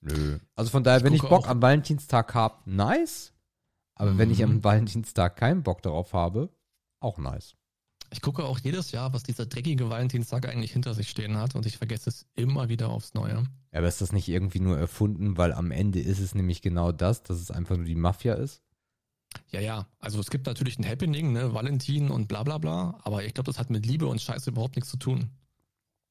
[0.01, 0.39] Nö.
[0.55, 3.33] Also von daher, Ich wenn ich Bock auch- am Valentinstag habe, nice.
[3.95, 4.45] Aber wenn ich Mhm.
[4.45, 6.49] am Valentinstag keinen Bock darauf habe,
[7.01, 7.55] auch nice.
[8.11, 11.65] Ich gucke auch jedes Jahr, was dieser dreckige Valentinstag eigentlich hinter sich stehen hat und
[11.65, 13.43] ich vergesse es immer wieder aufs Neue.
[13.71, 16.91] Ja, aber ist das nicht irgendwie nur erfunden, weil am Ende ist es nämlich genau
[16.91, 18.63] das, dass es einfach nur die Mafia ist?
[19.51, 23.25] Ja, ja, also es gibt natürlich ein Happening, ne, Valentin und bla bla bla, aber
[23.25, 25.29] ich glaube, das hat mit Liebe und Scheiße überhaupt nichts zu tun.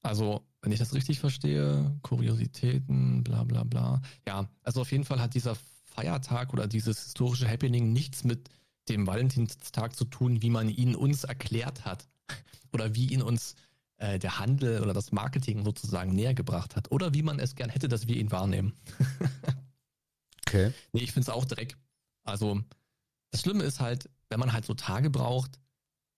[0.03, 4.03] Also, wenn ich das richtig verstehe, Kuriositäten, bla bla bla.
[4.27, 8.49] Ja, also auf jeden Fall hat dieser Feiertag oder dieses historische Happening nichts mit
[8.89, 12.09] dem Valentinstag zu tun, wie man ihn uns erklärt hat.
[12.73, 13.55] Oder wie ihn uns
[13.97, 16.93] äh, der Handel oder das Marketing sozusagen näher gebracht hat.
[16.93, 18.75] Oder wie man es gern hätte, dass wir ihn wahrnehmen.
[20.49, 20.73] Okay.
[20.93, 21.77] Nee, ich finde es auch Dreck.
[22.25, 22.63] Also,
[23.31, 25.61] das Schlimme ist halt, wenn man halt so Tage braucht,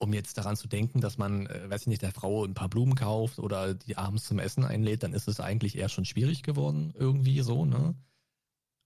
[0.01, 2.71] um jetzt daran zu denken, dass man, äh, weiß ich nicht, der Frau ein paar
[2.71, 6.43] Blumen kauft oder die abends zum Essen einlädt, dann ist es eigentlich eher schon schwierig
[6.43, 7.95] geworden, irgendwie so, ne?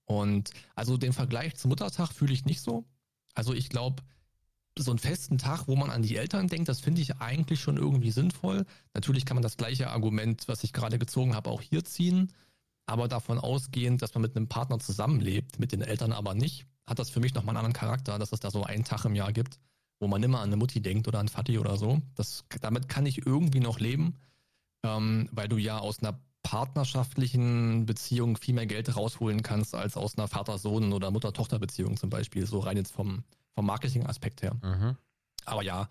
[0.05, 2.85] Und also den Vergleich zum Muttertag fühle ich nicht so.
[3.33, 4.03] Also ich glaube,
[4.77, 7.77] so einen festen Tag, wo man an die Eltern denkt, das finde ich eigentlich schon
[7.77, 8.65] irgendwie sinnvoll.
[8.93, 12.33] Natürlich kann man das gleiche Argument, was ich gerade gezogen habe, auch hier ziehen.
[12.85, 16.99] Aber davon ausgehend, dass man mit einem Partner zusammenlebt, mit den Eltern aber nicht, hat
[16.99, 19.33] das für mich nochmal einen anderen Charakter, dass es da so einen Tag im Jahr
[19.33, 19.59] gibt,
[19.99, 22.01] wo man immer an eine Mutti denkt oder an Vati oder so.
[22.15, 24.17] Das, damit kann ich irgendwie noch leben,
[24.83, 30.17] ähm, weil du ja aus einer partnerschaftlichen Beziehung viel mehr Geld rausholen kannst als aus
[30.17, 33.23] einer Vater-Sohn- oder Mutter-Tochter-Beziehung zum Beispiel, so rein jetzt vom,
[33.55, 34.55] vom Marketing-Aspekt her.
[34.61, 34.95] Mhm.
[35.45, 35.89] Aber ja,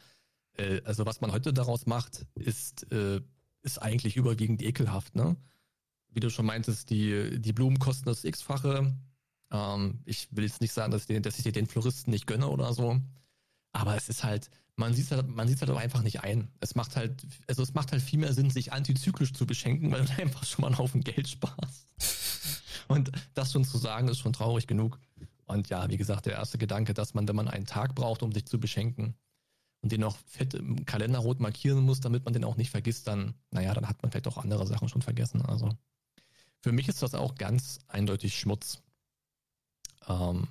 [0.56, 3.20] äh, also was man heute daraus macht, ist, äh,
[3.62, 5.36] ist eigentlich überwiegend ekelhaft, ne?
[6.10, 8.94] Wie du schon meintest, die, die Blumen kosten das X-fache.
[9.50, 12.48] Ähm, ich will jetzt nicht sagen, dass, ich, dass ich dir den Floristen nicht gönne
[12.48, 13.00] oder so.
[13.74, 16.48] Aber es ist halt, man sieht halt, man sieht halt auch einfach nicht ein.
[16.60, 20.04] Es macht halt, also es macht halt viel mehr Sinn, sich antizyklisch zu beschenken, weil
[20.04, 21.86] du einfach schon mal einen Haufen Geld sparst.
[22.88, 24.98] Und das schon zu sagen, ist schon traurig genug.
[25.46, 28.32] Und ja, wie gesagt, der erste Gedanke, dass man, wenn man einen Tag braucht, um
[28.32, 29.14] sich zu beschenken
[29.82, 33.06] und den noch fett im Kalender rot markieren muss, damit man den auch nicht vergisst,
[33.08, 35.42] dann, naja, dann hat man vielleicht auch andere Sachen schon vergessen.
[35.42, 35.70] Also
[36.62, 38.82] für mich ist das auch ganz eindeutig Schmutz.
[40.08, 40.48] Ähm,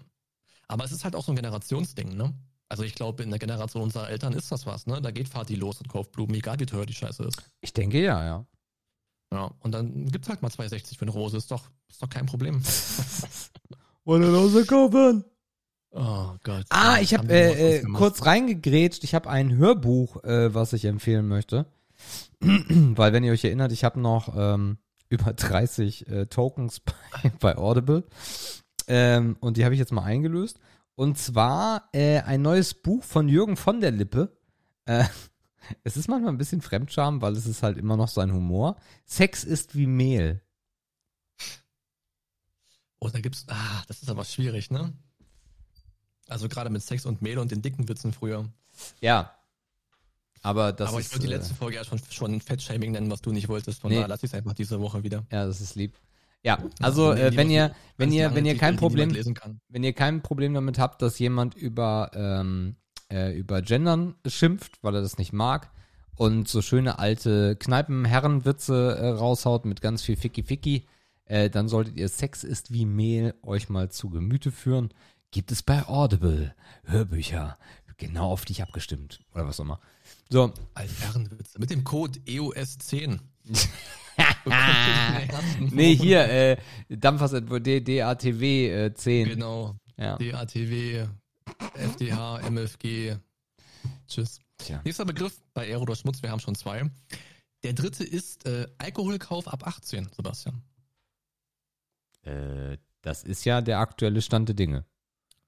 [0.68, 2.34] Aber es ist halt auch so ein Generationsding, ne?
[2.70, 5.02] Also ich glaube, in der Generation unserer Eltern ist das was, ne?
[5.02, 7.42] Da geht Vati los und kauft Blumen, egal wie teuer die Scheiße ist.
[7.62, 8.46] Ich denke ja, ja.
[9.32, 12.26] Ja, und dann gibt's halt mal 2,60 für eine Rose, ist doch, ist doch kein
[12.26, 12.62] Problem.
[14.06, 15.24] Wollen Rose kaufen?
[15.92, 16.66] Oh Gott.
[16.70, 19.04] Ah, ich habe äh, äh, kurz reingegrätscht.
[19.04, 21.68] Ich habe ein Hörbuch, äh, was ich empfehlen möchte.
[22.40, 24.78] Weil, wenn ihr euch erinnert, ich habe noch ähm,
[25.10, 26.80] über 30 äh, Tokens
[27.22, 28.04] bei, bei Audible.
[28.88, 30.60] Ähm, und die habe ich jetzt mal eingelöst.
[30.96, 34.38] Und zwar äh, ein neues Buch von Jürgen von der Lippe.
[34.86, 35.06] Äh,
[35.84, 38.78] es ist manchmal ein bisschen Fremdscham, weil es ist halt immer noch sein Humor.
[39.06, 40.42] Sex ist wie Mehl.
[43.00, 44.94] Oh, da gibt's, ah, das ist aber schwierig, ne?
[46.30, 48.48] Also gerade mit Sex und Mehl und den dicken Witzen früher.
[49.02, 49.36] Ja.
[50.42, 51.14] Aber das aber ich ist.
[51.14, 53.82] wollte die äh, letzte Folge ja schon, schon Fettshaming nennen, was du nicht wolltest.
[53.82, 53.96] Von Nee.
[53.98, 55.26] daher lasse ich es einfach diese Woche wieder.
[55.32, 55.98] Ja, das ist lieb.
[56.44, 59.62] Ja, also äh, wenn ihr, wenn ihr, wenn ihr kein Problem, lesen kann.
[59.70, 62.76] wenn ihr kein Problem damit habt, dass jemand über ähm,
[63.10, 65.72] äh, über Gendern schimpft, weil er das nicht mag
[66.16, 70.86] und so schöne alte Kneipenherrenwitze äh, raushaut mit ganz viel Ficky Ficky,
[71.26, 74.90] äh, dann solltet ihr Sex ist wie Mehl euch mal zu Gemüte führen.
[75.32, 77.58] Gibt es bei Audible Hörbücher
[77.98, 79.80] genau auf dich abgestimmt oder was auch immer.
[80.30, 81.60] So, Alter, Herrenwitze.
[81.60, 83.20] Mit dem Code E EOS10.
[85.72, 86.58] nee, hier äh,
[86.90, 89.30] Dampfers DATW äh, 10.
[89.30, 89.76] Genau.
[89.98, 90.18] Ja.
[90.18, 91.08] DATW,
[91.76, 93.18] FDH, MFG.
[94.08, 94.40] Tschüss.
[94.58, 94.82] Tja.
[94.84, 96.90] Nächster Begriff bei Aero oder Schmutz, wir haben schon zwei.
[97.64, 100.62] Der dritte ist äh, Alkoholkauf ab 18, Sebastian.
[102.24, 104.86] Äh, das ist ja der aktuelle Stand der Dinge.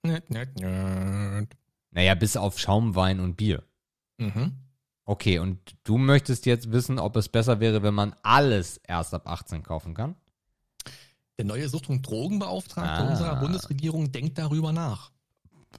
[0.04, 1.56] Nett, nett, nett.
[1.92, 3.64] Naja, bis auf Schaumwein und Bier.
[4.18, 4.65] Mhm.
[5.06, 9.28] Okay, und du möchtest jetzt wissen, ob es besser wäre, wenn man alles erst ab
[9.28, 10.16] 18 kaufen kann?
[11.38, 13.10] Der neue Sucht- und Drogenbeauftragte Ah.
[13.10, 15.12] unserer Bundesregierung denkt darüber nach.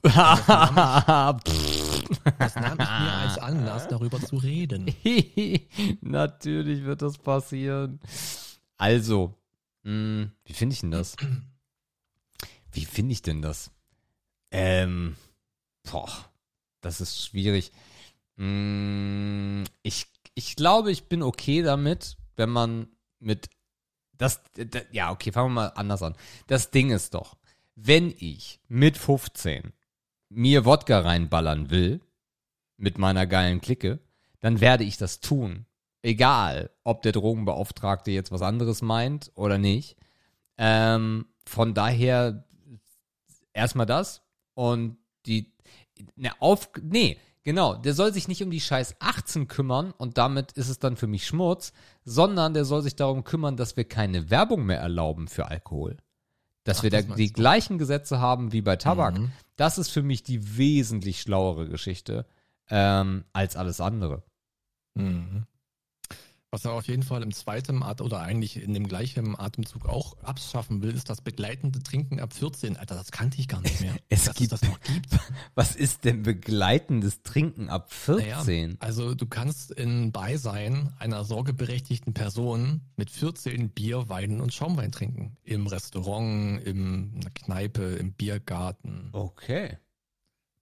[0.05, 0.15] Pff.
[2.39, 4.93] Das nahm ich mir als Anlass, darüber zu reden.
[6.01, 7.99] Natürlich wird das passieren.
[8.77, 9.33] Also,
[9.83, 11.15] mh, wie finde ich denn das?
[12.71, 13.71] Wie finde ich denn das?
[14.51, 15.15] Ähm,
[15.91, 16.09] boah,
[16.81, 17.71] das ist schwierig.
[18.37, 22.87] Mh, ich, ich glaube, ich bin okay damit, wenn man
[23.19, 23.49] mit
[24.17, 26.15] das, d- ja, okay, fangen wir mal anders an.
[26.47, 27.37] Das Ding ist doch,
[27.75, 29.73] wenn ich mit 15
[30.29, 32.01] mir Wodka reinballern will,
[32.77, 33.99] mit meiner geilen Clique,
[34.39, 35.65] dann werde ich das tun.
[36.03, 39.97] Egal, ob der Drogenbeauftragte jetzt was anderes meint oder nicht.
[40.57, 42.45] Ähm, von daher
[43.53, 44.21] erstmal das
[44.53, 45.53] und die
[46.15, 47.17] ne, auf nee,
[47.47, 50.97] genau, der soll sich nicht um die scheiß 18 kümmern und damit ist es dann
[50.97, 51.71] für mich Schmutz,
[52.03, 55.95] sondern der soll sich darum kümmern, dass wir keine Werbung mehr erlauben für Alkohol.
[56.65, 59.17] Dass Ach, wir da das die gleichen Gesetze haben wie bei Tabak.
[59.17, 59.31] Mhm.
[59.55, 62.25] Das ist für mich die wesentlich schlauere Geschichte
[62.69, 64.23] ähm, als alles andere.
[64.95, 65.45] Mhm.
[66.49, 70.17] Was er auf jeden Fall im zweiten At oder eigentlich in dem gleichen Atemzug auch
[70.23, 72.77] abschaffen will, ist das begleitende Trinken ab 14.
[72.77, 73.93] Alter, das kannte ich gar nicht mehr.
[74.07, 75.07] Es dass gibt- es das noch gibt.
[75.55, 78.69] Was ist denn begleitendes Trinken ab 14?
[78.69, 84.93] Naja, also du kannst in Beisein einer sorgeberechtigten Person mit 14 Bier, Wein und Schaumwein
[84.93, 85.35] trinken.
[85.43, 89.09] Im Restaurant, im, in der Kneipe, im Biergarten.
[89.11, 89.77] Okay.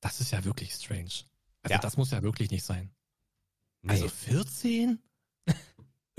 [0.02, 1.12] Das ist ja wirklich strange.
[1.62, 1.78] Also Ja.
[1.78, 2.90] das muss ja wirklich nicht sein.
[3.86, 4.98] Also 14?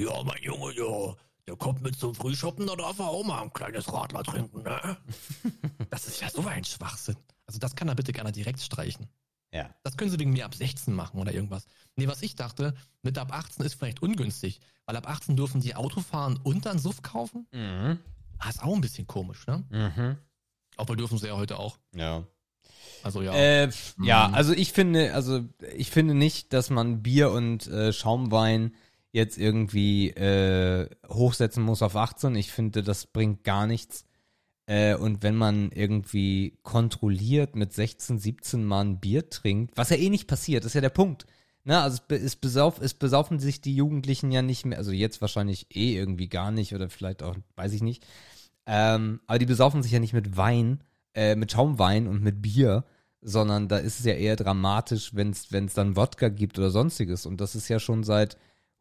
[0.01, 1.15] Ja, mein Junge, ja.
[1.49, 4.97] Der kommt mit zum Frühschoppen, da darf er auch mal ein kleines Radler trinken, ne?
[5.91, 7.17] das ist ja so ein Schwachsinn.
[7.47, 9.07] Also das kann er bitte gerne direkt streichen.
[9.53, 9.71] ja.
[9.85, 11.67] Das können sie wegen mir ab 16 machen oder irgendwas.
[11.95, 15.77] Nee, was ich dachte, mit ab 18 ist vielleicht ungünstig, weil ab 18 dürfen die
[15.77, 17.47] Auto fahren und dann Suff kaufen.
[17.53, 18.01] Mhm.
[18.39, 19.65] Ah, ist auch ein bisschen komisch, ne?
[19.71, 20.17] Mhm.
[20.77, 21.79] Obwohl dürfen sie ja heute auch.
[21.95, 22.25] Ja.
[23.05, 23.33] Also ja.
[23.35, 23.71] Äh,
[24.03, 24.35] ja, Mhm.
[24.35, 25.45] also ich finde, also
[25.77, 28.75] ich finde nicht, dass man Bier und äh, Schaumwein
[29.17, 32.37] jetzt irgendwie äh, hochsetzen muss auf 18.
[32.37, 34.05] Ich finde, das bringt gar nichts.
[34.67, 39.97] Äh, und wenn man irgendwie kontrolliert mit 16, 17 Mal ein Bier trinkt, was ja
[39.97, 41.27] eh nicht passiert, ist ja der Punkt.
[41.65, 45.67] Ne, also es, besauf, es besaufen sich die Jugendlichen ja nicht mehr, also jetzt wahrscheinlich
[45.75, 48.07] eh irgendwie gar nicht oder vielleicht auch, weiß ich nicht.
[48.67, 52.85] Ähm, aber die besaufen sich ja nicht mit Wein, äh, mit Schaumwein und mit Bier,
[53.21, 57.27] sondern da ist es ja eher dramatisch, wenn es dann Wodka gibt oder sonstiges.
[57.27, 58.37] Und das ist ja schon seit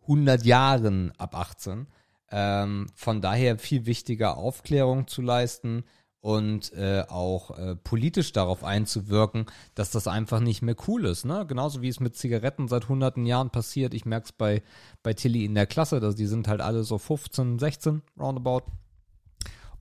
[0.08, 1.88] 100 Jahren ab 18.
[2.32, 5.84] Ähm, von daher viel wichtiger, Aufklärung zu leisten
[6.26, 9.45] und äh, auch äh, politisch darauf einzuwirken,
[9.76, 11.24] dass das einfach nicht mehr cool ist.
[11.24, 11.45] Ne?
[11.45, 13.93] Genauso wie es mit Zigaretten seit hunderten Jahren passiert.
[13.93, 14.64] Ich merke es bei,
[15.03, 18.64] bei Tilly in der Klasse, dass die sind halt alle so 15, 16 roundabout.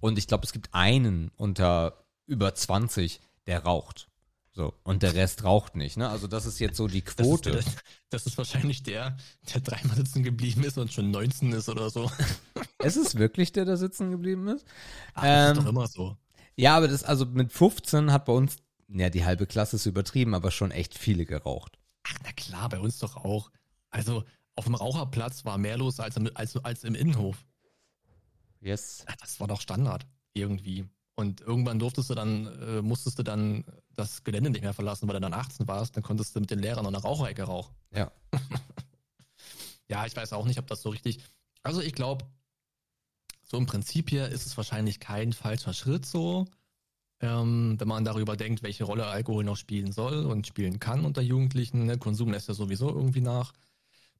[0.00, 4.10] Und ich glaube, es gibt einen unter über 20, der raucht.
[4.56, 6.08] So, und der Rest raucht nicht, ne?
[6.08, 7.64] Also das ist jetzt so die Das ist, Quote.
[8.10, 9.16] das ist wahrscheinlich der,
[9.52, 12.10] der dreimal sitzen geblieben ist und schon 19 ist oder so.
[12.78, 14.64] Es ist wirklich der, der sitzen geblieben ist.
[15.14, 16.16] Ach, das ist Ähm, doch immer so.
[16.54, 20.34] Ja, aber das, also mit 15 hat bei uns, ja, die halbe Klasse ist übertrieben,
[20.34, 21.78] aber schon echt viele geraucht.
[22.04, 23.50] Ach, na klar, bei uns doch auch.
[23.90, 24.22] Also
[24.54, 27.44] auf dem Raucherplatz war mehr los als im, als, als im Innenhof.
[28.60, 29.04] Yes.
[29.08, 30.84] Ja, Das war doch Standard irgendwie.
[31.16, 33.64] Und irgendwann durftest du dann, äh, musstest du dann
[33.94, 35.96] das Gelände nicht mehr verlassen, weil du dann 18 warst.
[35.96, 37.74] Dann konntest du mit den Lehrern noch eine Raucherecke rauchen.
[37.92, 38.10] Ja.
[39.88, 41.18] Ja, ich weiß auch nicht, ob das so richtig.
[41.62, 42.24] Also ich glaube,
[43.42, 46.46] so im Prinzip hier ist es wahrscheinlich kein falscher Schritt so,
[47.20, 51.22] ähm, wenn man darüber denkt, welche Rolle Alkohol noch spielen soll und spielen kann unter
[51.22, 51.86] Jugendlichen.
[51.86, 51.98] Ne?
[51.98, 53.52] Konsum lässt ja sowieso irgendwie nach.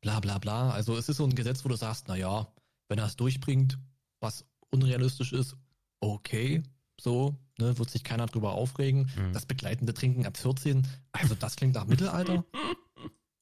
[0.00, 0.70] Bla bla bla.
[0.70, 2.46] Also es ist so ein Gesetz, wo du sagst, na ja,
[2.88, 3.78] wenn er es durchbringt,
[4.20, 5.56] was unrealistisch ist,
[6.00, 6.62] okay,
[7.00, 9.10] so, ne, wird sich keiner drüber aufregen.
[9.16, 9.32] Mhm.
[9.32, 12.44] Das begleitende Trinken ab 14, also das klingt nach Mittelalter.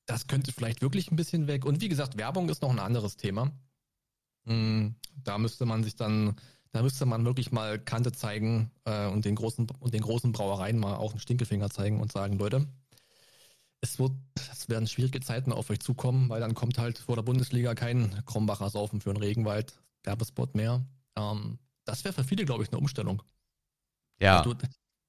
[0.07, 1.65] Das könnte vielleicht wirklich ein bisschen weg.
[1.65, 3.53] Und wie gesagt, Werbung ist noch ein anderes Thema.
[4.45, 4.89] Mm,
[5.23, 6.37] Da müsste man sich dann,
[6.73, 10.79] da müsste man wirklich mal Kante zeigen äh, und den großen und den großen Brauereien
[10.79, 12.67] mal auch einen Stinkefinger zeigen und sagen, Leute,
[13.81, 14.13] es wird,
[14.51, 18.25] es werden schwierige Zeiten auf euch zukommen, weil dann kommt halt vor der Bundesliga kein
[18.27, 20.85] Krombacher Saufen für einen Regenwald Werbespot mehr.
[21.17, 23.23] Ähm, das wäre für viele, glaube ich, eine Umstellung.
[24.21, 24.43] Ja.
[24.43, 24.55] Du,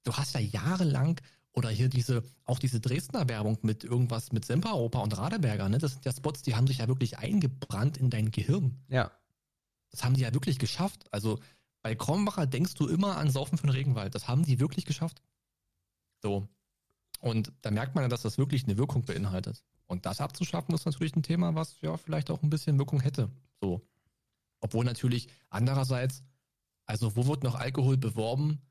[0.04, 1.20] du hast ja jahrelang
[1.52, 5.78] oder hier diese, auch diese Dresdner Werbung mit irgendwas mit Semperoper und Radeberger, ne?
[5.78, 8.82] Das sind ja Spots, die haben sich ja wirklich eingebrannt in dein Gehirn.
[8.88, 9.12] Ja.
[9.90, 11.04] Das haben die ja wirklich geschafft.
[11.12, 11.38] Also
[11.82, 14.14] bei Krombacher denkst du immer an Saufen für den Regenwald.
[14.14, 15.22] Das haben die wirklich geschafft.
[16.22, 16.48] So.
[17.20, 19.62] Und da merkt man ja, dass das wirklich eine Wirkung beinhaltet.
[19.86, 23.30] Und das abzuschaffen ist natürlich ein Thema, was ja vielleicht auch ein bisschen Wirkung hätte.
[23.60, 23.86] So.
[24.60, 26.24] Obwohl natürlich andererseits,
[26.86, 28.62] also wo wird noch Alkohol beworben,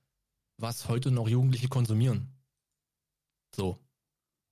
[0.58, 2.32] was heute noch Jugendliche konsumieren?
[3.56, 3.80] So.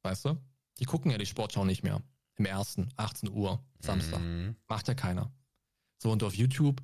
[0.03, 0.37] Weißt du?
[0.79, 2.01] Die gucken ja die Sportschau nicht mehr.
[2.37, 4.19] Im ersten, 18 Uhr, Samstag.
[4.21, 4.55] Mhm.
[4.67, 5.31] Macht ja keiner.
[6.01, 6.81] So, und auf YouTube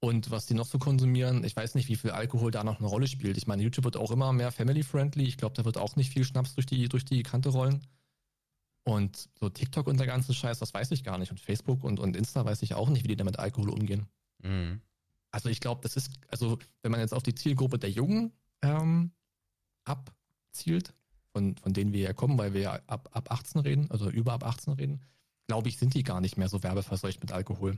[0.00, 2.86] und was die noch so konsumieren, ich weiß nicht, wie viel Alkohol da noch eine
[2.86, 3.36] Rolle spielt.
[3.36, 5.24] Ich meine, YouTube wird auch immer mehr family-friendly.
[5.24, 7.84] Ich glaube, da wird auch nicht viel Schnaps durch die, durch die Kante rollen.
[8.84, 11.32] Und so TikTok und der ganze Scheiß, das weiß ich gar nicht.
[11.32, 14.06] Und Facebook und, und Insta weiß ich auch nicht, wie die da mit Alkohol umgehen.
[14.42, 14.80] Mhm.
[15.36, 18.32] Also ich glaube, das ist, also wenn man jetzt auf die Zielgruppe der Jungen
[18.62, 19.12] ähm,
[19.84, 20.94] abzielt,
[21.34, 24.32] von, von denen wir ja kommen, weil wir ja ab, ab 18 reden, also über
[24.32, 25.04] ab 18 reden,
[25.46, 27.76] glaube ich, sind die gar nicht mehr so werbeverseucht mit Alkohol.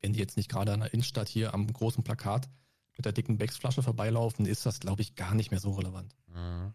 [0.00, 2.48] Wenn die jetzt nicht gerade an der Innenstadt hier am großen Plakat
[2.96, 6.16] mit der dicken Becks-Flasche vorbeilaufen, ist das, glaube ich, gar nicht mehr so relevant.
[6.28, 6.72] Mhm.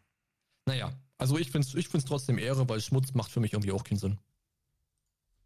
[0.68, 3.72] Naja, also ich finde es ich find's trotzdem Ehre, weil Schmutz macht für mich irgendwie
[3.72, 4.20] auch keinen Sinn.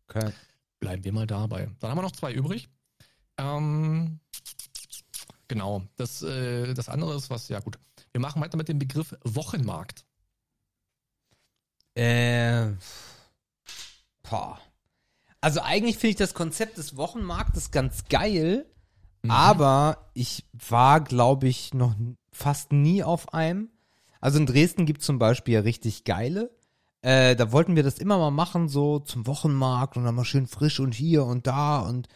[0.10, 0.34] Okay.
[0.82, 1.72] Bleiben wir mal dabei.
[1.80, 2.68] Dann haben wir noch zwei übrig.
[3.42, 4.20] Ähm,
[5.48, 7.80] genau, das, äh, das andere ist was, ja gut.
[8.12, 10.06] Wir machen weiter mit dem Begriff Wochenmarkt.
[11.96, 12.72] Äh,
[14.30, 14.60] boah.
[15.42, 18.66] Also eigentlich finde ich das Konzept des Wochenmarktes ganz geil,
[19.24, 19.32] Mhm.
[19.32, 21.96] aber ich war, glaube ich, noch
[22.32, 23.70] fast nie auf einem.
[24.20, 26.52] Also in Dresden gibt es zum Beispiel ja richtig geile.
[27.02, 30.48] Äh, da wollten wir das immer mal machen, so zum Wochenmarkt und dann mal schön
[30.48, 32.08] frisch und hier und da und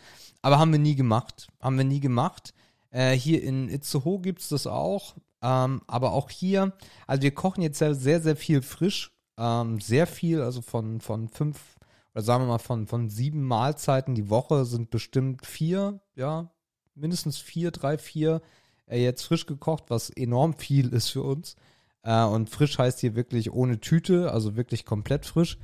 [0.45, 1.47] aber haben wir nie gemacht.
[1.59, 2.53] Haben wir nie gemacht.
[2.91, 5.15] Äh, hier in Itzehoe gibt's das auch.
[5.41, 6.73] Ähm, aber auch hier,
[7.07, 9.11] also wir kochen jetzt sehr, sehr, sehr viel frisch.
[9.39, 11.77] Ähm, sehr viel, also von, von fünf,
[12.13, 16.51] oder sagen wir mal, von, von sieben Mahlzeiten die Woche sind bestimmt vier, ja,
[16.93, 18.43] mindestens vier, drei, vier
[18.85, 21.55] äh, jetzt frisch gekocht, was enorm viel ist für uns.
[22.03, 25.57] Äh, und frisch heißt hier wirklich ohne Tüte, also wirklich komplett frisch.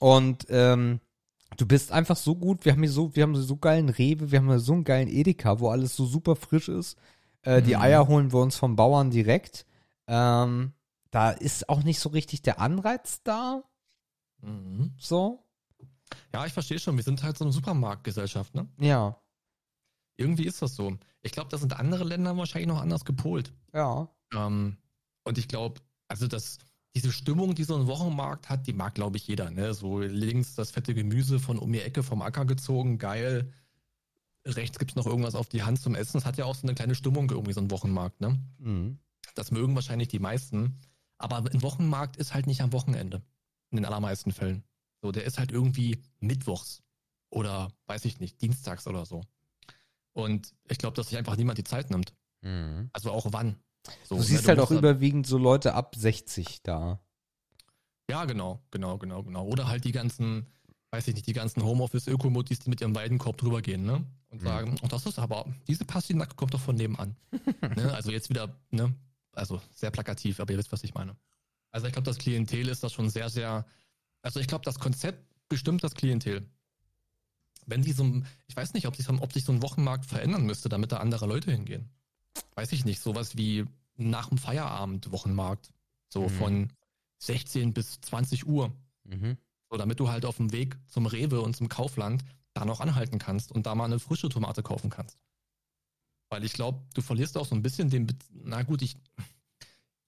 [0.00, 0.98] Und ähm,
[1.56, 2.64] du bist einfach so gut.
[2.64, 5.08] Wir haben hier so, wir haben so geilen Rewe, wir haben hier so einen geilen
[5.08, 6.98] Edeka, wo alles so super frisch ist.
[7.42, 7.80] Äh, Die Mhm.
[7.82, 9.66] Eier holen wir uns vom Bauern direkt.
[10.06, 10.72] Ähm,
[11.10, 13.62] da ist auch nicht so richtig der Anreiz da.
[14.42, 14.92] Mhm.
[14.98, 15.44] So.
[16.32, 16.96] Ja, ich verstehe schon.
[16.96, 18.68] Wir sind halt so eine Supermarktgesellschaft, ne?
[18.78, 19.20] Ja.
[20.16, 20.96] Irgendwie ist das so.
[21.22, 23.52] Ich glaube, da sind andere Länder wahrscheinlich noch anders gepolt.
[23.72, 24.08] Ja.
[24.34, 24.76] Ähm,
[25.24, 26.58] und ich glaube, also das,
[26.94, 29.50] diese Stimmung, die so ein Wochenmarkt hat, die mag, glaube ich, jeder.
[29.50, 29.74] Ne?
[29.74, 33.52] So links das fette Gemüse von um die Ecke vom Acker gezogen, geil.
[34.44, 36.14] Rechts gibt's noch irgendwas auf die Hand zum Essen.
[36.14, 38.20] Das hat ja auch so eine kleine Stimmung irgendwie, so ein Wochenmarkt.
[38.20, 38.38] Ne?
[38.58, 38.98] Mhm.
[39.34, 40.80] Das mögen wahrscheinlich die meisten.
[41.18, 43.22] Aber ein Wochenmarkt ist halt nicht am Wochenende.
[43.70, 44.64] In den allermeisten Fällen.
[45.02, 46.82] So, der ist halt irgendwie mittwochs.
[47.30, 49.22] Oder weiß ich nicht, dienstags oder so.
[50.14, 52.14] Und ich glaube, dass sich einfach niemand die Zeit nimmt.
[52.40, 52.88] Mhm.
[52.92, 53.56] Also auch wann.
[54.04, 57.00] So, Du ne, siehst halt auch überwiegend so Leute ab 60 da.
[58.10, 59.44] Ja, genau, genau, genau, genau.
[59.46, 60.46] Oder halt die ganzen,
[60.90, 64.04] weiß ich nicht, die ganzen Homeoffice-Ökomuttis, die mit ihrem Weidenkorb drüber gehen, ne?
[64.30, 64.46] Und Mhm.
[64.46, 67.16] sagen, oh, das ist aber, diese Pastinack kommt doch von nebenan.
[67.76, 67.92] ne?
[67.94, 68.94] Also jetzt wieder, ne?
[69.32, 71.16] Also sehr plakativ, aber ihr wisst, was ich meine.
[71.70, 73.66] Also ich glaube, das Klientel ist das schon sehr, sehr.
[74.22, 76.46] Also ich glaube, das Konzept bestimmt das Klientel.
[77.66, 80.68] Wenn die so, ich weiß nicht, ob sich, ob sich so ein Wochenmarkt verändern müsste,
[80.70, 81.90] damit da andere Leute hingehen.
[82.58, 85.70] Weiß ich nicht, sowas wie nach dem Feierabend Wochenmarkt.
[86.08, 86.30] So Mhm.
[86.30, 86.72] von
[87.18, 88.72] 16 bis 20 Uhr.
[89.04, 89.36] Mhm.
[89.70, 93.20] So, damit du halt auf dem Weg zum Rewe und zum Kaufland da noch anhalten
[93.20, 95.22] kannst und da mal eine frische Tomate kaufen kannst.
[96.30, 98.96] Weil ich glaube, du verlierst auch so ein bisschen den, Be na gut, ich,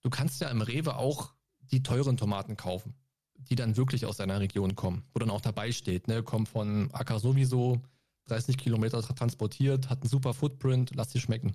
[0.03, 2.95] du kannst ja im Rewe auch die teuren Tomaten kaufen,
[3.39, 6.93] die dann wirklich aus deiner Region kommen, wo dann auch dabei steht, ne, kommt von
[6.93, 7.81] Acker sowieso,
[8.27, 11.55] 30 Kilometer tra- transportiert, hat einen super Footprint, lass sie schmecken.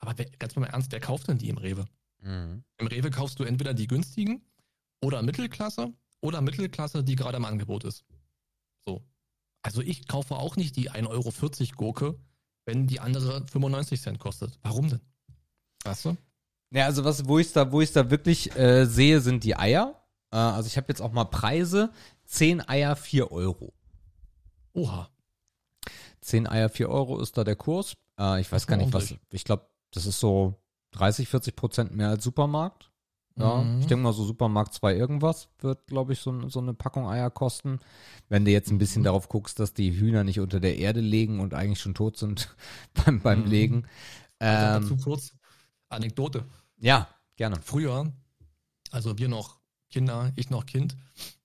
[0.00, 1.86] Aber wer, ganz mal im ernst, wer kauft denn die im Rewe?
[2.22, 2.64] Mhm.
[2.78, 4.42] Im Rewe kaufst du entweder die günstigen
[5.02, 8.04] oder Mittelklasse oder Mittelklasse, die gerade im Angebot ist.
[8.84, 9.02] So.
[9.62, 11.32] Also ich kaufe auch nicht die 1,40 Euro
[11.76, 12.18] Gurke,
[12.64, 14.58] wenn die andere 95 Cent kostet.
[14.62, 15.00] Warum denn?
[15.84, 16.16] Weißt du?
[16.70, 20.02] Ja, also was, wo ich da, wo ich da wirklich äh, sehe, sind die Eier.
[20.30, 21.90] Äh, also ich habe jetzt auch mal Preise.
[22.26, 23.72] 10 Eier 4 Euro.
[24.72, 25.10] Oha.
[26.20, 27.94] 10 Eier 4 Euro ist da der Kurs.
[28.18, 29.14] Äh, ich weiß gar nicht, was.
[29.30, 30.54] Ich glaube, das ist so
[30.92, 32.90] 30, 40 Prozent mehr als Supermarkt.
[33.36, 33.80] Ja, Mhm.
[33.80, 37.30] ich denke mal so Supermarkt 2 irgendwas wird, glaube ich, so, so eine Packung Eier
[37.30, 37.78] kosten.
[38.28, 39.04] Wenn du jetzt ein bisschen Mhm.
[39.04, 42.54] darauf guckst, dass die Hühner nicht unter der Erde legen und eigentlich schon tot sind
[42.94, 43.46] beim, beim Mhm.
[43.46, 43.86] Legen.
[44.40, 45.32] Also dazu Ähm, kurz
[45.88, 46.44] Anekdote.
[46.78, 47.56] ja, gerne.
[47.62, 48.12] Früher,
[48.90, 49.60] also wir noch
[49.90, 50.96] Kinder, ich noch Kind,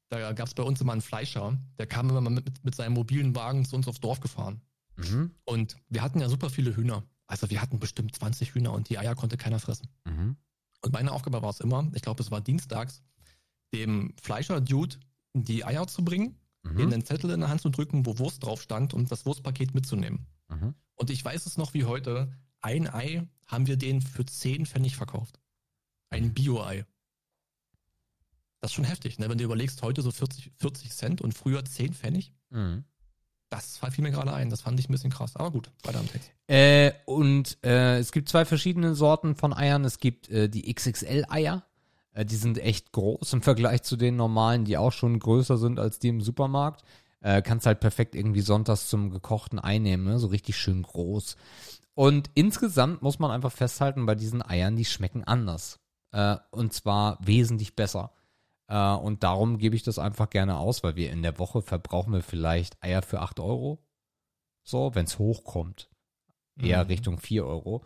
[0.10, 2.94] da gab es bei uns immer einen Fleischer, der kam immer mit, mit, mit seinem
[2.94, 4.62] mobilen Wagen zu uns aufs Dorf gefahren.
[4.98, 5.32] Mhm.
[5.46, 7.04] Und wir hatten ja super viele Hühner.
[7.28, 9.90] Also wir hatten bestimmt 20 Hühner und die Eier konnte keiner fressen.
[10.06, 10.38] Mhm.
[10.82, 13.02] Und meine Aufgabe war es immer, ich glaube, es war dienstags,
[13.74, 14.98] dem Fleischer-Dude
[15.34, 16.94] die Eier zu bringen, ihm Mhm.
[16.94, 20.28] einen Zettel in der Hand zu drücken, wo Wurst drauf stand und das Wurstpaket mitzunehmen.
[20.50, 20.76] Mhm.
[20.96, 24.96] Und ich weiß es noch wie heute, ein Ei haben wir den für 10 Pfennig
[24.96, 25.40] verkauft.
[26.10, 26.86] Ein Bio-Ei.
[28.62, 29.30] Das ist schon heftig, ne?
[29.30, 32.34] wenn du überlegst, heute so 40, 40 Cent und früher 10 Pfennig.
[32.50, 32.86] Mhm.
[33.50, 35.36] Das fiel mir gerade ein, das fand ich ein bisschen krass.
[35.36, 36.32] Aber gut, weiter am Text.
[36.48, 39.86] Äh, und äh, es gibt zwei verschiedene Sorten von Eiern.
[39.86, 41.64] Es gibt äh, die XXL-Eier.
[42.14, 45.80] Äh, die sind echt groß im Vergleich zu den normalen, die auch schon größer sind
[45.80, 46.84] als die im Supermarkt.
[47.22, 50.20] Äh, kannst halt perfekt irgendwie sonntags zum gekochten Ei nehmen, ne?
[50.20, 51.38] so richtig schön groß.
[51.94, 55.80] Und insgesamt muss man einfach festhalten, bei diesen Eiern, die schmecken anders.
[56.12, 58.12] Äh, und zwar wesentlich besser.
[58.68, 62.14] Äh, und darum gebe ich das einfach gerne aus, weil wir in der Woche verbrauchen
[62.14, 63.80] wir vielleicht Eier für 8 Euro.
[64.64, 65.90] So, wenn es hochkommt.
[66.60, 66.88] Eher Mhm.
[66.88, 67.86] Richtung 4 Euro.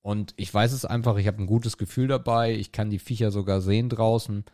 [0.00, 2.54] Und ich weiß es einfach, ich habe ein gutes Gefühl dabei.
[2.54, 4.44] Ich kann die Viecher sogar sehen draußen.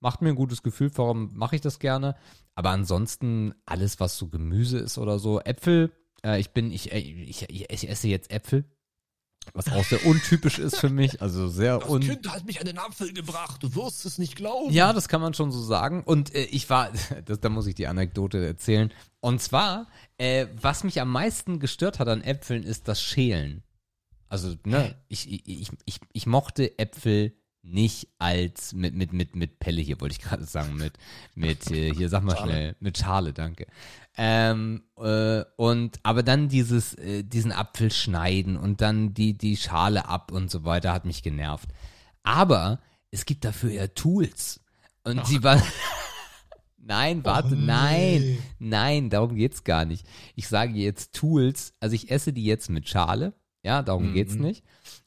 [0.00, 2.14] Macht mir ein gutes Gefühl, warum mache ich das gerne?
[2.54, 5.40] Aber ansonsten alles, was so Gemüse ist oder so.
[5.40, 5.92] Äpfel,
[6.24, 8.64] äh, ich bin, ich, äh, ich, ich, ich esse jetzt Äpfel.
[9.54, 11.22] Was auch sehr untypisch ist für mich.
[11.22, 14.72] Also sehr un hat mich an den Apfel gebracht, du wirst es nicht glauben.
[14.72, 16.02] ja, das kann man schon so sagen.
[16.04, 16.90] Und äh, ich war,
[17.24, 18.92] das, da muss ich die Anekdote erzählen.
[19.20, 23.62] Und zwar, äh, was mich am meisten gestört hat an Äpfeln, ist das Schälen.
[24.28, 29.58] Also, ne, ich, ich, ich, ich, ich mochte Äpfel nicht als mit, mit, mit, mit
[29.58, 30.94] Pelle hier, wollte ich gerade sagen, mit,
[31.34, 32.50] mit, äh, hier sag mal Schale.
[32.52, 33.66] schnell, mit Schale, danke.
[34.16, 40.06] Ähm, äh, und aber dann dieses, äh, diesen Apfel schneiden und dann die, die Schale
[40.08, 41.68] ab und so weiter hat mich genervt.
[42.22, 42.80] Aber
[43.10, 44.60] es gibt dafür ja Tools.
[45.04, 45.62] Und sie war.
[46.78, 47.64] nein, warte, Oh, nee.
[47.66, 50.06] nein, nein, darum geht's gar nicht.
[50.34, 54.14] Ich sage jetzt Tools, also ich esse die jetzt mit Schale, ja, darum Mhm.
[54.14, 54.64] geht's nicht.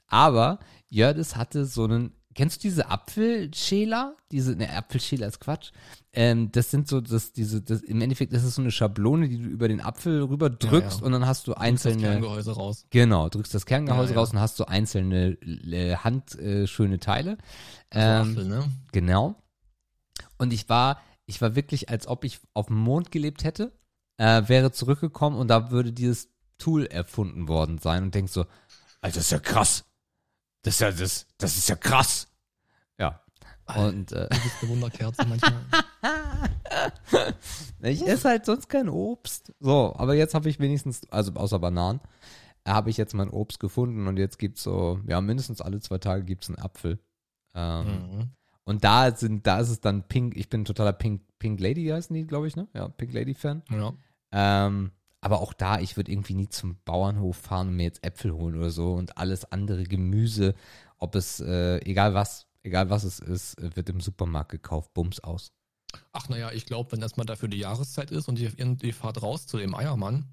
[0.08, 4.16] Aber Jördis hatte so einen, kennst du diese Apfelschäler?
[4.32, 5.72] Diese, ne, Apfelschäler ist Quatsch.
[6.14, 9.38] Ähm, das sind so, das, diese, das, im Endeffekt ist es so eine Schablone, die
[9.38, 11.06] du über den Apfel rüber drückst ja.
[11.06, 12.02] und dann hast du das einzelne.
[12.02, 12.86] Kerngehäuse raus.
[12.90, 14.20] Genau, drückst das Kerngehäuse Ja, ja.
[14.20, 17.38] raus und hast so einzelne äh, handschöne äh, schöne Teile.
[17.92, 18.64] Ähm, Apfel, ne?
[18.92, 19.36] Genau.
[20.38, 23.72] Und ich war, ich war wirklich, als ob ich auf dem Mond gelebt hätte,
[24.18, 28.46] äh, wäre zurückgekommen und da würde dieses Tool erfunden worden sein und denkst so,
[29.02, 29.86] Alter, das ist ja krass.
[30.64, 32.28] Das ist ja, das, das ist ja krass.
[33.00, 33.22] Ja.
[33.76, 35.64] Und äh, Du bist eine Wunderkerze manchmal.
[37.82, 39.54] ich esse halt sonst kein Obst.
[39.60, 42.00] So, aber jetzt habe ich wenigstens, also außer Bananen,
[42.68, 46.24] habe ich jetzt mein Obst gefunden und jetzt gibt's so, ja, mindestens alle zwei Tage
[46.24, 47.00] gibt's einen Apfel.
[47.56, 48.30] Ähm, Mhm.
[48.64, 51.88] Und da sind, da ist es dann Pink, ich bin ein totaler Pink, Pink Lady
[51.88, 52.68] heißen die, glaube ich, ne?
[52.74, 53.64] Ja, Pink Lady Fan.
[53.72, 53.92] Ja.
[54.32, 54.92] Ähm,
[55.22, 58.58] aber auch da, ich würde irgendwie nie zum Bauernhof fahren und mir jetzt Äpfel holen
[58.58, 60.56] oder so und alles andere Gemüse,
[60.98, 65.52] ob es, äh, egal was, egal was es ist, wird im Supermarkt gekauft, bums aus.
[66.12, 69.22] Ach naja, ich glaube, wenn das mal dafür die Jahreszeit ist und ihr, ihr fahrt
[69.22, 70.28] raus zu dem Eiermann,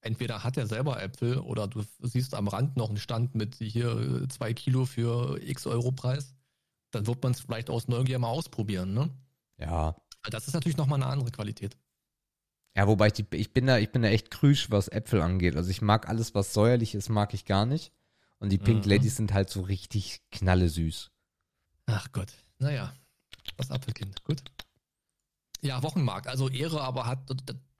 [0.00, 3.96] entweder hat er selber Äpfel oder du siehst am Rand noch einen Stand mit hier
[3.96, 6.34] äh, zwei Kilo für x Euro Preis,
[6.90, 9.10] dann wird man es vielleicht aus Neugier mal ausprobieren, ne?
[9.58, 9.96] Ja.
[10.30, 11.76] Das ist natürlich nochmal eine andere Qualität.
[12.76, 15.56] Ja, wobei ich, die, ich bin da, ich bin da echt krüsch, was Äpfel angeht.
[15.56, 17.90] Also ich mag alles, was säuerlich ist, mag ich gar nicht.
[18.38, 18.90] Und die Pink Mhm.
[18.90, 21.10] Ladies sind halt so richtig knallesüß.
[21.86, 22.94] Ach Gott, naja,
[23.56, 24.42] das Apfelkind, gut.
[25.62, 27.20] Ja, Wochenmarkt, also Ehre, aber hat,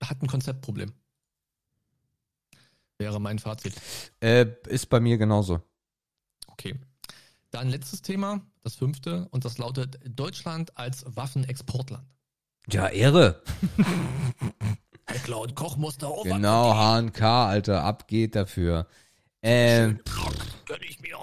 [0.02, 0.94] hat ein Konzeptproblem.
[2.96, 3.74] Wäre mein Fazit.
[4.20, 5.60] Äh, ist bei mir genauso.
[6.46, 6.80] Okay.
[7.50, 12.08] Dann letztes Thema, das fünfte, und das lautet Deutschland als Waffenexportland.
[12.68, 13.42] Ja, Ehre.
[15.08, 18.86] Heckler und Koch musste auch Genau, HNK, Alter, ab geht dafür.
[19.42, 20.00] Ähm,
[20.66, 21.16] Gönn ich mir.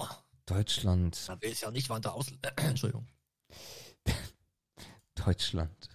[0.45, 2.27] Deutschland, Da will ich ja nicht weiter aus.
[2.57, 3.07] Entschuldigung.
[5.15, 5.89] Deutschland.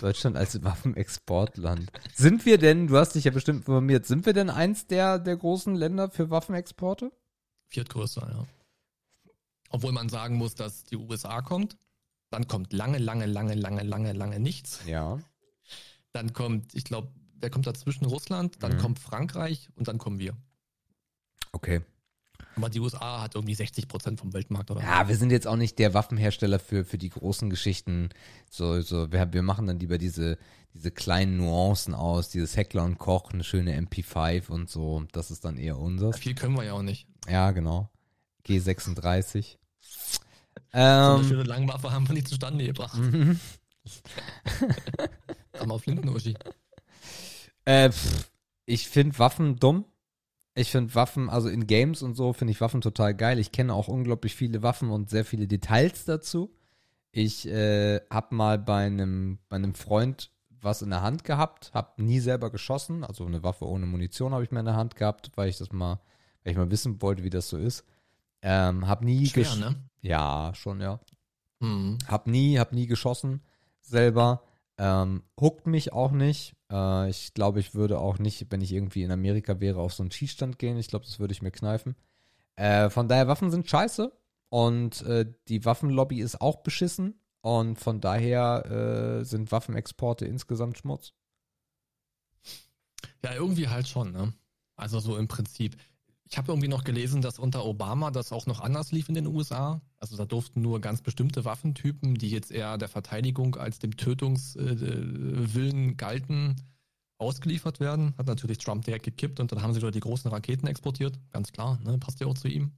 [0.00, 1.90] Deutschland als Waffenexportland.
[2.14, 5.36] Sind wir denn, du hast dich ja bestimmt informiert, sind wir denn eins der, der
[5.36, 7.12] großen Länder für Waffenexporte?
[7.68, 8.44] Viertgrößter, ja.
[9.70, 11.76] Obwohl man sagen muss, dass die USA kommt.
[12.30, 14.80] Dann kommt lange, lange, lange, lange, lange, lange nichts.
[14.86, 15.18] Ja.
[16.12, 17.12] Dann kommt, ich glaube,
[17.44, 18.06] wer kommt dazwischen?
[18.06, 18.78] Russland, dann Mhm.
[18.78, 20.34] kommt Frankreich und dann kommen wir.
[21.52, 21.82] Okay.
[22.56, 24.80] Aber die USA hat irgendwie 60 Prozent vom Weltmarkt, oder?
[24.80, 28.08] Ja, wir sind jetzt auch nicht der Waffenhersteller für, für die großen Geschichten.
[28.50, 30.38] So, so, wir, wir machen dann lieber diese,
[30.72, 35.04] diese kleinen Nuancen aus, dieses Heckler und Koch, eine schöne MP5 und so.
[35.12, 36.18] Das ist dann eher unseres.
[36.18, 37.06] Viel können wir ja auch nicht.
[37.28, 37.90] Ja, genau.
[38.46, 39.56] G36.
[40.72, 42.96] So eine Ähm, schöne Langwaffe haben wir nicht zustande gebracht.
[42.98, 43.38] mhm.
[45.52, 46.34] Wir auf Linden, Uschi.
[47.64, 48.30] Äh, pff,
[48.66, 49.84] ich finde Waffen dumm.
[50.56, 53.40] Ich finde Waffen, also in Games und so, finde ich Waffen total geil.
[53.40, 56.54] Ich kenne auch unglaublich viele Waffen und sehr viele Details dazu.
[57.10, 60.30] Ich äh, habe mal bei einem, bei einem Freund
[60.64, 64.42] was in der Hand gehabt, habe nie selber geschossen, also eine Waffe ohne Munition habe
[64.44, 66.00] ich mir in der Hand gehabt, weil ich das mal,
[66.42, 67.84] weil ich mal wissen wollte, wie das so ist.
[68.40, 69.76] Ähm, hab nie Schwer, ne?
[70.00, 71.00] Ja, schon, ja.
[71.60, 71.98] Mhm.
[72.08, 73.42] Hab nie, hab nie geschossen
[73.80, 74.42] selber.
[74.76, 76.56] Ähm, huckt mich auch nicht.
[76.70, 80.02] Äh, ich glaube, ich würde auch nicht, wenn ich irgendwie in Amerika wäre, auf so
[80.02, 80.76] einen Schießstand gehen.
[80.76, 81.94] Ich glaube, das würde ich mir kneifen.
[82.56, 84.12] Äh, von daher, Waffen sind scheiße.
[84.48, 87.20] Und äh, die Waffenlobby ist auch beschissen.
[87.40, 91.12] Und von daher äh, sind Waffenexporte insgesamt Schmutz.
[93.22, 94.32] Ja, irgendwie halt schon, ne?
[94.76, 95.76] Also so im Prinzip.
[96.34, 99.28] Ich habe irgendwie noch gelesen, dass unter Obama das auch noch anders lief in den
[99.28, 99.80] USA.
[99.98, 105.96] Also da durften nur ganz bestimmte Waffentypen, die jetzt eher der Verteidigung als dem Tötungswillen
[105.96, 106.56] galten,
[107.18, 108.14] ausgeliefert werden.
[108.18, 111.20] Hat natürlich Trump direkt gekippt und dann haben sie wieder die großen Raketen exportiert.
[111.30, 111.98] Ganz klar, ne?
[111.98, 112.72] Passt ja auch zu ihm.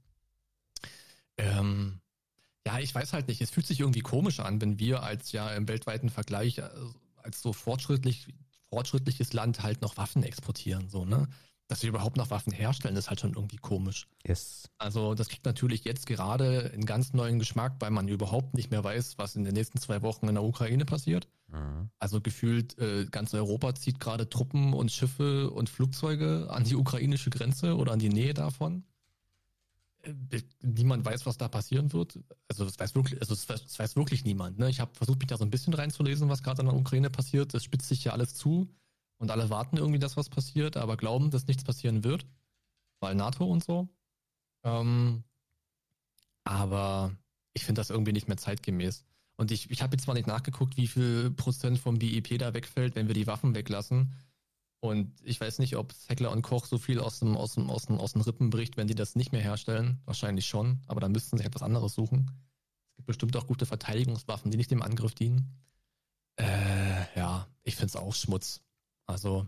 [1.39, 1.99] Ähm,
[2.63, 3.41] ja, ich weiß halt nicht.
[3.41, 6.69] Es fühlt sich irgendwie komisch an, wenn wir als ja im weltweiten Vergleich äh,
[7.23, 8.27] als so fortschrittlich,
[8.69, 11.27] fortschrittliches Land halt noch Waffen exportieren, so, ne?
[11.67, 14.07] Dass wir überhaupt noch Waffen herstellen, ist halt schon irgendwie komisch.
[14.25, 14.69] Yes.
[14.77, 18.83] Also das kriegt natürlich jetzt gerade einen ganz neuen Geschmack, weil man überhaupt nicht mehr
[18.83, 21.27] weiß, was in den nächsten zwei Wochen in der Ukraine passiert.
[21.47, 21.89] Mhm.
[21.99, 27.29] Also gefühlt äh, ganz Europa zieht gerade Truppen und Schiffe und Flugzeuge an die ukrainische
[27.29, 28.83] Grenze oder an die Nähe davon.
[30.03, 32.19] Äh, niemand weiß, was da passieren wird.
[32.47, 34.57] Also das weiß wirklich, also das weiß, das weiß wirklich niemand.
[34.59, 34.69] Ne?
[34.69, 37.53] Ich habe versucht, mich da so ein bisschen reinzulesen, was gerade in der Ukraine passiert.
[37.53, 38.69] Das spitzt sich ja alles zu
[39.17, 42.25] und alle warten irgendwie, dass was passiert, aber glauben, dass nichts passieren wird,
[42.99, 43.89] weil NATO und so.
[44.63, 45.23] Ähm,
[46.43, 47.15] aber
[47.53, 49.05] ich finde das irgendwie nicht mehr zeitgemäß.
[49.37, 52.95] Und ich, ich habe jetzt mal nicht nachgeguckt, wie viel Prozent vom BIP da wegfällt,
[52.95, 54.13] wenn wir die Waffen weglassen.
[54.79, 57.85] Und ich weiß nicht, ob Heckler und Koch so viel aus, dem, aus, dem, aus,
[57.85, 59.99] dem, aus den Rippen bricht, wenn die das nicht mehr herstellen.
[60.05, 62.31] Wahrscheinlich schon, aber dann müssten sie etwas anderes suchen.
[62.91, 65.51] Es gibt bestimmt auch gute Verteidigungswaffen, die nicht dem Angriff dienen.
[66.35, 68.61] Äh, ja, ich finde es auch Schmutz.
[69.07, 69.47] Also,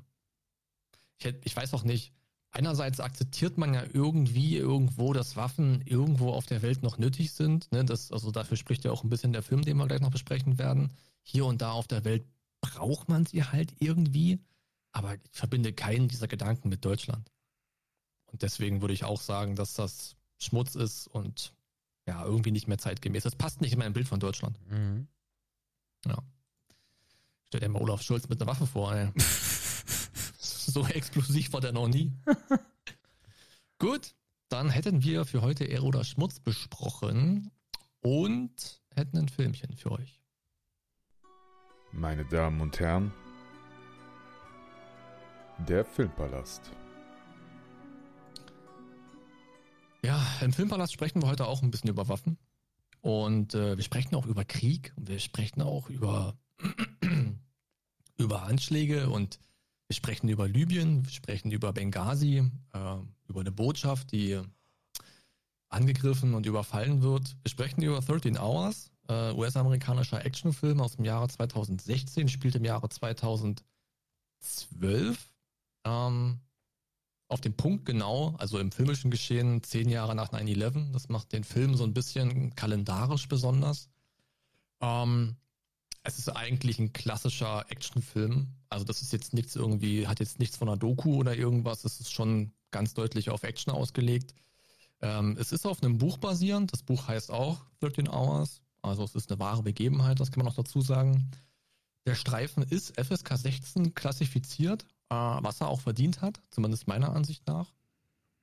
[1.17, 2.13] ich, hätt- ich weiß auch nicht.
[2.51, 7.71] Einerseits akzeptiert man ja irgendwie irgendwo, dass Waffen irgendwo auf der Welt noch nötig sind.
[7.71, 7.85] Ne?
[7.85, 10.57] Das, also dafür spricht ja auch ein bisschen der Film, den wir gleich noch besprechen
[10.57, 10.91] werden.
[11.21, 12.25] Hier und da auf der Welt
[12.61, 14.39] braucht man sie halt irgendwie.
[14.93, 17.31] Aber ich verbinde keinen dieser Gedanken mit Deutschland.
[18.31, 21.53] Und deswegen würde ich auch sagen, dass das Schmutz ist und
[22.07, 23.23] ja, irgendwie nicht mehr zeitgemäß.
[23.23, 24.57] Das passt nicht in mein Bild von Deutschland.
[24.67, 25.07] Mhm.
[27.49, 29.11] Stell dir mal Olaf Schulz mit einer Waffe vor, ey.
[30.37, 32.13] so explosiv war der noch nie.
[33.79, 34.13] Gut,
[34.49, 37.49] dann hätten wir für heute Ehre oder Schmutz besprochen
[38.01, 40.21] und hätten ein Filmchen für euch.
[41.91, 43.11] Meine Damen und Herren,
[45.67, 46.69] der Filmpalast.
[50.03, 52.37] Ja, im Filmpalast sprechen wir heute auch ein bisschen über Waffen.
[53.01, 56.37] Und äh, wir sprechen auch über Krieg und wir sprechen auch über,
[58.19, 59.39] über Anschläge und
[59.87, 62.43] Wir sprechen über Libyen, wir sprechen über Benghazi,
[62.73, 62.97] äh,
[63.27, 64.39] über eine Botschaft, die
[65.69, 67.35] angegriffen und überfallen wird.
[67.41, 72.89] Wir sprechen über 13 Hours, äh, US-amerikanischer Actionfilm aus dem Jahre 2016, spielt im Jahre
[72.89, 73.63] 2012.
[75.85, 76.39] Ähm,
[77.27, 80.91] auf den Punkt genau, also im filmischen Geschehen zehn Jahre nach 9-11.
[80.91, 83.89] Das macht den Film so ein bisschen kalendarisch besonders.
[84.81, 85.35] Ähm,
[86.09, 88.47] es ist eigentlich ein klassischer Actionfilm.
[88.69, 91.85] Also das ist jetzt nichts irgendwie, hat jetzt nichts von einer Doku oder irgendwas.
[91.85, 94.33] Es ist schon ganz deutlich auf Action ausgelegt.
[95.01, 96.73] Ähm, es ist auf einem Buch basierend.
[96.73, 98.61] Das Buch heißt auch 13 Hours.
[98.81, 101.29] Also es ist eine wahre Begebenheit, das kann man noch dazu sagen.
[102.05, 107.45] Der Streifen ist FSK 16 klassifiziert, äh, was er auch verdient hat, zumindest meiner Ansicht
[107.45, 107.73] nach.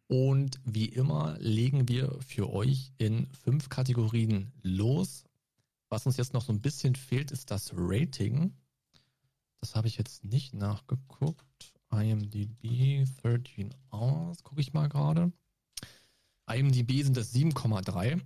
[0.09, 5.25] Und wie immer legen wir für euch in fünf Kategorien los.
[5.89, 8.53] Was uns jetzt noch so ein bisschen fehlt, ist das Rating.
[9.61, 11.75] Das habe ich jetzt nicht nachgeguckt.
[11.93, 15.33] IMDb 13 Hours, gucke ich mal gerade.
[16.51, 18.21] IMDb sind es 7,3.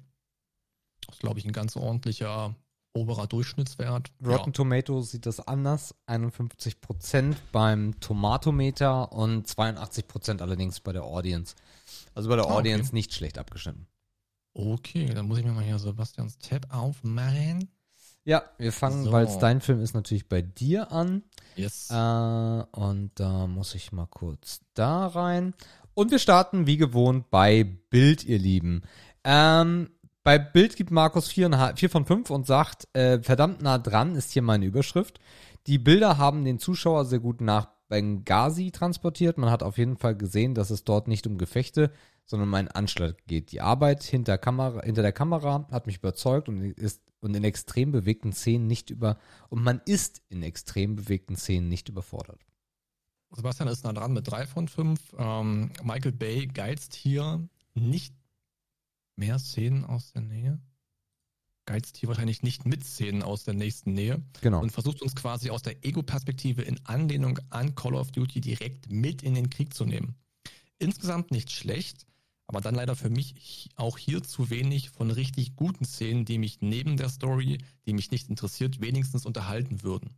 [1.06, 2.54] Das ist, glaube ich, ein ganz ordentlicher
[2.92, 4.10] oberer Durchschnittswert.
[4.24, 4.52] Rotten ja.
[4.52, 5.94] Tomatoes sieht das anders.
[6.06, 11.54] 51% beim Tomatometer und 82% allerdings bei der Audience.
[12.14, 12.96] Also bei der ah, Audience okay.
[12.96, 13.86] nicht schlecht abgeschnitten.
[14.52, 17.70] Okay, dann muss ich mir mal hier Sebastians Tab aufmachen.
[18.24, 19.12] Ja, wir fangen, so.
[19.12, 21.22] weil es dein Film ist, natürlich bei dir an.
[21.56, 21.88] Yes.
[21.90, 25.54] Äh, und da muss ich mal kurz da rein.
[25.94, 28.82] Und wir starten wie gewohnt bei Bild, ihr Lieben.
[29.24, 29.90] Ähm,
[30.22, 34.32] bei Bild gibt Markus 4, 4 von 5 und sagt, äh, verdammt nah dran ist
[34.32, 35.18] hier meine Überschrift.
[35.66, 39.36] Die Bilder haben den Zuschauer sehr gut nach Benghazi transportiert.
[39.36, 41.92] Man hat auf jeden Fall gesehen, dass es dort nicht um Gefechte,
[42.24, 43.52] sondern um einen Anschlag geht.
[43.52, 47.92] Die Arbeit hinter, Kamera, hinter der Kamera hat mich überzeugt und ist und in extrem
[47.92, 49.18] bewegten Szenen nicht über
[49.50, 52.40] und man ist in extrem bewegten Szenen nicht überfordert.
[53.32, 55.14] Sebastian ist nah dran mit 3 von 5.
[55.18, 58.14] Ähm, Michael Bay geizt hier nicht
[59.16, 60.60] mehr Szenen aus der Nähe.
[61.70, 64.20] Geizt hier wahrscheinlich nicht mit Szenen aus der nächsten Nähe.
[64.40, 64.60] Genau.
[64.60, 69.22] Und versucht uns quasi aus der Ego-Perspektive in Anlehnung an Call of Duty direkt mit
[69.22, 70.16] in den Krieg zu nehmen.
[70.80, 72.08] Insgesamt nicht schlecht,
[72.48, 76.60] aber dann leider für mich auch hier zu wenig von richtig guten Szenen, die mich
[76.60, 80.10] neben der Story, die mich nicht interessiert, wenigstens unterhalten würden.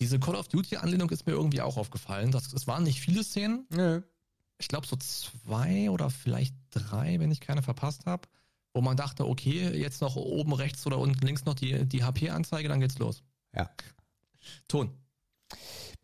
[0.00, 2.30] Diese Call of Duty-Anlehnung ist mir irgendwie auch aufgefallen.
[2.30, 3.66] Das, es waren nicht viele Szenen.
[3.68, 4.02] Nö
[4.58, 8.28] ich glaube, so zwei oder vielleicht drei, wenn ich keine verpasst habe,
[8.74, 12.68] wo man dachte, okay, jetzt noch oben rechts oder unten links noch die, die HP-Anzeige,
[12.68, 13.22] dann geht's los.
[13.54, 13.70] Ja.
[14.68, 14.90] Ton.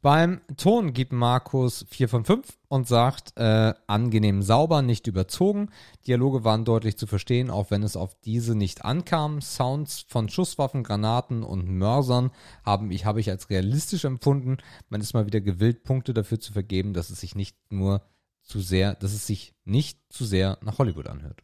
[0.02, 5.68] Beim Ton gibt Markus 4 von 5 und sagt, äh, angenehm sauber, nicht überzogen.
[6.06, 9.42] Dialoge waren deutlich zu verstehen, auch wenn es auf diese nicht ankam.
[9.42, 12.30] Sounds von Schusswaffen, Granaten und Mörsern
[12.64, 14.56] haben ich, habe ich als realistisch empfunden.
[14.88, 18.00] Man ist mal wieder gewillt, Punkte dafür zu vergeben, dass es sich nicht nur
[18.42, 21.42] zu sehr, dass es sich nicht zu sehr nach Hollywood anhört.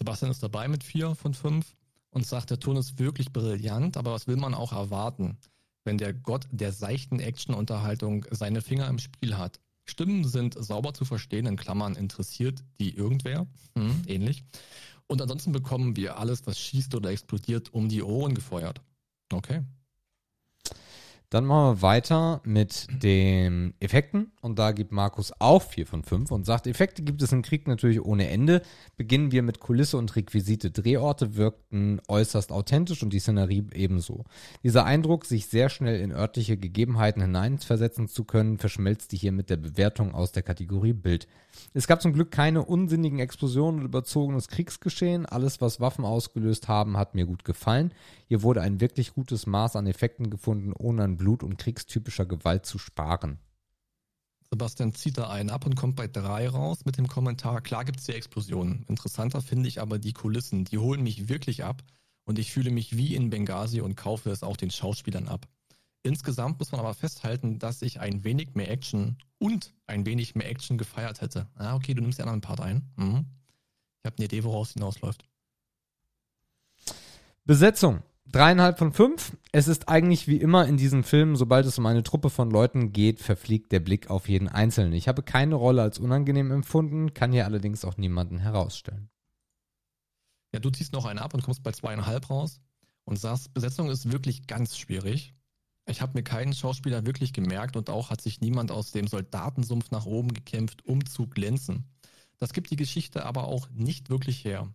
[0.00, 1.76] Sebastian ist dabei mit vier von fünf
[2.08, 5.36] und sagt, der Ton ist wirklich brillant, aber was will man auch erwarten,
[5.84, 9.60] wenn der Gott der seichten Action-Unterhaltung seine Finger im Spiel hat?
[9.84, 13.46] Stimmen sind sauber zu verstehen, in Klammern interessiert die irgendwer,
[13.76, 14.44] hm, ähnlich.
[15.06, 18.80] Und ansonsten bekommen wir alles, was schießt oder explodiert, um die Ohren gefeuert.
[19.32, 19.62] Okay.
[21.30, 26.32] Dann machen wir weiter mit den Effekten und da gibt Markus auch 4 von 5
[26.32, 28.62] und sagt, Effekte gibt es im Krieg natürlich ohne Ende.
[28.96, 30.72] Beginnen wir mit Kulisse und Requisite.
[30.72, 34.24] Drehorte wirkten äußerst authentisch und die Szenerie ebenso.
[34.64, 39.56] Dieser Eindruck, sich sehr schnell in örtliche Gegebenheiten hineinversetzen zu können, verschmelzte hier mit der
[39.56, 41.28] Bewertung aus der Kategorie Bild.
[41.74, 45.26] Es gab zum Glück keine unsinnigen Explosionen und überzogenes Kriegsgeschehen.
[45.26, 47.92] Alles, was Waffen ausgelöst haben, hat mir gut gefallen.
[48.26, 52.64] Hier wurde ein wirklich gutes Maß an Effekten gefunden, ohne an Blut- und kriegstypischer Gewalt
[52.64, 53.38] zu sparen.
[54.48, 58.00] Sebastian zieht da einen ab und kommt bei drei raus mit dem Kommentar, klar gibt
[58.00, 58.84] es hier Explosionen.
[58.88, 61.82] Interessanter finde ich aber die Kulissen, die holen mich wirklich ab
[62.24, 65.46] und ich fühle mich wie in Benghazi und kaufe es auch den Schauspielern ab.
[66.02, 70.48] Insgesamt muss man aber festhalten, dass ich ein wenig mehr Action und ein wenig mehr
[70.48, 71.48] Action gefeiert hätte.
[71.54, 72.90] Ah, okay, du nimmst den anderen Part ein.
[72.96, 73.26] Mhm.
[73.98, 75.28] Ich habe eine Idee, woraus es hinausläuft.
[77.44, 78.02] Besetzung.
[78.32, 79.36] Dreieinhalb von fünf.
[79.50, 82.92] Es ist eigentlich wie immer in diesem Film, sobald es um eine Truppe von Leuten
[82.92, 84.92] geht, verfliegt der Blick auf jeden Einzelnen.
[84.92, 89.10] Ich habe keine Rolle als unangenehm empfunden, kann hier allerdings auch niemanden herausstellen.
[90.52, 92.60] Ja, du ziehst noch einen ab und kommst bei zweieinhalb raus
[93.04, 95.34] und sagst, Besetzung ist wirklich ganz schwierig.
[95.86, 99.90] Ich habe mir keinen Schauspieler wirklich gemerkt und auch hat sich niemand aus dem Soldatensumpf
[99.90, 101.90] nach oben gekämpft, um zu glänzen.
[102.38, 104.72] Das gibt die Geschichte aber auch nicht wirklich her.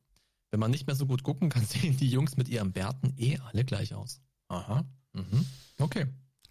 [0.56, 3.38] Wenn man nicht mehr so gut gucken kann, sehen die Jungs mit ihren Bärten eh
[3.46, 4.22] alle gleich aus.
[4.48, 4.86] Aha.
[5.12, 5.46] Mhm.
[5.80, 6.06] Okay.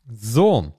[0.07, 0.75] So.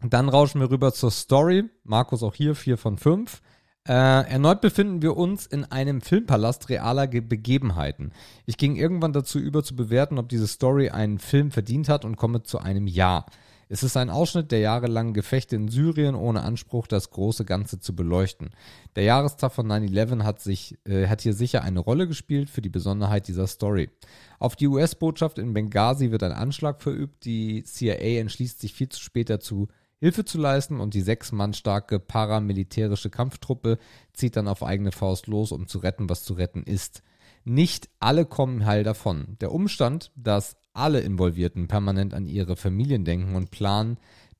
[0.00, 1.64] Dann rauschen wir rüber zur Story.
[1.84, 3.42] Markus auch hier, 4 von 5.
[3.86, 8.12] Äh, erneut befinden wir uns in einem Filmpalast realer Ge Begebenheiten.
[8.46, 12.16] Ich ging irgendwann dazu über zu bewerten, ob diese Story einen Film verdient hat und
[12.16, 13.26] komme zu einem Ja.
[13.68, 17.96] Es ist ein Ausschnitt der jahrelangen Gefechte in Syrien ohne Anspruch, das große Ganze zu
[17.96, 18.50] beleuchten.
[18.94, 23.26] Der Jahrestag von 9-11 hat, äh, hat hier sicher eine Rolle gespielt für die Besonderheit
[23.26, 23.90] dieser Story.
[24.38, 27.24] Auf die US-Botschaft in Benghazi wird ein Anschlag verübt.
[27.24, 29.68] Die CIA entschließt sich viel zu spät dazu,
[29.98, 33.78] Hilfe zu leisten und die sechs Mann starke paramilitärische Kampftruppe
[34.12, 37.02] zieht dann auf eigene Faust los, um zu retten, was zu retten ist.
[37.44, 39.36] Nicht alle kommen heil davon.
[39.40, 43.96] Der Umstand, dass alle Involvierten permanent an ihre Familien denken und planen,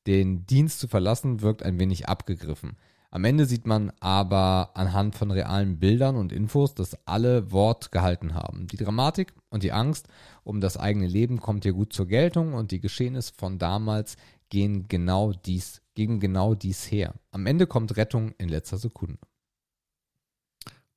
[0.06, 2.76] den Dienst zu verlassen, wirkt ein wenig abgegriffen.
[3.10, 8.34] Am Ende sieht man aber anhand von realen Bildern und Infos, dass alle Wort gehalten
[8.34, 8.66] haben.
[8.66, 10.08] Die Dramatik und die Angst
[10.44, 14.16] um das eigene Leben kommt hier gut zur Geltung und die Geschehnisse von damals
[14.50, 17.14] gehen genau dies, geben genau dies her.
[17.30, 19.18] Am Ende kommt Rettung in letzter Sekunde.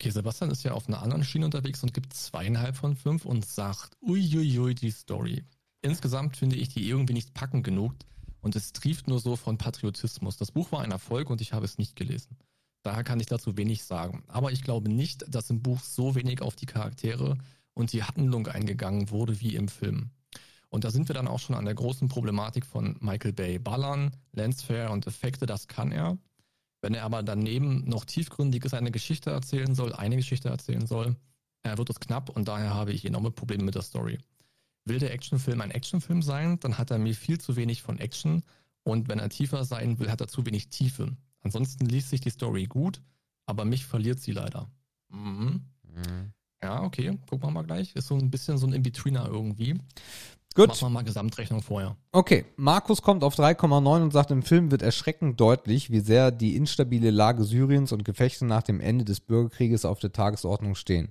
[0.01, 3.45] Okay, Sebastian ist ja auf einer anderen Schiene unterwegs und gibt zweieinhalb von fünf und
[3.45, 5.43] sagt, uiuiui, die Story.
[5.81, 7.95] Insgesamt finde ich die irgendwie nicht packend genug
[8.39, 10.37] und es trieft nur so von Patriotismus.
[10.37, 12.37] Das Buch war ein Erfolg und ich habe es nicht gelesen.
[12.81, 14.23] Daher kann ich dazu wenig sagen.
[14.29, 17.37] Aber ich glaube nicht, dass im Buch so wenig auf die Charaktere
[17.73, 20.11] und die Handlung eingegangen wurde wie im Film.
[20.69, 23.59] Und da sind wir dann auch schon an der großen Problematik von Michael Bay.
[23.59, 26.17] Ballern, Lensfare und Effekte, das kann er.
[26.81, 31.15] Wenn er aber daneben noch tiefgründiges eine Geschichte erzählen soll, eine Geschichte erzählen soll,
[31.63, 34.19] äh, wird es knapp und daher habe ich enorme Probleme mit der Story.
[34.85, 38.43] Will der Actionfilm ein Actionfilm sein, dann hat er mir viel zu wenig von Action
[38.83, 41.15] und wenn er tiefer sein will, hat er zu wenig Tiefe.
[41.41, 43.01] Ansonsten liest sich die Story gut,
[43.45, 44.69] aber mich verliert sie leider.
[45.09, 45.65] Mhm.
[45.83, 46.33] Mhm.
[46.61, 47.95] Ja, okay, gucken wir mal gleich.
[47.95, 49.79] Ist so ein bisschen so ein In-Betweener irgendwie.
[50.55, 50.67] Gut.
[50.69, 51.95] Machen wir mal Gesamtrechnung vorher.
[52.11, 56.55] Okay, Markus kommt auf 3,9 und sagt, im Film wird erschreckend deutlich, wie sehr die
[56.55, 61.09] instabile Lage Syriens und Gefechte nach dem Ende des Bürgerkrieges auf der Tagesordnung stehen.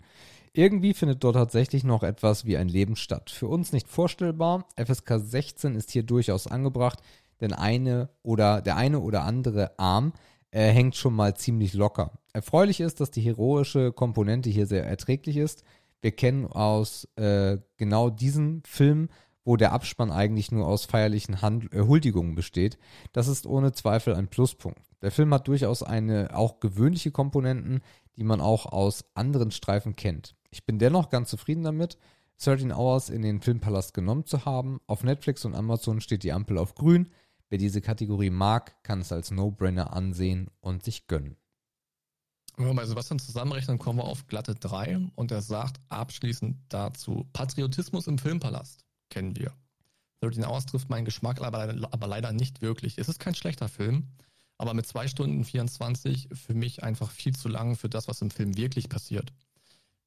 [0.53, 3.31] Irgendwie findet dort tatsächlich noch etwas wie ein Leben statt.
[3.31, 4.67] Für uns nicht vorstellbar.
[4.77, 7.01] FSK 16 ist hier durchaus angebracht,
[7.41, 10.13] denn eine oder der eine oder andere Arm
[10.51, 12.13] äh, hängt schon mal ziemlich locker.
[12.33, 15.65] Erfreulich ist, dass die heroische Komponente hier sehr erträglich ist.
[16.01, 19.09] Wir kennen aus äh, genau diesem Film
[19.49, 22.77] wo der Abspann eigentlich nur aus feierlichen Hand äh, Huldigungen besteht.
[23.13, 24.83] Das ist ohne Zweifel ein Pluspunkt.
[25.01, 27.81] Der Film hat durchaus eine auch gewöhnliche Komponenten,
[28.19, 30.37] die man auch aus anderen Streifen kennt.
[30.51, 31.97] Ich bin dennoch ganz zufrieden damit,
[32.45, 34.81] 13 Hours in den Filmpalast genommen zu haben.
[34.87, 37.09] Auf Netflix und Amazon steht die Ampel auf grün.
[37.51, 41.37] Wer diese Kategorie mag, kann es als No-Brainer ansehen und sich gönnen.
[42.57, 47.29] Wenn wir bei Sebastian zusammenrechnen, kommen wir auf glatte 3 und er sagt abschließend dazu
[47.33, 49.53] Patriotismus im Filmpalast kennen wir.
[50.21, 52.99] 13 Hours trifft meinen Geschmack, aber, aber leider nicht wirklich.
[52.99, 54.09] Es ist kein schlechter Film,
[54.59, 58.31] aber mit 2 Stunden 24 für mich einfach viel zu lang für das, was im
[58.31, 59.33] Film wirklich passiert.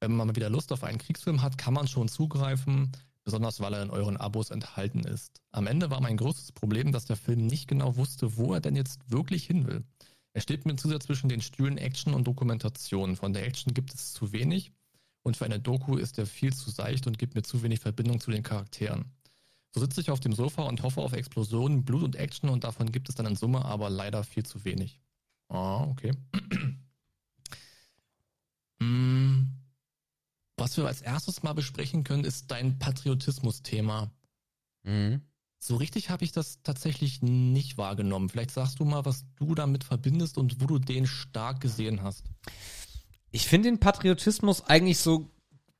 [0.00, 2.92] Wenn man mal wieder Lust auf einen Kriegsfilm hat, kann man schon zugreifen,
[3.24, 5.40] besonders weil er in euren Abos enthalten ist.
[5.50, 8.76] Am Ende war mein größtes Problem, dass der Film nicht genau wusste, wo er denn
[8.76, 9.84] jetzt wirklich hin will.
[10.34, 13.16] Er steht mir zu sehr zwischen den Stühlen Action und Dokumentation.
[13.16, 14.72] Von der Action gibt es zu wenig
[15.22, 18.20] und für eine Doku ist er viel zu seicht und gibt mir zu wenig Verbindung
[18.20, 19.12] zu den Charakteren.
[19.74, 22.92] So sitze ich auf dem Sofa und hoffe auf Explosionen, Blut und Action und davon
[22.92, 25.00] gibt es dann in Summe aber leider viel zu wenig.
[25.48, 26.12] Ah, okay.
[28.80, 29.08] Hm.
[30.62, 34.12] Was wir als erstes mal besprechen können, ist dein Patriotismus-Thema.
[34.84, 35.22] Mhm.
[35.58, 38.28] So richtig habe ich das tatsächlich nicht wahrgenommen.
[38.28, 42.26] Vielleicht sagst du mal, was du damit verbindest und wo du den stark gesehen hast.
[43.32, 45.32] Ich finde den Patriotismus eigentlich so,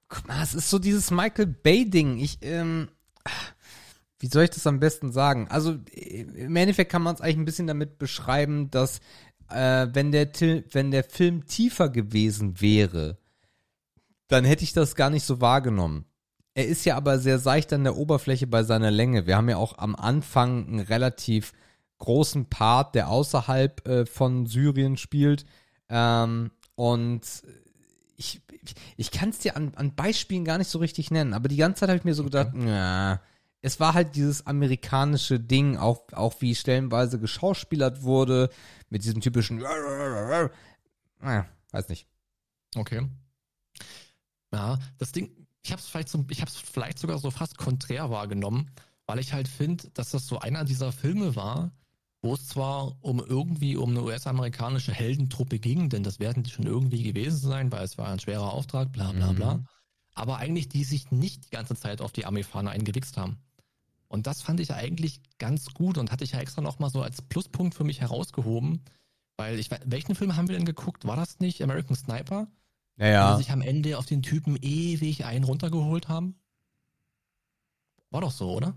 [0.08, 2.18] guck mal, es ist so dieses Michael Bay-Ding.
[2.18, 2.88] Ich, ähm,
[4.18, 5.46] wie soll ich das am besten sagen?
[5.46, 8.98] Also im Endeffekt kann man es eigentlich ein bisschen damit beschreiben, dass
[9.48, 10.32] äh, wenn der
[10.72, 13.21] wenn der Film tiefer gewesen wäre,
[14.32, 16.06] dann hätte ich das gar nicht so wahrgenommen.
[16.54, 19.26] Er ist ja aber sehr seicht an der Oberfläche bei seiner Länge.
[19.26, 21.52] Wir haben ja auch am Anfang einen relativ
[21.98, 25.46] großen Part, der außerhalb äh, von Syrien spielt.
[25.88, 27.22] Ähm, und
[28.16, 28.42] ich,
[28.96, 31.80] ich kann es dir an, an Beispielen gar nicht so richtig nennen, aber die ganze
[31.80, 32.68] Zeit habe ich mir so gedacht, okay.
[32.68, 33.20] ja,
[33.60, 38.50] es war halt dieses amerikanische Ding, auch, auch wie stellenweise geschauspielert wurde,
[38.90, 39.58] mit diesem typischen,
[41.20, 42.06] naja, weiß nicht.
[42.74, 43.08] Okay.
[44.52, 45.30] Ja, das Ding,
[45.62, 48.70] ich habe es vielleicht so, ich habe es vielleicht sogar so fast konträr wahrgenommen,
[49.06, 51.72] weil ich halt finde, dass das so einer dieser Filme war,
[52.20, 56.66] wo es zwar um irgendwie um eine US-amerikanische Heldentruppe ging, denn das werden die schon
[56.66, 59.66] irgendwie gewesen sein, weil es war ein schwerer Auftrag, bla bla bla, mhm.
[60.14, 63.38] aber eigentlich die sich nicht die ganze Zeit auf die Armeefahne eingewichst haben.
[64.12, 67.22] Und das fand ich eigentlich ganz gut und hatte ich ja extra nochmal so als
[67.22, 68.82] Pluspunkt für mich herausgehoben.
[69.38, 71.06] Weil ich, welchen Film haben wir denn geguckt?
[71.06, 72.46] War das nicht American Sniper?
[72.98, 73.32] Ja, Wo ja.
[73.36, 76.36] sie sich am Ende auf den Typen ewig einen runtergeholt haben?
[78.10, 78.74] War doch so, oder?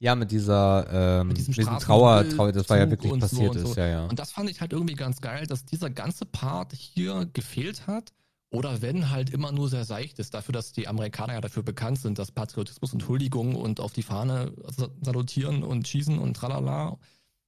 [0.00, 3.18] Ja, mit dieser, ähm, Mit diesem diesem Trauer, Trauer, das war ja Zug wirklich so
[3.18, 3.80] passiert und ist, so.
[3.80, 4.04] ja, ja.
[4.06, 8.12] Und das fand ich halt irgendwie ganz geil, dass dieser ganze Part hier gefehlt hat.
[8.50, 11.98] Oder wenn halt immer nur sehr seicht ist, dafür, dass die Amerikaner ja dafür bekannt
[11.98, 16.96] sind, dass Patriotismus und Huldigung und auf die Fahne sa- salutieren und schießen und tralala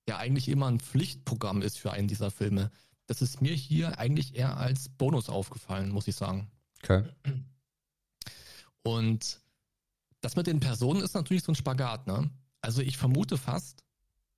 [0.06, 2.70] ja eigentlich immer ein Pflichtprogramm ist für einen dieser Filme.
[3.10, 6.48] Das ist mir hier eigentlich eher als Bonus aufgefallen, muss ich sagen.
[6.80, 7.02] Okay.
[8.84, 9.40] Und
[10.20, 12.30] das mit den Personen ist natürlich so ein Spagat, ne?
[12.60, 13.82] Also ich vermute fast,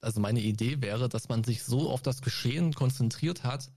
[0.00, 3.70] also meine Idee wäre, dass man sich so auf das Geschehen konzentriert hat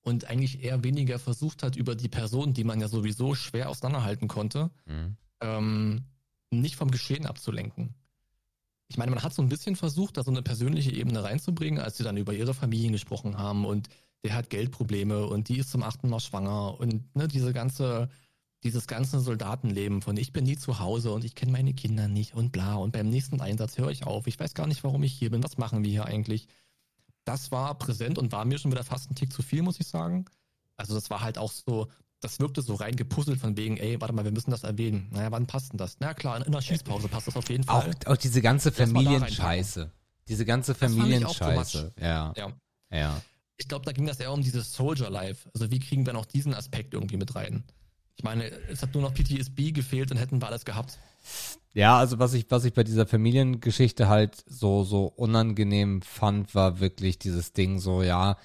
[0.00, 4.26] und eigentlich eher weniger versucht hat, über die Person, die man ja sowieso schwer auseinanderhalten
[4.26, 5.18] konnte, Mhm.
[5.42, 6.04] ähm,
[6.50, 7.94] nicht vom Geschehen abzulenken.
[8.88, 11.98] Ich meine, man hat so ein bisschen versucht, da so eine persönliche Ebene reinzubringen, als
[11.98, 13.90] sie dann über ihre Familien gesprochen haben und
[14.24, 18.08] der hat Geldprobleme und die ist zum achten Mal schwanger und ne, diese ganze,
[18.62, 22.34] dieses ganze Soldatenleben von ich bin nie zu Hause und ich kenne meine Kinder nicht
[22.34, 25.12] und bla und beim nächsten Einsatz höre ich auf, ich weiß gar nicht, warum ich
[25.12, 26.48] hier bin, was machen wir hier eigentlich?
[27.24, 29.86] Das war präsent und war mir schon wieder fast ein Tick zu viel, muss ich
[29.86, 30.24] sagen.
[30.76, 31.88] Also das war halt auch so,
[32.20, 35.08] das wirkte so rein gepuzzelt von wegen, ey, warte mal, wir müssen das erwähnen.
[35.12, 35.96] Naja, wann passt denn das?
[36.00, 37.94] Na klar, in der Schießpause passt das auf jeden Auch, Fall.
[38.06, 39.90] auch diese ganze Familienscheiße.
[40.28, 41.92] Diese ganze auch Familienscheiße.
[42.00, 42.52] Ja, Ja.
[42.90, 43.22] ja.
[43.60, 45.48] Ich glaube, da ging das eher um dieses Soldier Life.
[45.52, 47.62] Also wie kriegen wir noch diesen Aspekt irgendwie mit rein?
[48.16, 50.98] Ich meine, es hat nur noch PTSB gefehlt und hätten wir alles gehabt.
[51.74, 56.80] Ja, also was ich, was ich bei dieser Familiengeschichte halt so, so unangenehm fand, war
[56.80, 58.38] wirklich dieses Ding so, ja,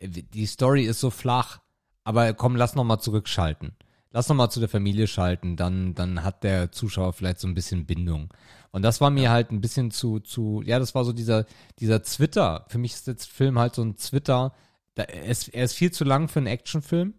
[0.00, 1.60] die Story ist so flach,
[2.02, 3.76] aber komm, lass noch mal zurückschalten.
[4.12, 7.54] Lass noch mal zu der Familie schalten, dann, dann hat der Zuschauer vielleicht so ein
[7.54, 8.32] bisschen Bindung.
[8.70, 11.46] Und das war mir halt ein bisschen zu, zu, ja, das war so dieser,
[11.78, 12.66] dieser Twitter.
[12.68, 14.54] Für mich ist der Film halt so ein Twitter.
[14.94, 17.14] Da, er, ist, er ist viel zu lang für einen Actionfilm.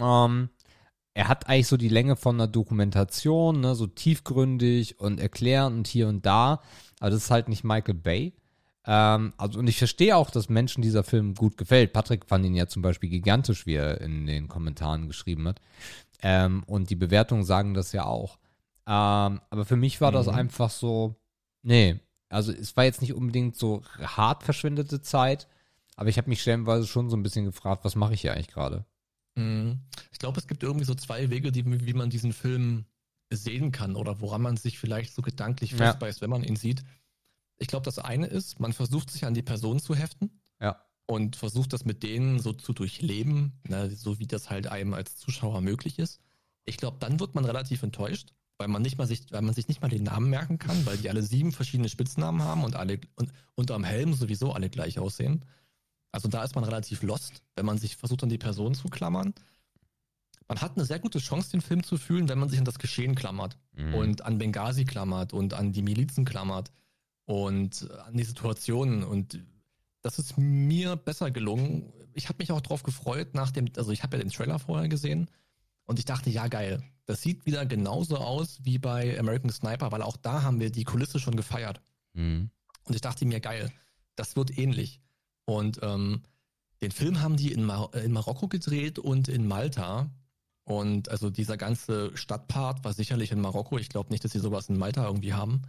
[0.00, 0.50] Ähm,
[1.14, 5.86] er hat eigentlich so die Länge von einer Dokumentation, ne, so tiefgründig und erklärend und
[5.86, 6.60] hier und da.
[7.00, 8.34] Aber das ist halt nicht Michael Bay.
[8.86, 11.92] Ähm, also, und ich verstehe auch, dass Menschen dieser Film gut gefällt.
[11.92, 15.60] Patrick fand ihn ja zum Beispiel gigantisch, wie er in den Kommentaren geschrieben hat.
[16.26, 18.38] Ähm, und die Bewertungen sagen das ja auch.
[18.86, 20.34] Ähm, aber für mich war das Mhm.
[20.34, 21.16] einfach so,
[21.62, 22.00] nee.
[22.30, 25.46] Also es war jetzt nicht unbedingt so hart verschwendete Zeit,
[25.96, 28.48] aber ich habe mich stellenweise schon so ein bisschen gefragt, was mache ich hier eigentlich
[28.48, 28.86] gerade?
[29.36, 29.80] Mhm.
[30.12, 32.86] Ich glaube, es gibt irgendwie so zwei Wege, die, wie man diesen Film
[33.30, 35.76] sehen kann oder woran man sich vielleicht so gedanklich Ja.
[35.78, 36.82] festbeißt, wenn man ihn sieht.
[37.58, 40.80] Ich glaube, das eine ist, man versucht sich an die Person zu heften Ja.
[41.06, 45.16] Und versucht das mit denen so zu durchleben, ne, so wie das halt einem als
[45.16, 46.20] Zuschauer möglich ist.
[46.64, 49.68] Ich glaube, dann wird man relativ enttäuscht, weil man nicht mal sich, weil man sich
[49.68, 53.00] nicht mal den Namen merken kann, weil die alle sieben verschiedene Spitznamen haben und alle
[53.16, 55.44] und unterm Helm sowieso alle gleich aussehen.
[56.12, 59.34] Also da ist man relativ lost, wenn man sich versucht, an die Person zu klammern.
[60.46, 62.78] Man hat eine sehr gute Chance, den Film zu fühlen, wenn man sich an das
[62.78, 63.94] Geschehen klammert Mhm.
[63.94, 66.70] und an Benghazi klammert und an die Milizen klammert
[67.24, 69.02] und an die Situationen.
[69.02, 69.40] Und
[70.04, 71.90] das ist mir besser gelungen.
[72.12, 74.88] Ich habe mich auch drauf gefreut nach dem, also ich habe ja den Trailer vorher
[74.88, 75.30] gesehen
[75.86, 80.02] und ich dachte, ja geil, das sieht wieder genauso aus wie bei American Sniper, weil
[80.02, 81.80] auch da haben wir die Kulisse schon gefeiert.
[82.12, 82.50] Mhm.
[82.84, 83.72] Und ich dachte mir, geil,
[84.14, 85.00] das wird ähnlich.
[85.46, 86.22] Und ähm,
[86.82, 90.10] den Film haben die in, Mar in Marokko gedreht und in Malta.
[90.64, 93.78] Und also dieser ganze Stadtpart war sicherlich in Marokko.
[93.78, 95.62] Ich glaube nicht, dass sie sowas in Malta irgendwie haben.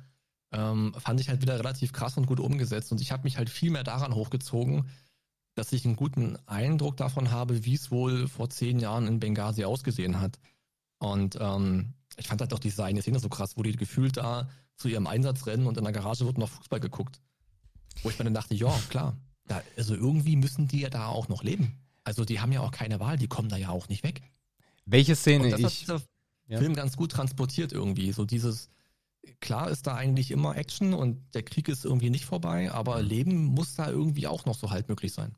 [0.56, 2.92] Ähm, fand ich halt wieder relativ krass und gut umgesetzt.
[2.92, 4.90] Und ich habe mich halt viel mehr daran hochgezogen,
[5.54, 9.66] dass ich einen guten Eindruck davon habe, wie es wohl vor zehn Jahren in Benghazi
[9.66, 10.40] ausgesehen hat.
[10.98, 14.50] Und ähm, ich fand halt auch diese eine Szene so krass, wo die gefühlt da
[14.78, 17.20] zu ihrem Einsatz rennen und in der Garage wird noch Fußball geguckt.
[18.04, 19.18] Wo ich mir dann dachte, ja, klar,
[19.48, 21.78] da, also irgendwie müssen die ja da auch noch leben.
[22.04, 24.22] Also die haben ja auch keine Wahl, die kommen da ja auch nicht weg.
[24.86, 25.80] Welche Szene Und das hat ich.
[25.80, 26.02] dieser
[26.48, 26.60] ja.
[26.60, 28.12] Film ganz gut transportiert irgendwie.
[28.12, 28.70] So dieses,
[29.40, 33.02] klar ist da eigentlich immer Action und der Krieg ist irgendwie nicht vorbei, aber.
[33.02, 35.36] Leben muss da irgendwie auch noch so halt möglich sein.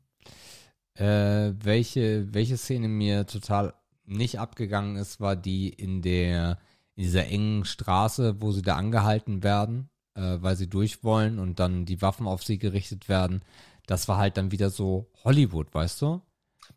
[0.94, 3.74] Äh, welche, welche Szene mir total
[4.04, 6.58] nicht abgegangen ist, war die in der,
[6.96, 11.60] in dieser engen Straße, wo sie da angehalten werden, äh, weil sie durch wollen und
[11.60, 13.42] dann die Waffen auf sie gerichtet werden.
[13.86, 16.20] Das war halt dann wieder so Hollywood, weißt du?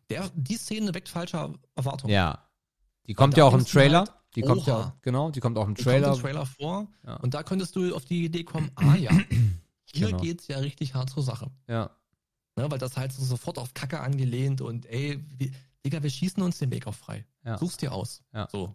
[0.08, 2.12] Der, die Szene weckt falsche Erwartungen.
[2.12, 2.48] Ja.
[3.06, 4.00] Die kommt ja auch im Trailer.
[4.00, 4.96] halt, die kommt ja, oha.
[5.02, 6.08] genau, die kommt auch im Die Trailer.
[6.08, 7.16] kommt im Trailer vor Ja.
[7.16, 9.12] und da könntest du auf die Idee kommen, ah ja,
[9.84, 10.18] hier Genau.
[10.22, 11.50] geht's ja richtig hart zur Sache.
[11.68, 11.90] Ja.
[12.56, 15.50] Ne, weil das halt so sofort auf Kacke angelehnt und ey, wir,
[15.84, 17.24] Digga, wir schießen uns den Weg auf frei.
[17.44, 17.56] Ja.
[17.58, 18.22] Such's dir aus.
[18.34, 18.46] Ja.
[18.52, 18.74] So.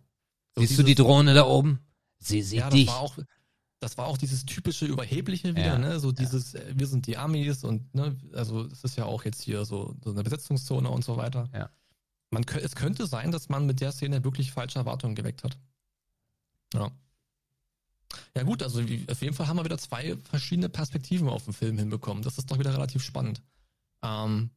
[0.55, 1.79] so Siehst du die Drohne da oben?
[2.19, 2.87] Sie sieht Ja, das dich.
[2.87, 3.17] war auch,
[3.79, 5.99] das war auch dieses typische Überhebliche wieder, Ja, ne?
[5.99, 9.43] So dieses, äh, wir sind die Amis und ne, also es ist ja auch jetzt
[9.43, 11.47] hier so, so eine Besetzungszone und so weiter.
[11.53, 11.69] Ja.
[12.29, 15.57] Man, es könnte sein, dass man mit der Szene wirklich falsche Erwartungen geweckt hat.
[16.73, 16.91] Ja.
[18.35, 21.77] Ja gut, also auf jeden Fall haben wir wieder zwei verschiedene Perspektiven auf den Film
[21.77, 22.23] hinbekommen.
[22.23, 23.41] Das ist doch wieder relativ spannend.
[24.01, 24.49] Ähm,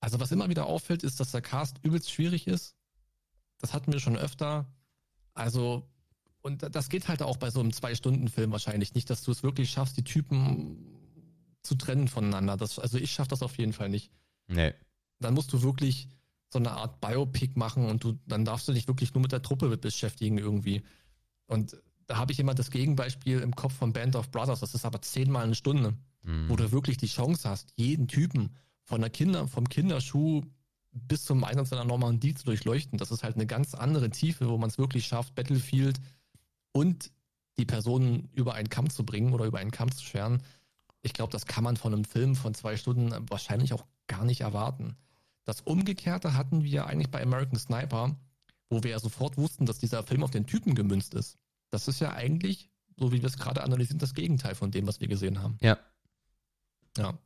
[0.00, 2.74] also was immer wieder auffällt, ist, dass der Cast übelst schwierig ist.
[3.58, 4.66] Das hatten wir schon öfter.
[5.34, 5.88] Also,
[6.42, 9.70] und das geht halt auch bei so einem Zwei-Stunden-Film wahrscheinlich nicht, dass du es wirklich
[9.70, 10.78] schaffst, die Typen
[11.62, 12.56] zu trennen voneinander.
[12.56, 14.10] Das, also ich schaffe das auf jeden Fall nicht.
[14.46, 14.74] Nee.
[15.18, 16.08] Dann musst du wirklich
[16.48, 19.42] so eine Art Biopic machen und du, dann darfst du dich wirklich nur mit der
[19.42, 20.82] Truppe beschäftigen irgendwie.
[21.46, 24.60] Und da habe ich immer das Gegenbeispiel im Kopf von Band of Brothers.
[24.60, 25.94] Das ist aber zehnmal eine Stunde
[26.26, 26.48] Mhm.
[26.48, 28.50] wo du wirklich die Chance hast, jeden Typen
[28.82, 30.42] von der Kinder, vom Kinderschuh
[30.92, 32.98] bis zum Einsatz in der Normandie zu durchleuchten.
[32.98, 36.00] Das ist halt eine ganz andere Tiefe, wo man es wirklich schafft, Battlefield
[36.72, 37.12] und
[37.58, 40.42] die Personen über einen Kamm zu bringen oder über einen Kamm zu scheren.
[41.02, 44.40] Ich glaube, das kann man von einem Film von zwei Stunden wahrscheinlich auch gar nicht
[44.40, 44.96] erwarten.
[45.46, 48.16] Das Umgekehrte hatten wir eigentlich bei American Sniper,
[48.68, 51.38] wo wir ja sofort wussten, dass dieser Film auf den Typen gemünzt ist.
[51.70, 55.00] Das ist ja eigentlich, so wie wir es gerade analysieren, das Gegenteil von dem, was
[55.00, 55.56] wir gesehen haben.
[55.60, 55.78] Ja.
[56.98, 57.16] Ja.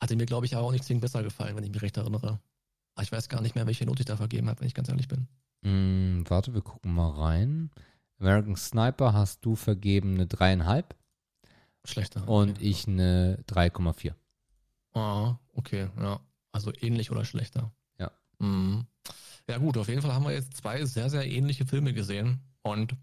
[0.00, 2.40] Hatte mir, glaube ich, aber auch nicht zwingend besser gefallen, wenn ich mich recht erinnere.
[2.94, 4.88] Aber ich weiß gar nicht mehr, welche Note ich da vergeben habe, wenn ich ganz
[4.88, 5.26] ehrlich bin.
[5.62, 7.70] Mm, warte, wir gucken mal rein.
[8.18, 10.94] American Sniper hast du vergeben eine dreieinhalb
[11.84, 12.28] Schlechter.
[12.28, 12.64] und okay.
[12.68, 14.14] ich eine 3,4.
[14.94, 16.20] Ah, okay, ja.
[16.52, 17.72] Also ähnlich oder schlechter.
[17.98, 18.10] Ja.
[18.38, 18.86] Mhm.
[19.48, 22.40] Ja, gut, auf jeden Fall haben wir jetzt zwei sehr, sehr ähnliche Filme gesehen.
[22.62, 22.94] Und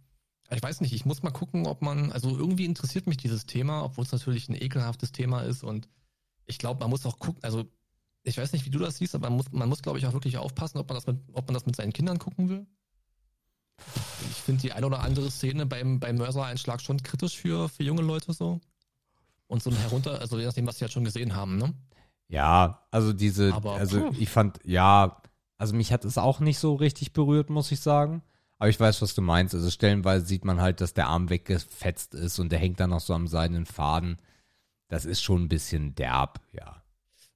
[0.51, 3.83] ich weiß nicht, ich muss mal gucken, ob man, also irgendwie interessiert mich dieses Thema,
[3.83, 5.63] obwohl es natürlich ein ekelhaftes Thema ist.
[5.63, 5.89] Und
[6.45, 7.65] ich glaube, man muss auch gucken, also
[8.23, 10.13] ich weiß nicht, wie du das siehst, aber man muss, man muss glaube ich, auch
[10.13, 12.65] wirklich aufpassen, ob man das mit, ob man das mit seinen Kindern gucken will.
[14.29, 18.01] Ich finde die eine oder andere Szene beim, beim Mörser-Einschlag schon kritisch für, für junge
[18.01, 18.59] Leute so.
[19.47, 21.73] Und so ein herunter, also je nachdem, was sie halt schon gesehen haben, ne?
[22.29, 25.21] Ja, also diese, Aber, also ich fand, ja,
[25.57, 28.23] also mich hat es auch nicht so richtig berührt, muss ich sagen.
[28.59, 29.55] Aber ich weiß, was du meinst.
[29.55, 32.99] Also stellenweise sieht man halt, dass der Arm weggefetzt ist und der hängt dann noch
[32.99, 34.17] so am seidenen Faden.
[34.89, 36.81] Das ist schon ein bisschen derb, ja.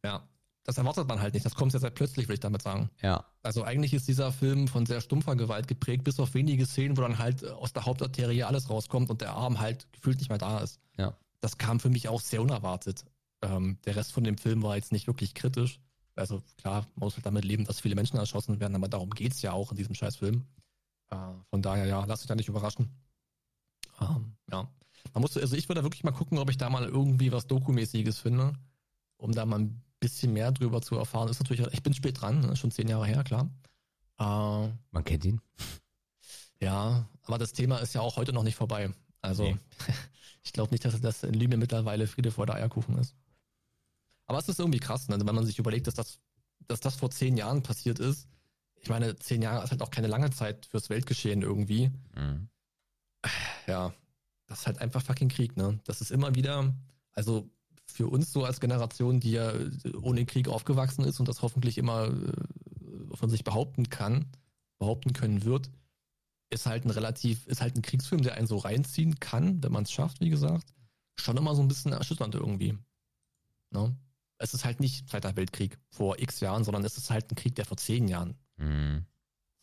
[0.03, 0.23] Ja.
[0.65, 1.45] Das erwartet man halt nicht.
[1.45, 2.89] Das kommt ja sehr plötzlich, will ich damit sagen.
[3.01, 6.95] Ja, Also eigentlich ist dieser Film von sehr stumpfer Gewalt geprägt, bis auf wenige Szenen,
[6.95, 10.37] wo dann halt aus der Hauptarterie alles rauskommt und der Arm halt gefühlt nicht mehr
[10.37, 10.79] da ist.
[10.97, 11.17] Ja.
[11.41, 13.03] Das kam für mich auch sehr unerwartet.
[13.43, 15.79] Ähm, der Rest von dem Film war jetzt nicht wirklich kritisch.
[16.15, 19.41] Also klar, man muss halt damit leben, dass viele Menschen erschossen werden, aber darum geht's
[19.41, 20.45] ja auch in diesem Scheißfilm.
[21.09, 21.15] Äh,
[21.49, 22.89] von daher, ja, lass dich da nicht überraschen.
[23.99, 24.69] Ähm, ja.
[25.13, 28.19] Man muss, also ich würde wirklich mal gucken, ob ich da mal irgendwie was Dokumäßiges
[28.19, 28.53] finde,
[29.17, 31.29] um da mal ein bisschen mehr drüber zu erfahren.
[31.29, 32.55] Ist natürlich, ich bin spät dran, ne?
[32.55, 33.49] schon zehn Jahre her, klar.
[34.19, 35.41] Äh, man kennt ihn.
[36.61, 38.91] ja, aber das Thema ist ja auch heute noch nicht vorbei.
[39.21, 39.57] Also, Nee.
[40.43, 43.15] ich glaube nicht, dass das in Linie mittlerweile Friede vor der Eierkuchen ist.
[44.25, 45.17] Aber es ist irgendwie krass, ne?
[45.19, 46.19] wenn man sich überlegt, dass das,
[46.67, 48.27] dass das vor zehn Jahren passiert ist.
[48.75, 51.91] Ich meine, zehn Jahre ist halt auch keine lange Zeit fürs Weltgeschehen irgendwie.
[52.15, 52.49] Mhm.
[53.67, 53.93] Ja,
[54.47, 55.79] das ist halt einfach fucking Krieg, ne?
[55.85, 56.73] Das ist immer wieder,
[57.13, 57.49] also
[57.85, 59.53] für uns so als Generation, die ja
[60.01, 64.25] ohne Krieg aufgewachsen ist und das hoffentlich immer äh, von sich behaupten kann,
[64.79, 65.69] behaupten können wird,
[66.49, 69.83] ist halt ein relativ, ist halt ein Kriegsfilm, der einen so reinziehen kann, wenn man
[69.83, 70.73] es schafft, wie gesagt,
[71.15, 72.77] schon immer so ein bisschen erschütternd irgendwie.
[73.71, 73.95] Ne?
[74.43, 77.55] Es ist halt nicht Zweiter Weltkrieg vor x Jahren, sondern es ist halt ein Krieg,
[77.55, 79.05] der vor zehn Jahren Mhm.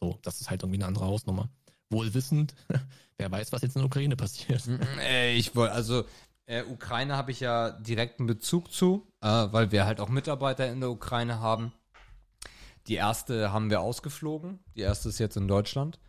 [0.00, 1.48] so, das ist halt irgendwie eine andere Hausnummer.
[1.90, 2.54] Wohl wissend,
[3.18, 4.66] wer weiß, was jetzt in der Ukraine passiert.
[5.00, 6.04] Äh, ich wollte, also
[6.46, 10.80] äh, Ukraine habe ich ja direkten Bezug zu, äh, weil wir halt auch Mitarbeiter in
[10.80, 11.72] der Ukraine haben.
[12.86, 16.00] Die erste haben wir ausgeflogen, die erste ist jetzt in Deutschland.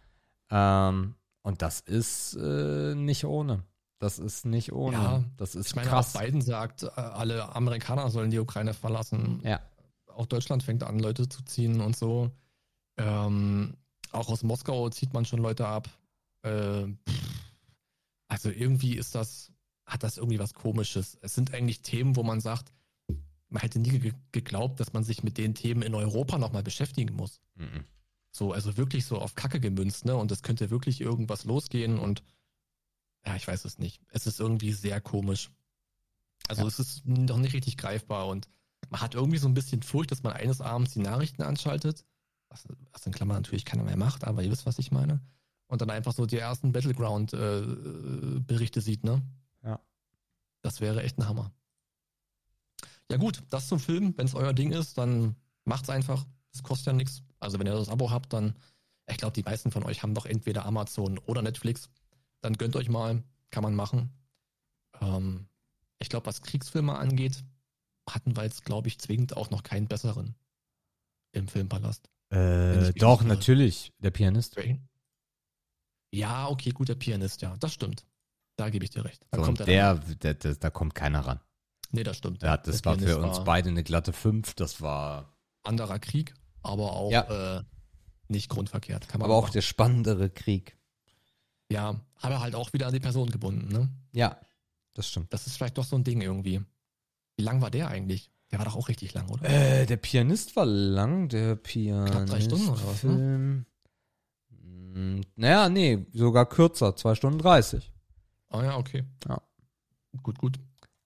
[0.49, 3.64] Ähm, und das ist äh, nicht ohne.
[4.02, 4.98] Das ist nicht ohne.
[4.98, 6.15] Ja, das ist Ich meine, krass.
[6.15, 9.41] auch Biden sagt, äh, alle Amerikaner sollen die Ukraine verlassen.
[9.44, 9.61] Ja.
[10.07, 12.32] Auch Deutschland fängt an, Leute zu ziehen und so.
[12.98, 13.78] Ähm,
[14.11, 15.88] auch aus Moskau zieht man schon Leute ab.
[16.41, 16.88] Äh,
[18.28, 19.52] also irgendwie ist das,
[19.86, 21.15] hat das irgendwie was Komisches.
[21.22, 22.73] Es sind eigentlich Themen, wo man sagt,
[23.49, 27.15] man hätte nie ge geglaubt, dass man sich mit den Themen in Europa nochmal beschäftigen
[27.15, 27.40] muss.
[27.53, 27.86] Mhm.
[28.32, 30.15] So, also wirklich so auf Kacke gemünzt, ne?
[30.15, 32.23] Und es könnte wirklich irgendwas losgehen und
[33.26, 34.02] ja, ich weiß es nicht.
[34.10, 35.49] Es ist irgendwie sehr komisch.
[36.48, 36.68] Also Ja.
[36.68, 38.49] es ist noch nicht richtig greifbar und
[38.89, 42.06] man hat irgendwie so ein bisschen Furcht, dass man eines Abends die Nachrichten anschaltet,
[42.49, 45.22] was, was in Klammern natürlich keiner mehr macht, aber ihr wisst, was ich meine.
[45.68, 49.22] Und dann einfach so die ersten Battleground-Berichte sieht, ne?
[49.64, 49.80] Ja.
[50.61, 51.52] Das wäre echt ein Hammer.
[53.10, 54.14] Ja gut, das zum Film.
[54.18, 56.26] Wenn es euer Ding ist, dann macht's einfach.
[56.53, 57.23] Es kostet ja nichts.
[57.39, 58.56] Also wenn ihr das Abo habt, dann,
[59.10, 61.89] ich glaube, die meisten von euch haben doch entweder Amazon oder Netflix.
[62.41, 64.11] Dann gönnt euch mal, kann man machen.
[64.99, 65.47] Ähm,
[65.99, 67.43] ich glaube, was Kriegsfilme angeht,
[68.09, 70.35] hatten wir jetzt, glaube ich, zwingend auch noch keinen besseren
[71.34, 72.09] im Filmpalast.
[72.30, 73.91] Äh, doch, natürlich.
[73.99, 74.55] Der Pianist.
[76.13, 78.05] Ja, okay, gut, der Pianist, ja, das stimmt.
[78.57, 79.26] Da gebe ich dir recht.
[79.31, 81.39] Da So, kommt er der, der, der, da kommt keiner ran.
[81.91, 82.41] Nee, das stimmt.
[82.41, 84.53] Ja, das war für Pianist uns war beide eine glatte 5.
[84.55, 87.57] Das war Anderer Krieg, aber auch Ja.
[87.59, 87.63] äh,
[88.27, 89.13] nicht grundverkehrt.
[89.13, 89.53] Aber auch machen.
[89.53, 90.77] der spannendere Krieg.
[91.72, 93.89] Ja, aber halt auch wieder an die Person gebunden, ne?
[94.11, 94.39] Ja,
[94.93, 95.34] das stimmt.
[95.34, 96.61] Das ist vielleicht doch so ein Ding irgendwie.
[97.38, 98.30] Wie lang war der eigentlich?
[98.52, 99.49] Der war doch auch richtig lang, oder?
[99.49, 102.31] Äh, der Pianist war lang, der Pianist.
[102.31, 103.15] drei Stunden oder was, ne?
[103.15, 103.65] Film.
[104.49, 107.91] Hm, Naja, nee, sogar kürzer, 2 Stunden 30.
[108.49, 109.06] Ah ja, okay.
[109.27, 109.41] Ja.
[110.22, 110.60] Gut, gut.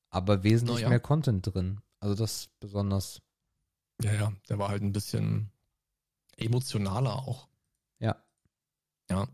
[0.10, 0.90] Aber wesentlich ja.
[0.90, 1.82] mehr Content drin.
[2.00, 3.22] Also das besonders.
[4.02, 5.52] Ja, ja, der war halt ein bisschen
[6.38, 7.48] emotionaler auch.
[8.00, 8.16] Ja.
[9.10, 9.28] Ja.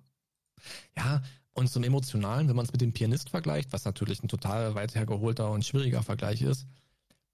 [0.96, 1.22] Ja,
[1.54, 4.96] und zum Emotionalen, wenn man es mit dem Pianist vergleicht, was natürlich ein total weit
[4.96, 6.66] hergeholter und schwieriger Vergleich ist,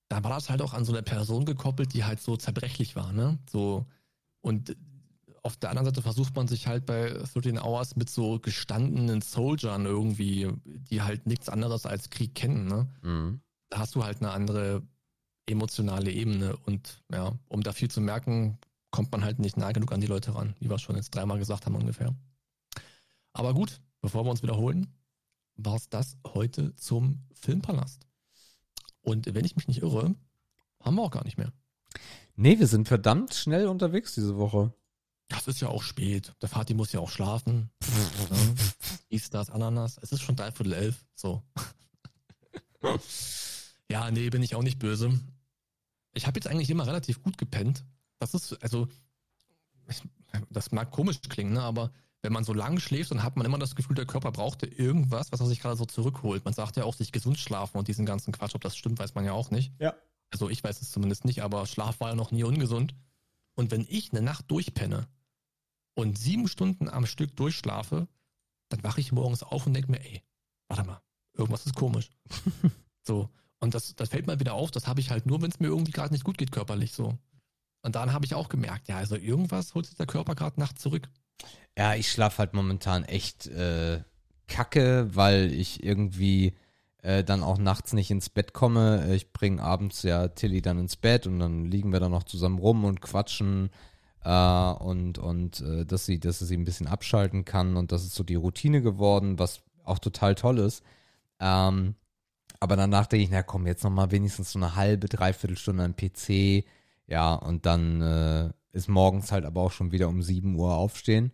[0.09, 3.11] da war das halt auch an so eine Person gekoppelt, die halt so zerbrechlich war,
[3.11, 3.37] ne?
[3.49, 3.85] So,
[4.41, 4.75] und
[5.43, 9.85] auf der anderen Seite versucht man sich halt bei 13 Hours mit so gestandenen Soldiern
[9.85, 12.87] irgendwie, die halt nichts anderes als Krieg kennen, ne?
[13.01, 13.41] Mhm.
[13.69, 14.81] da hast du halt eine andere
[15.45, 18.57] emotionale Ebene und ja, um da viel zu merken,
[18.91, 21.39] kommt man halt nicht nah genug an die Leute ran, wie wir schon jetzt dreimal
[21.39, 22.15] gesagt haben ungefähr.
[23.37, 24.87] Aber gut, bevor wir uns wiederholen,
[25.57, 28.07] war es das heute zum Filmpalast.
[29.01, 30.15] Und wenn ich mich nicht irre,
[30.81, 31.53] haben wir auch gar nicht mehr.
[32.35, 34.73] Nee, wir sind verdammt schnell unterwegs diese Woche.
[35.27, 36.33] Das ist ja auch spät.
[36.41, 37.69] Der Vati muss ja auch schlafen.
[39.11, 39.99] Dies, das, Ananas.
[40.01, 41.05] Es ist schon dreiviertel elf.
[41.13, 41.43] So.
[43.91, 45.13] ja, nee, bin ich auch nicht böse.
[46.15, 47.85] Ich habe jetzt eigentlich immer relativ gut gepennt.
[48.17, 48.87] Das ist, also,
[49.87, 50.01] ich,
[50.49, 51.61] das mag komisch klingen, ne?
[51.61, 51.91] aber
[52.27, 55.31] wenn man so lang schläft, dann hat man immer das Gefühl, der Körper brauchte irgendwas,
[55.31, 56.43] was er sich gerade so zurückholt.
[56.43, 58.53] Man sagt ja auch, sich gesund schlafen und diesen ganzen Quatsch.
[58.53, 59.71] Ob das stimmt, weiß man ja auch nicht.
[59.79, 59.95] Ja.
[60.29, 62.95] Also ich weiß es zumindest nicht, aber Schlaf war ja noch nie ungesund.
[63.55, 65.07] Und wenn ich eine Nacht durchpenne
[65.95, 68.09] und sieben Stunden am Stück durchschlafe,
[68.67, 70.21] dann wache ich morgens auf und denke mir, ey,
[70.67, 71.01] warte mal,
[71.31, 72.09] irgendwas ist komisch.
[73.07, 73.29] so.
[73.59, 75.67] Und das, das fällt mal wieder auf, das habe ich halt nur, wenn es mir
[75.67, 77.17] irgendwie gerade nicht gut geht körperlich so.
[77.83, 80.81] Und dann habe ich auch gemerkt, ja, also irgendwas holt sich der Körper gerade nachts
[80.81, 81.09] zurück.
[81.77, 84.01] Ja, ich schlafe halt momentan echt äh,
[84.47, 86.55] kacke, weil ich irgendwie
[87.03, 89.13] äh, dann auch nachts nicht ins Bett komme.
[89.13, 92.59] Ich bringe abends ja Tilly dann ins Bett und dann liegen wir dann noch zusammen
[92.59, 93.69] rum und quatschen
[94.23, 94.29] äh,
[94.71, 98.23] und, und äh, dass sie, dass sie ein bisschen abschalten kann und das ist so
[98.23, 100.83] die Routine geworden, was auch total toll ist.
[101.39, 101.95] Ähm,
[102.59, 105.95] aber danach denke ich, na komm, jetzt nochmal wenigstens so eine halbe, dreiviertel Stunde am
[105.95, 106.65] PC.
[107.07, 111.31] Ja, und dann äh, ist morgens halt aber auch schon wieder um 7 Uhr aufstehen.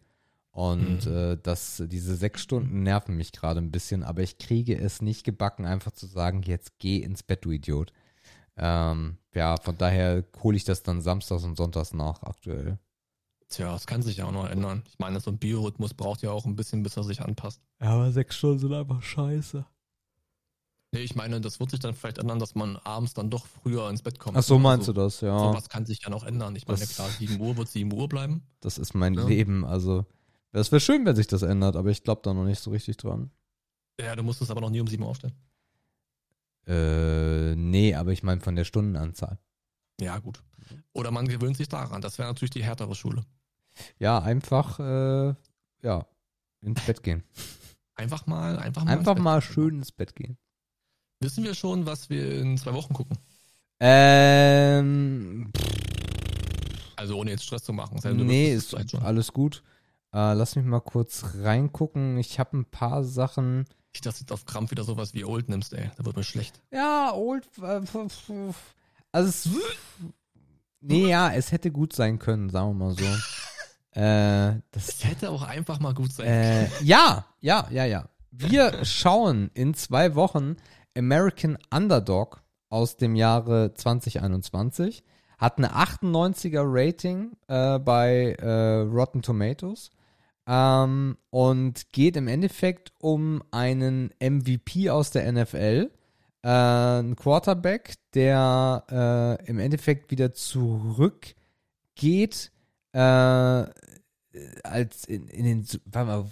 [0.51, 1.11] Und Mhm.
[1.11, 5.23] äh, das, diese sechs Stunden nerven mich gerade ein bisschen, aber ich kriege es nicht
[5.23, 7.91] gebacken, einfach zu sagen, jetzt geh ins Bett, du Idiot.
[8.55, 12.77] Ähm, ja, von daher hole ich das dann samstags und sonntags nach aktuell.
[13.49, 14.83] Tja, das kann sich ja auch noch ändern.
[14.87, 17.61] Ich meine, so ein Biorhythmus braucht ja auch ein bisschen, bis er sich anpasst.
[17.81, 19.65] Ja, aber sechs Stunden sind einfach scheiße.
[20.93, 23.89] Nee, ich meine, das wird sich dann vielleicht ändern, dass man abends dann doch früher
[23.89, 24.37] ins Bett kommt.
[24.37, 25.37] Ach so, meinst Also, du das, ja.
[25.39, 26.55] Sowas kann sich ja noch ändern.
[26.55, 28.43] Ich meine, Das- klar, 7 Uhr wird 7 Uhr bleiben.
[28.59, 29.25] Das ist mein Ja.
[29.25, 30.05] Leben, also.
[30.51, 32.97] Es wäre schön, wenn sich das ändert, aber ich glaube da noch nicht so richtig
[32.97, 33.31] dran.
[33.99, 35.33] Ja, du musstest aber noch nie um 7 Uhr aufstehen.
[36.67, 39.39] Äh, nee, aber ich meine von der Stundenanzahl.
[39.99, 40.43] Ja, gut.
[40.93, 42.01] Oder man gewöhnt sich daran.
[42.01, 43.25] Das wäre natürlich die härtere Schule.
[43.97, 45.33] Ja, einfach, äh,
[45.81, 46.05] ja,
[46.61, 47.23] ins Bett gehen.
[47.95, 48.91] Einfach mal, einfach mal.
[48.91, 49.51] Einfach ins mal gehen.
[49.53, 50.37] schön ins Bett gehen.
[51.23, 53.17] Wissen wir schon, was wir in zwei Wochen gucken?
[53.79, 55.51] Ähm,
[56.97, 57.99] Also ohne jetzt Stress zu machen.
[58.01, 59.63] Sam, du nee, ist alles gut.
[60.13, 62.17] Äh, lass mich mal kurz reingucken.
[62.17, 63.65] Ich habe ein paar Sachen.
[64.03, 65.89] Dass du jetzt auf Krampf wieder sowas wie Old nimmst, ey.
[65.97, 66.59] Da wird mir schlecht.
[66.71, 67.47] Ja, old.
[67.61, 67.81] äh,
[69.13, 69.49] Also es.
[70.81, 73.05] Nee, ja, es hätte gut sein können, sagen wir mal so.
[73.99, 78.09] äh, das Es hätte auch einfach mal gut sein Äh, ja, ja, ja, ja.
[78.31, 80.57] Wir schauen in zwei Wochen
[80.97, 85.03] American Underdog aus dem Jahre 2021.
[85.37, 89.91] Hat eine 98er Rating äh, bei äh, Rotten Tomatoes.
[90.45, 95.91] Ähm, und geht im Endeffekt um einen MVP aus der NFL.
[96.43, 101.35] Äh, ein Quarterback, der äh, im Endeffekt wieder zurückgeht
[102.91, 102.99] äh,
[104.63, 106.25] als in, in den warte mal,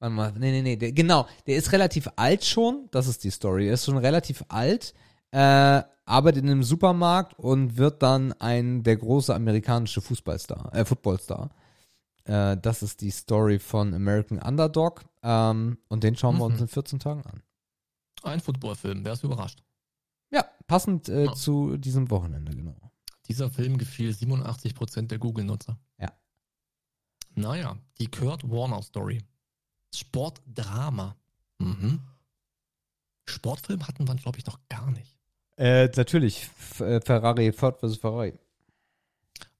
[0.00, 3.30] warte mal, nee, nee, nee, der, genau, der ist relativ alt schon, das ist die
[3.30, 4.94] Story, er ist schon relativ alt,
[5.30, 11.50] äh, arbeitet in einem Supermarkt und wird dann ein der große amerikanische Fußballstar, äh, Footballstar.
[12.24, 16.62] Äh, das ist die Story von American Underdog ähm, und den schauen wir uns Mhm.
[16.62, 17.42] in 14 Tagen an.
[18.22, 19.62] Ein Footballfilm, wer ist überrascht?
[20.32, 21.32] Ja, passend äh, Ja.
[21.34, 22.76] zu diesem Wochenende, genau.
[23.28, 25.78] Dieser Film gefiel 87% der Google-Nutzer.
[25.98, 26.12] Ja.
[27.34, 29.22] Naja, die Kurt Warner Story.
[29.94, 31.16] Sportdrama.
[31.58, 32.00] Mhm.
[33.28, 35.16] Sportfilm hatten wir, glaube ich, noch gar nicht.
[35.56, 37.98] Äh, natürlich, F äh, Ferrari, Ford vs.
[37.98, 38.38] Ferrari.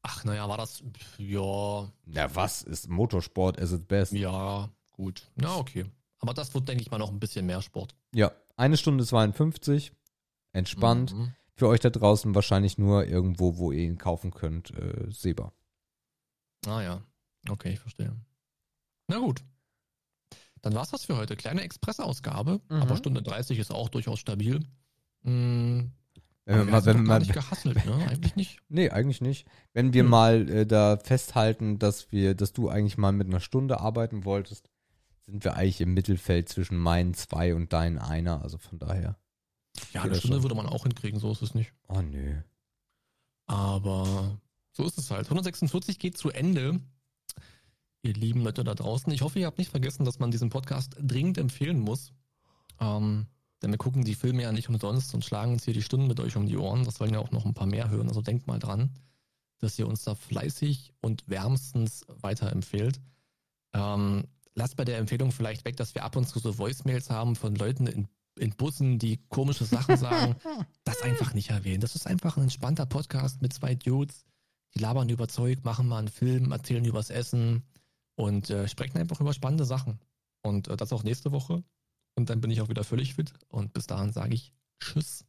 [0.02, 0.82] Ach, naja, war das.
[1.18, 4.12] Ja, Ja, was ist Motorsport as its best?
[4.12, 5.30] ja, gut.
[5.36, 5.84] Na, okay.
[6.20, 7.94] Aber das wird, denke ich mal, noch ein bisschen mehr Sport.
[8.14, 9.92] Ja, eine Stunde 52.
[10.52, 11.14] Entspannt.
[11.14, 11.34] Mhm.
[11.54, 15.52] Für euch da draußen wahrscheinlich nur irgendwo, wo ihr ihn kaufen könnt, äh, sehbar.
[16.66, 17.02] Ah ja,
[17.50, 18.16] okay, ich verstehe.
[19.08, 19.42] Na gut.
[20.62, 21.36] Dann war's das für heute.
[21.36, 22.82] Kleine Expressausgabe, Mhm.
[22.82, 24.60] aber Stunde 30 ist auch durchaus stabil.
[25.22, 25.92] Mhm.
[26.46, 27.94] Wenn wir mal, wenn wir nicht gehasselt, ne?
[28.10, 28.58] Eigentlich nicht.
[28.68, 29.46] nee, eigentlich nicht.
[29.72, 30.10] Wenn wir Hm.
[30.10, 34.68] mal äh, da festhalten, dass wir, dass du eigentlich mal mit einer Stunde arbeiten wolltest,
[35.26, 38.42] sind wir eigentlich im Mittelfeld zwischen meinen zwei und deinen einer.
[38.42, 39.16] Also von daher.
[39.92, 40.42] Ja, eine Stunde schon.
[40.42, 41.72] würde man auch hinkriegen, so ist es nicht.
[41.88, 42.34] Oh nö.
[43.46, 44.38] Aber
[44.72, 45.26] so ist es halt.
[45.26, 46.80] 146 geht zu Ende.
[48.02, 49.12] Ihr lieben Leute da draußen.
[49.12, 52.12] Ich hoffe, ihr habt nicht vergessen, dass man diesen Podcast dringend empfehlen muss.
[52.80, 53.26] Ähm,
[53.62, 56.18] denn wir gucken die Filme ja nicht umsonst und schlagen uns hier die Stunden mit
[56.18, 56.84] euch um die Ohren.
[56.84, 58.08] Das sollen ja auch noch ein paar mehr hören.
[58.08, 58.90] Also denkt mal dran,
[59.58, 63.00] dass ihr uns da fleißig und wärmstens weiterempfehlt.
[63.74, 64.24] Ähm,
[64.54, 67.54] lasst bei der Empfehlung vielleicht weg, dass wir ab und zu so Voicemails haben von
[67.54, 68.08] Leuten in,
[68.38, 70.36] in Bussen, die komische Sachen sagen.
[70.84, 71.82] das einfach nicht erwähnen.
[71.82, 74.24] Das ist einfach ein entspannter Podcast mit zwei Dudes,
[74.74, 77.64] die labern überzeugt, machen mal einen Film, erzählen übers Essen
[78.20, 79.98] und äh, sprechen einfach über spannende Sachen.
[80.42, 81.62] Und äh, das auch nächste Woche.
[82.16, 83.32] Und dann bin ich auch wieder völlig fit.
[83.48, 85.24] Und bis dahin sage ich Tschüss.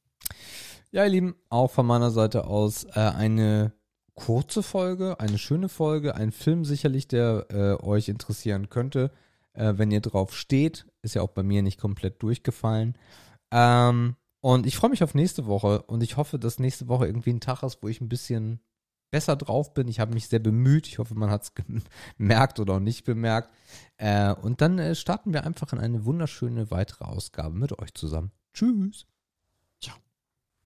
[0.92, 3.74] Ja, ihr Lieben, auch von meiner Seite aus äh, eine
[4.14, 9.12] kurze Folge, eine schöne Folge, ein Film sicherlich, der äh, euch interessieren könnte,
[9.54, 10.86] äh, wenn ihr drauf steht.
[11.02, 12.98] Ist ja auch bei mir nicht komplett durchgefallen.
[13.52, 17.32] Ähm, und ich freue mich auf nächste Woche und ich hoffe, dass nächste Woche irgendwie
[17.32, 18.60] ein Tag ist, wo ich ein bisschen
[19.12, 19.88] besser drauf bin.
[19.88, 20.88] Ich habe mich sehr bemüht.
[20.88, 21.54] Ich hoffe, man hat es
[22.18, 23.50] gemerkt oder auch nicht bemerkt.
[23.98, 28.32] Äh, und dann äh, starten wir einfach in eine wunderschöne weitere Ausgabe mit euch zusammen.
[28.54, 29.06] Tschüss.